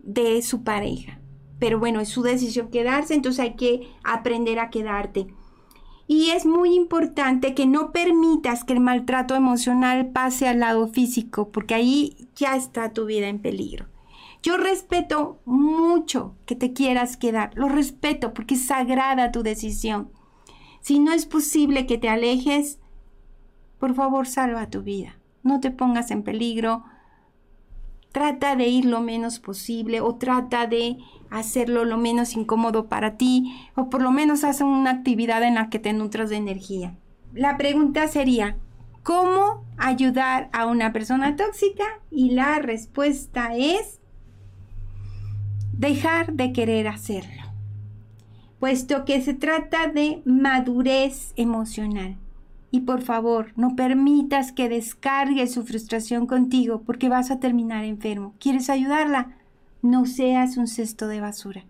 de 0.00 0.42
su 0.42 0.64
pareja. 0.64 1.19
Pero 1.60 1.78
bueno, 1.78 2.00
es 2.00 2.08
su 2.08 2.22
decisión 2.22 2.70
quedarse, 2.70 3.14
entonces 3.14 3.40
hay 3.40 3.54
que 3.54 3.88
aprender 4.02 4.58
a 4.58 4.70
quedarte. 4.70 5.28
Y 6.08 6.30
es 6.30 6.44
muy 6.44 6.74
importante 6.74 7.54
que 7.54 7.66
no 7.66 7.92
permitas 7.92 8.64
que 8.64 8.72
el 8.72 8.80
maltrato 8.80 9.36
emocional 9.36 10.10
pase 10.10 10.48
al 10.48 10.58
lado 10.58 10.88
físico, 10.88 11.52
porque 11.52 11.74
ahí 11.74 12.28
ya 12.34 12.56
está 12.56 12.92
tu 12.92 13.06
vida 13.06 13.28
en 13.28 13.38
peligro. 13.38 13.86
Yo 14.42 14.56
respeto 14.56 15.38
mucho 15.44 16.34
que 16.46 16.56
te 16.56 16.72
quieras 16.72 17.16
quedar, 17.16 17.52
lo 17.54 17.68
respeto 17.68 18.34
porque 18.34 18.54
es 18.54 18.66
sagrada 18.66 19.30
tu 19.30 19.44
decisión. 19.44 20.10
Si 20.80 20.98
no 20.98 21.12
es 21.12 21.26
posible 21.26 21.86
que 21.86 21.98
te 21.98 22.08
alejes, 22.08 22.80
por 23.78 23.94
favor 23.94 24.26
salva 24.26 24.70
tu 24.70 24.82
vida. 24.82 25.18
No 25.42 25.60
te 25.60 25.70
pongas 25.70 26.10
en 26.10 26.22
peligro. 26.22 26.84
Trata 28.12 28.56
de 28.56 28.66
ir 28.66 28.84
lo 28.86 29.00
menos 29.00 29.38
posible 29.38 30.00
o 30.00 30.16
trata 30.16 30.66
de 30.66 30.98
hacerlo 31.30 31.84
lo 31.84 31.96
menos 31.96 32.34
incómodo 32.34 32.86
para 32.86 33.16
ti 33.16 33.54
o 33.76 33.88
por 33.88 34.02
lo 34.02 34.10
menos 34.10 34.42
haz 34.42 34.60
una 34.60 34.90
actividad 34.90 35.42
en 35.44 35.54
la 35.54 35.70
que 35.70 35.78
te 35.78 35.92
nutras 35.92 36.30
de 36.30 36.36
energía. 36.36 36.96
La 37.32 37.56
pregunta 37.56 38.08
sería, 38.08 38.56
¿cómo 39.04 39.64
ayudar 39.78 40.50
a 40.52 40.66
una 40.66 40.92
persona 40.92 41.36
tóxica? 41.36 41.84
Y 42.10 42.30
la 42.30 42.58
respuesta 42.58 43.54
es 43.54 44.00
dejar 45.72 46.32
de 46.32 46.52
querer 46.52 46.88
hacerlo, 46.88 47.42
puesto 48.58 49.04
que 49.04 49.22
se 49.22 49.34
trata 49.34 49.86
de 49.86 50.20
madurez 50.24 51.32
emocional. 51.36 52.16
Y 52.70 52.80
por 52.80 53.02
favor, 53.02 53.52
no 53.56 53.74
permitas 53.74 54.52
que 54.52 54.68
descargue 54.68 55.46
su 55.48 55.64
frustración 55.64 56.26
contigo 56.26 56.82
porque 56.86 57.08
vas 57.08 57.30
a 57.30 57.40
terminar 57.40 57.84
enfermo. 57.84 58.34
¿Quieres 58.38 58.70
ayudarla? 58.70 59.36
No 59.82 60.06
seas 60.06 60.56
un 60.56 60.68
cesto 60.68 61.08
de 61.08 61.20
basura. 61.20 61.64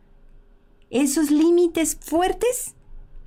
Esos 0.91 1.31
límites 1.31 1.97
fuertes 2.01 2.75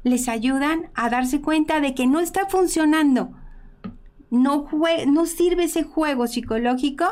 les 0.03 0.28
ayudan 0.28 0.91
a 0.93 1.09
darse 1.09 1.41
cuenta 1.41 1.80
de 1.80 1.95
que 1.95 2.05
no 2.05 2.19
está 2.19 2.47
funcionando. 2.47 3.32
No, 4.30 4.67
no 5.07 5.26
sirve 5.26 5.65
ese 5.65 5.84
juego 5.84 6.28
psicológico 6.28 7.05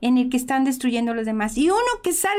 en 0.00 0.18
el 0.18 0.30
que 0.30 0.36
están 0.36 0.64
destruyendo 0.64 1.12
a 1.12 1.14
los 1.14 1.26
demás. 1.26 1.56
Y 1.58 1.68
uno 1.68 1.80
que 2.02 2.12
salga, 2.12 2.38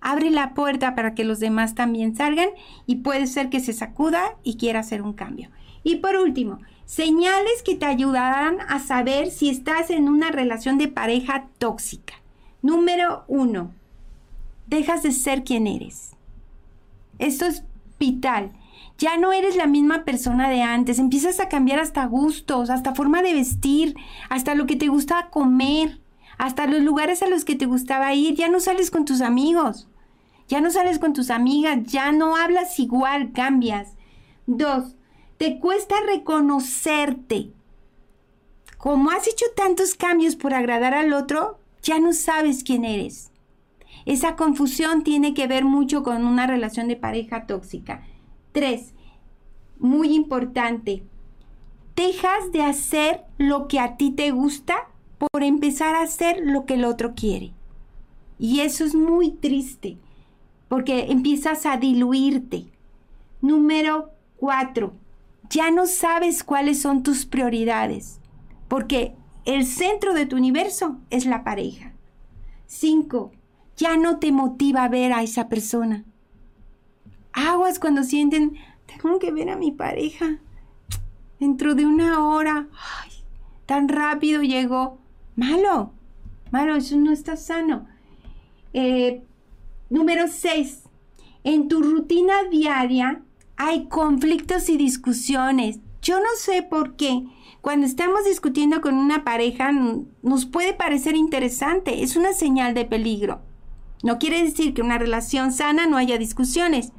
abre 0.00 0.30
la 0.30 0.54
puerta 0.54 0.94
para 0.94 1.14
que 1.14 1.24
los 1.24 1.40
demás 1.40 1.74
también 1.74 2.14
salgan 2.14 2.50
y 2.86 2.96
puede 2.96 3.26
ser 3.26 3.50
que 3.50 3.60
se 3.60 3.72
sacuda 3.72 4.36
y 4.42 4.56
quiera 4.56 4.80
hacer 4.80 5.02
un 5.02 5.14
cambio. 5.14 5.50
Y 5.84 5.96
por 5.96 6.16
último, 6.16 6.58
señales 6.86 7.62
que 7.62 7.76
te 7.76 7.84
ayudarán 7.84 8.58
a 8.68 8.80
saber 8.80 9.30
si 9.30 9.50
estás 9.50 9.90
en 9.90 10.08
una 10.08 10.30
relación 10.30 10.78
de 10.78 10.88
pareja 10.88 11.46
tóxica. 11.58 12.14
Número 12.62 13.24
uno, 13.28 13.70
dejas 14.66 15.02
de 15.02 15.12
ser 15.12 15.44
quien 15.44 15.66
eres. 15.66 16.12
Esto 17.18 17.44
es 17.44 17.62
vital. 18.00 18.52
Ya 18.98 19.18
no 19.18 19.32
eres 19.32 19.56
la 19.56 19.66
misma 19.66 20.04
persona 20.04 20.48
de 20.48 20.62
antes. 20.62 20.98
Empiezas 20.98 21.40
a 21.40 21.48
cambiar 21.48 21.78
hasta 21.80 22.06
gustos, 22.06 22.70
hasta 22.70 22.94
forma 22.94 23.22
de 23.22 23.34
vestir, 23.34 23.94
hasta 24.30 24.54
lo 24.54 24.66
que 24.66 24.76
te 24.76 24.88
gusta 24.88 25.28
comer, 25.30 26.00
hasta 26.38 26.66
los 26.66 26.82
lugares 26.82 27.22
a 27.22 27.28
los 27.28 27.44
que 27.44 27.56
te 27.56 27.66
gustaba 27.66 28.14
ir. 28.14 28.34
Ya 28.34 28.48
no 28.48 28.60
sales 28.60 28.90
con 28.90 29.04
tus 29.04 29.20
amigos. 29.20 29.88
Ya 30.48 30.60
no 30.60 30.70
sales 30.70 30.98
con 30.98 31.12
tus 31.12 31.30
amigas. 31.30 31.82
Ya 31.84 32.12
no 32.12 32.36
hablas 32.36 32.78
igual, 32.78 33.32
cambias. 33.32 33.94
Dos, 34.46 34.94
te 35.36 35.58
cuesta 35.58 35.96
reconocerte. 36.06 37.50
Como 38.78 39.10
has 39.10 39.26
hecho 39.26 39.46
tantos 39.56 39.94
cambios 39.94 40.36
por 40.36 40.54
agradar 40.54 40.94
al 40.94 41.12
otro, 41.12 41.58
ya 41.82 41.98
no 41.98 42.12
sabes 42.12 42.62
quién 42.64 42.84
eres. 42.84 43.30
Esa 44.06 44.36
confusión 44.36 45.02
tiene 45.02 45.32
que 45.32 45.46
ver 45.46 45.64
mucho 45.64 46.02
con 46.02 46.26
una 46.26 46.46
relación 46.46 46.88
de 46.88 46.96
pareja 46.96 47.46
tóxica. 47.46 48.02
Tres, 48.52 48.92
muy 49.78 50.14
importante, 50.14 51.02
dejas 51.96 52.52
de 52.52 52.62
hacer 52.62 53.24
lo 53.38 53.66
que 53.68 53.80
a 53.80 53.96
ti 53.96 54.10
te 54.10 54.30
gusta 54.30 54.88
por 55.18 55.42
empezar 55.42 55.94
a 55.94 56.02
hacer 56.02 56.40
lo 56.44 56.66
que 56.66 56.74
el 56.74 56.84
otro 56.84 57.14
quiere. 57.14 57.52
Y 58.38 58.60
eso 58.60 58.84
es 58.84 58.94
muy 58.94 59.30
triste, 59.30 59.96
porque 60.68 61.06
empiezas 61.10 61.66
a 61.66 61.76
diluirte. 61.76 62.66
Número 63.40 64.10
cuatro, 64.36 64.94
ya 65.50 65.70
no 65.70 65.86
sabes 65.86 66.44
cuáles 66.44 66.80
son 66.80 67.02
tus 67.02 67.26
prioridades, 67.26 68.20
porque 68.68 69.14
el 69.44 69.66
centro 69.66 70.14
de 70.14 70.26
tu 70.26 70.36
universo 70.36 70.98
es 71.10 71.26
la 71.26 71.44
pareja. 71.44 71.92
5. 72.66 73.32
Ya 73.76 73.96
no 73.96 74.18
te 74.18 74.32
motiva 74.32 74.88
ver 74.88 75.12
a 75.12 75.22
esa 75.22 75.48
persona. 75.48 76.04
Aguas 77.32 77.78
cuando 77.78 78.04
sienten, 78.04 78.56
tengo 78.86 79.18
que 79.18 79.32
ver 79.32 79.50
a 79.50 79.56
mi 79.56 79.70
pareja. 79.70 80.38
Dentro 81.40 81.74
de 81.74 81.84
una 81.84 82.26
hora, 82.26 82.68
ay, 82.72 83.10
tan 83.66 83.88
rápido 83.88 84.42
llegó. 84.42 84.98
Malo, 85.36 85.92
malo, 86.50 86.76
eso 86.76 86.96
no 86.96 87.12
está 87.12 87.36
sano. 87.36 87.86
Eh, 88.72 89.22
número 89.90 90.28
6. 90.28 90.84
En 91.42 91.68
tu 91.68 91.82
rutina 91.82 92.44
diaria 92.50 93.22
hay 93.56 93.88
conflictos 93.88 94.68
y 94.68 94.76
discusiones. 94.76 95.80
Yo 96.02 96.18
no 96.18 96.28
sé 96.36 96.62
por 96.62 96.96
qué, 96.96 97.24
cuando 97.60 97.86
estamos 97.86 98.26
discutiendo 98.26 98.80
con 98.82 98.94
una 98.94 99.24
pareja 99.24 99.72
nos 100.22 100.44
puede 100.44 100.74
parecer 100.74 101.16
interesante, 101.16 102.02
es 102.02 102.14
una 102.14 102.34
señal 102.34 102.74
de 102.74 102.84
peligro. 102.84 103.40
No 104.02 104.18
quiere 104.18 104.42
decir 104.42 104.74
que 104.74 104.82
una 104.82 104.98
relación 104.98 105.50
sana 105.50 105.86
no 105.86 105.96
haya 105.96 106.18
discusiones, 106.18 106.92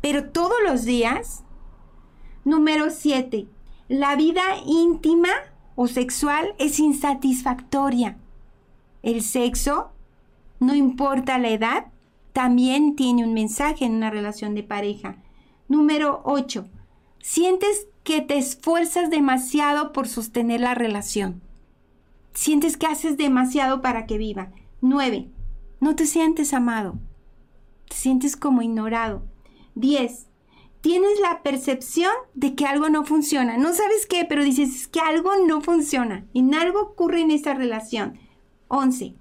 pero 0.00 0.30
todos 0.30 0.56
los 0.64 0.84
días. 0.84 1.42
Número 2.44 2.90
7. 2.90 3.48
La 3.88 4.14
vida 4.14 4.42
íntima 4.64 5.30
o 5.74 5.88
sexual 5.88 6.54
es 6.58 6.78
insatisfactoria. 6.78 8.16
El 9.02 9.22
sexo, 9.22 9.90
no 10.60 10.76
importa 10.76 11.38
la 11.38 11.48
edad, 11.48 11.86
también 12.32 12.94
tiene 12.94 13.24
un 13.24 13.34
mensaje 13.34 13.84
en 13.84 13.94
una 13.94 14.10
relación 14.10 14.54
de 14.54 14.62
pareja. 14.62 15.16
Número 15.68 16.22
8. 16.24 16.66
Sientes 17.20 17.86
que 18.04 18.20
te 18.20 18.36
esfuerzas 18.36 19.10
demasiado 19.10 19.92
por 19.92 20.08
sostener 20.08 20.60
la 20.60 20.74
relación. 20.74 21.40
Sientes 22.34 22.76
que 22.76 22.86
haces 22.86 23.16
demasiado 23.16 23.82
para 23.82 24.06
que 24.06 24.18
viva. 24.18 24.50
9. 24.80 25.30
No 25.80 25.94
te 25.94 26.06
sientes 26.06 26.52
amado. 26.54 26.98
Te 27.88 27.94
sientes 27.94 28.36
como 28.36 28.62
ignorado. 28.62 29.22
10. 29.74 30.26
Tienes 30.80 31.20
la 31.20 31.42
percepción 31.42 32.12
de 32.34 32.54
que 32.54 32.66
algo 32.66 32.88
no 32.88 33.04
funciona. 33.04 33.56
No 33.56 33.72
sabes 33.72 34.06
qué, 34.06 34.24
pero 34.24 34.42
dices 34.42 34.88
que 34.88 35.00
algo 35.00 35.30
no 35.46 35.60
funciona. 35.60 36.24
En 36.34 36.54
algo 36.54 36.80
ocurre 36.80 37.20
en 37.20 37.30
esa 37.30 37.54
relación. 37.54 38.18
11. 38.68 39.14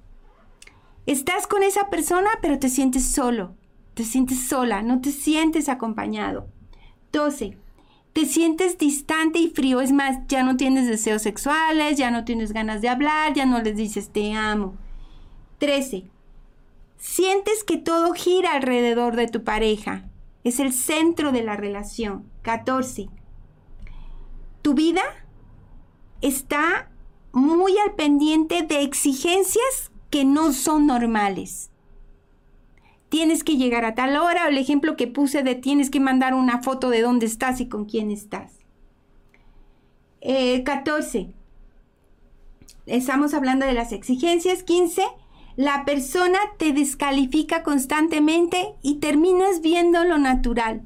Estás 1.06 1.46
con 1.46 1.62
esa 1.62 1.90
persona, 1.90 2.30
pero 2.42 2.58
te 2.58 2.70
sientes 2.70 3.06
solo. 3.06 3.56
Te 3.94 4.04
sientes 4.04 4.48
sola, 4.48 4.82
no 4.82 5.02
te 5.02 5.12
sientes 5.12 5.70
acompañado. 5.70 6.48
12 7.12 7.58
te 8.14 8.26
sientes 8.26 8.78
distante 8.78 9.40
y 9.40 9.50
frío. 9.50 9.82
Es 9.82 9.92
más, 9.92 10.18
ya 10.28 10.44
no 10.44 10.58
tienes 10.58 10.88
deseos 10.88 11.22
sexuales, 11.22 11.98
ya 11.98 12.12
no 12.12 12.26
tienes 12.26 12.52
ganas 12.52 12.82
de 12.82 12.90
hablar, 12.90 13.34
ya 13.34 13.46
no 13.46 13.62
les 13.62 13.76
dices 13.76 14.10
te 14.12 14.34
amo. 14.34 14.76
13. 15.60 16.06
Sientes 16.98 17.64
que 17.64 17.78
todo 17.78 18.14
gira 18.14 18.54
alrededor 18.54 19.16
de 19.16 19.28
tu 19.28 19.44
pareja. 19.44 20.04
Es 20.44 20.60
el 20.60 20.74
centro 20.74 21.32
de 21.32 21.44
la 21.44 21.56
relación. 21.56 22.26
14. 22.42 23.10
Tu 24.62 24.74
vida 24.74 25.04
está 26.22 26.92
muy 27.32 27.78
al 27.78 27.96
pendiente 27.96 28.64
de 28.64 28.82
exigencias 28.82 29.92
que 30.10 30.26
no 30.26 30.52
son 30.52 30.86
normales 30.86 31.71
tienes 33.12 33.44
que 33.44 33.58
llegar 33.58 33.84
a 33.84 33.94
tal 33.94 34.16
hora, 34.16 34.48
el 34.48 34.58
ejemplo 34.58 34.96
que 34.96 35.06
puse 35.06 35.44
de 35.44 35.56
tienes 35.56 35.90
que 35.90 36.00
mandar 36.00 36.34
una 36.34 36.64
foto 36.64 36.90
de 36.90 37.02
dónde 37.02 37.26
estás 37.26 37.60
y 37.60 37.68
con 37.68 37.84
quién 37.84 38.10
estás. 38.10 38.54
14. 40.22 41.20
Eh, 41.20 41.34
Estamos 42.86 43.34
hablando 43.34 43.66
de 43.66 43.74
las 43.74 43.92
exigencias. 43.92 44.64
15. 44.64 45.04
La 45.58 45.84
persona 45.84 46.40
te 46.58 46.72
descalifica 46.72 47.64
constantemente 47.64 48.76
y 48.82 49.00
terminas 49.00 49.60
viendo 49.60 50.06
lo 50.06 50.18
natural. 50.18 50.84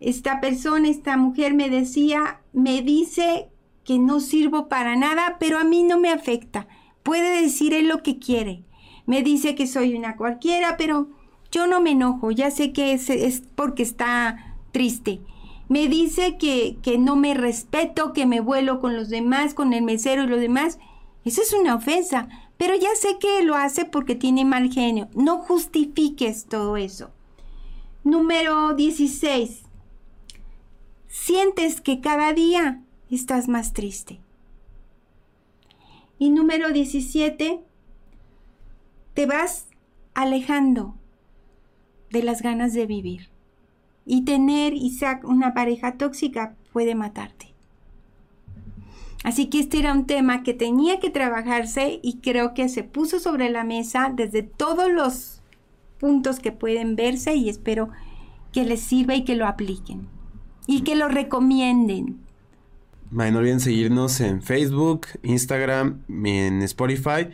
Esta 0.00 0.42
persona, 0.42 0.88
esta 0.88 1.16
mujer 1.16 1.54
me 1.54 1.70
decía, 1.70 2.42
me 2.52 2.82
dice 2.82 3.48
que 3.82 3.98
no 3.98 4.20
sirvo 4.20 4.68
para 4.68 4.94
nada, 4.94 5.38
pero 5.40 5.58
a 5.58 5.64
mí 5.64 5.84
no 5.84 5.98
me 5.98 6.10
afecta. 6.10 6.68
Puede 7.02 7.40
decir 7.40 7.72
él 7.72 7.88
lo 7.88 8.02
que 8.02 8.18
quiere 8.18 8.62
me 9.06 9.22
dice 9.22 9.54
que 9.54 9.66
soy 9.66 9.94
una 9.94 10.16
cualquiera, 10.16 10.76
pero 10.76 11.08
yo 11.50 11.66
no 11.66 11.80
me 11.80 11.90
enojo, 11.90 12.30
ya 12.30 12.50
sé 12.50 12.72
que 12.72 12.92
es, 12.92 13.42
porque 13.54 13.82
está 13.82 14.56
triste. 14.72 15.20
Me 15.68 15.88
dice 15.88 16.36
que, 16.36 16.76
que 16.82 16.98
no 16.98 17.16
me 17.16 17.34
respeto, 17.34 18.12
que 18.12 18.26
me 18.26 18.40
vuelo 18.40 18.80
con 18.80 18.96
los 18.96 19.08
demás, 19.08 19.54
con 19.54 19.72
el 19.72 19.82
mesero 19.82 20.24
y 20.24 20.26
los 20.26 20.40
demás. 20.40 20.78
Eso 21.24 21.42
es 21.42 21.52
una 21.52 21.74
ofensa, 21.74 22.28
Pero 22.56 22.76
ya 22.76 22.94
sé 22.94 23.18
que 23.18 23.42
lo 23.42 23.56
hace 23.56 23.84
porque 23.84 24.14
tiene 24.14 24.44
mal 24.44 24.72
genio. 24.72 25.08
No 25.14 25.38
justifiques 25.38 26.46
todo 26.46 26.76
eso. 26.76 27.10
Número 28.04 28.74
16. 28.74 29.62
Sientes 31.08 31.80
que 31.80 32.00
cada 32.00 32.32
día 32.32 32.80
estás 33.10 33.48
más 33.48 33.72
triste. 33.72 34.20
Y 36.18 36.30
número 36.30 36.70
17. 36.70 37.60
Te 39.14 39.26
vas 39.26 39.66
alejando 40.14 40.94
de 42.10 42.22
las 42.22 42.42
ganas 42.42 42.74
de 42.74 42.86
vivir. 42.86 43.28
Y 44.06 44.22
tener, 44.24 44.74
Isaac, 44.74 45.24
una 45.24 45.54
pareja 45.54 45.92
tóxica 45.92 46.54
puede 46.72 46.94
matarte. 46.94 47.54
Así 49.24 49.46
que 49.46 49.60
este 49.60 49.78
era 49.78 49.92
un 49.92 50.06
tema 50.06 50.42
que 50.42 50.52
tenía 50.52 51.00
que 51.00 51.08
trabajarse 51.08 51.98
y 52.02 52.18
creo 52.18 52.52
que 52.52 52.68
se 52.68 52.84
puso 52.84 53.18
sobre 53.18 53.48
la 53.48 53.64
mesa 53.64 54.12
desde 54.14 54.42
todos 54.42 54.92
los 54.92 55.40
puntos 55.98 56.40
que 56.40 56.52
pueden 56.52 56.94
verse 56.94 57.34
y 57.34 57.48
espero 57.48 57.88
que 58.52 58.64
les 58.64 58.80
sirva 58.80 59.14
y 59.14 59.24
que 59.24 59.34
lo 59.34 59.46
apliquen 59.46 60.06
y 60.66 60.82
que 60.82 60.94
lo 60.94 61.08
recomienden. 61.08 62.18
no 63.10 63.38
olviden 63.38 63.60
seguirnos 63.60 64.20
en 64.20 64.42
Facebook, 64.42 65.06
Instagram, 65.22 66.02
en 66.08 66.60
Spotify, 66.62 67.28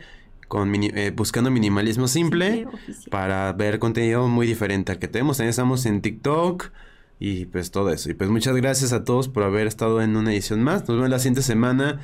con 0.51 0.75
eh, 0.75 1.13
buscando 1.15 1.49
minimalismo 1.49 2.09
simple, 2.09 2.67
para 3.09 3.53
ver 3.53 3.79
contenido 3.79 4.27
muy 4.27 4.45
diferente 4.45 4.91
al 4.91 4.99
que 4.99 5.07
tenemos. 5.07 5.37
También 5.37 5.51
estamos 5.51 5.85
en 5.85 6.01
TikTok, 6.01 6.71
y 7.19 7.45
pues 7.45 7.71
todo 7.71 7.89
eso. 7.89 8.11
Y 8.11 8.15
pues 8.15 8.29
muchas 8.29 8.53
gracias 8.57 8.91
a 8.91 9.05
todos 9.05 9.29
por 9.29 9.43
haber 9.43 9.65
estado 9.65 10.01
en 10.01 10.17
una 10.17 10.33
edición 10.33 10.61
más. 10.61 10.81
Nos 10.89 10.97
vemos 10.97 11.09
la 11.09 11.19
siguiente 11.19 11.41
semana 11.41 11.99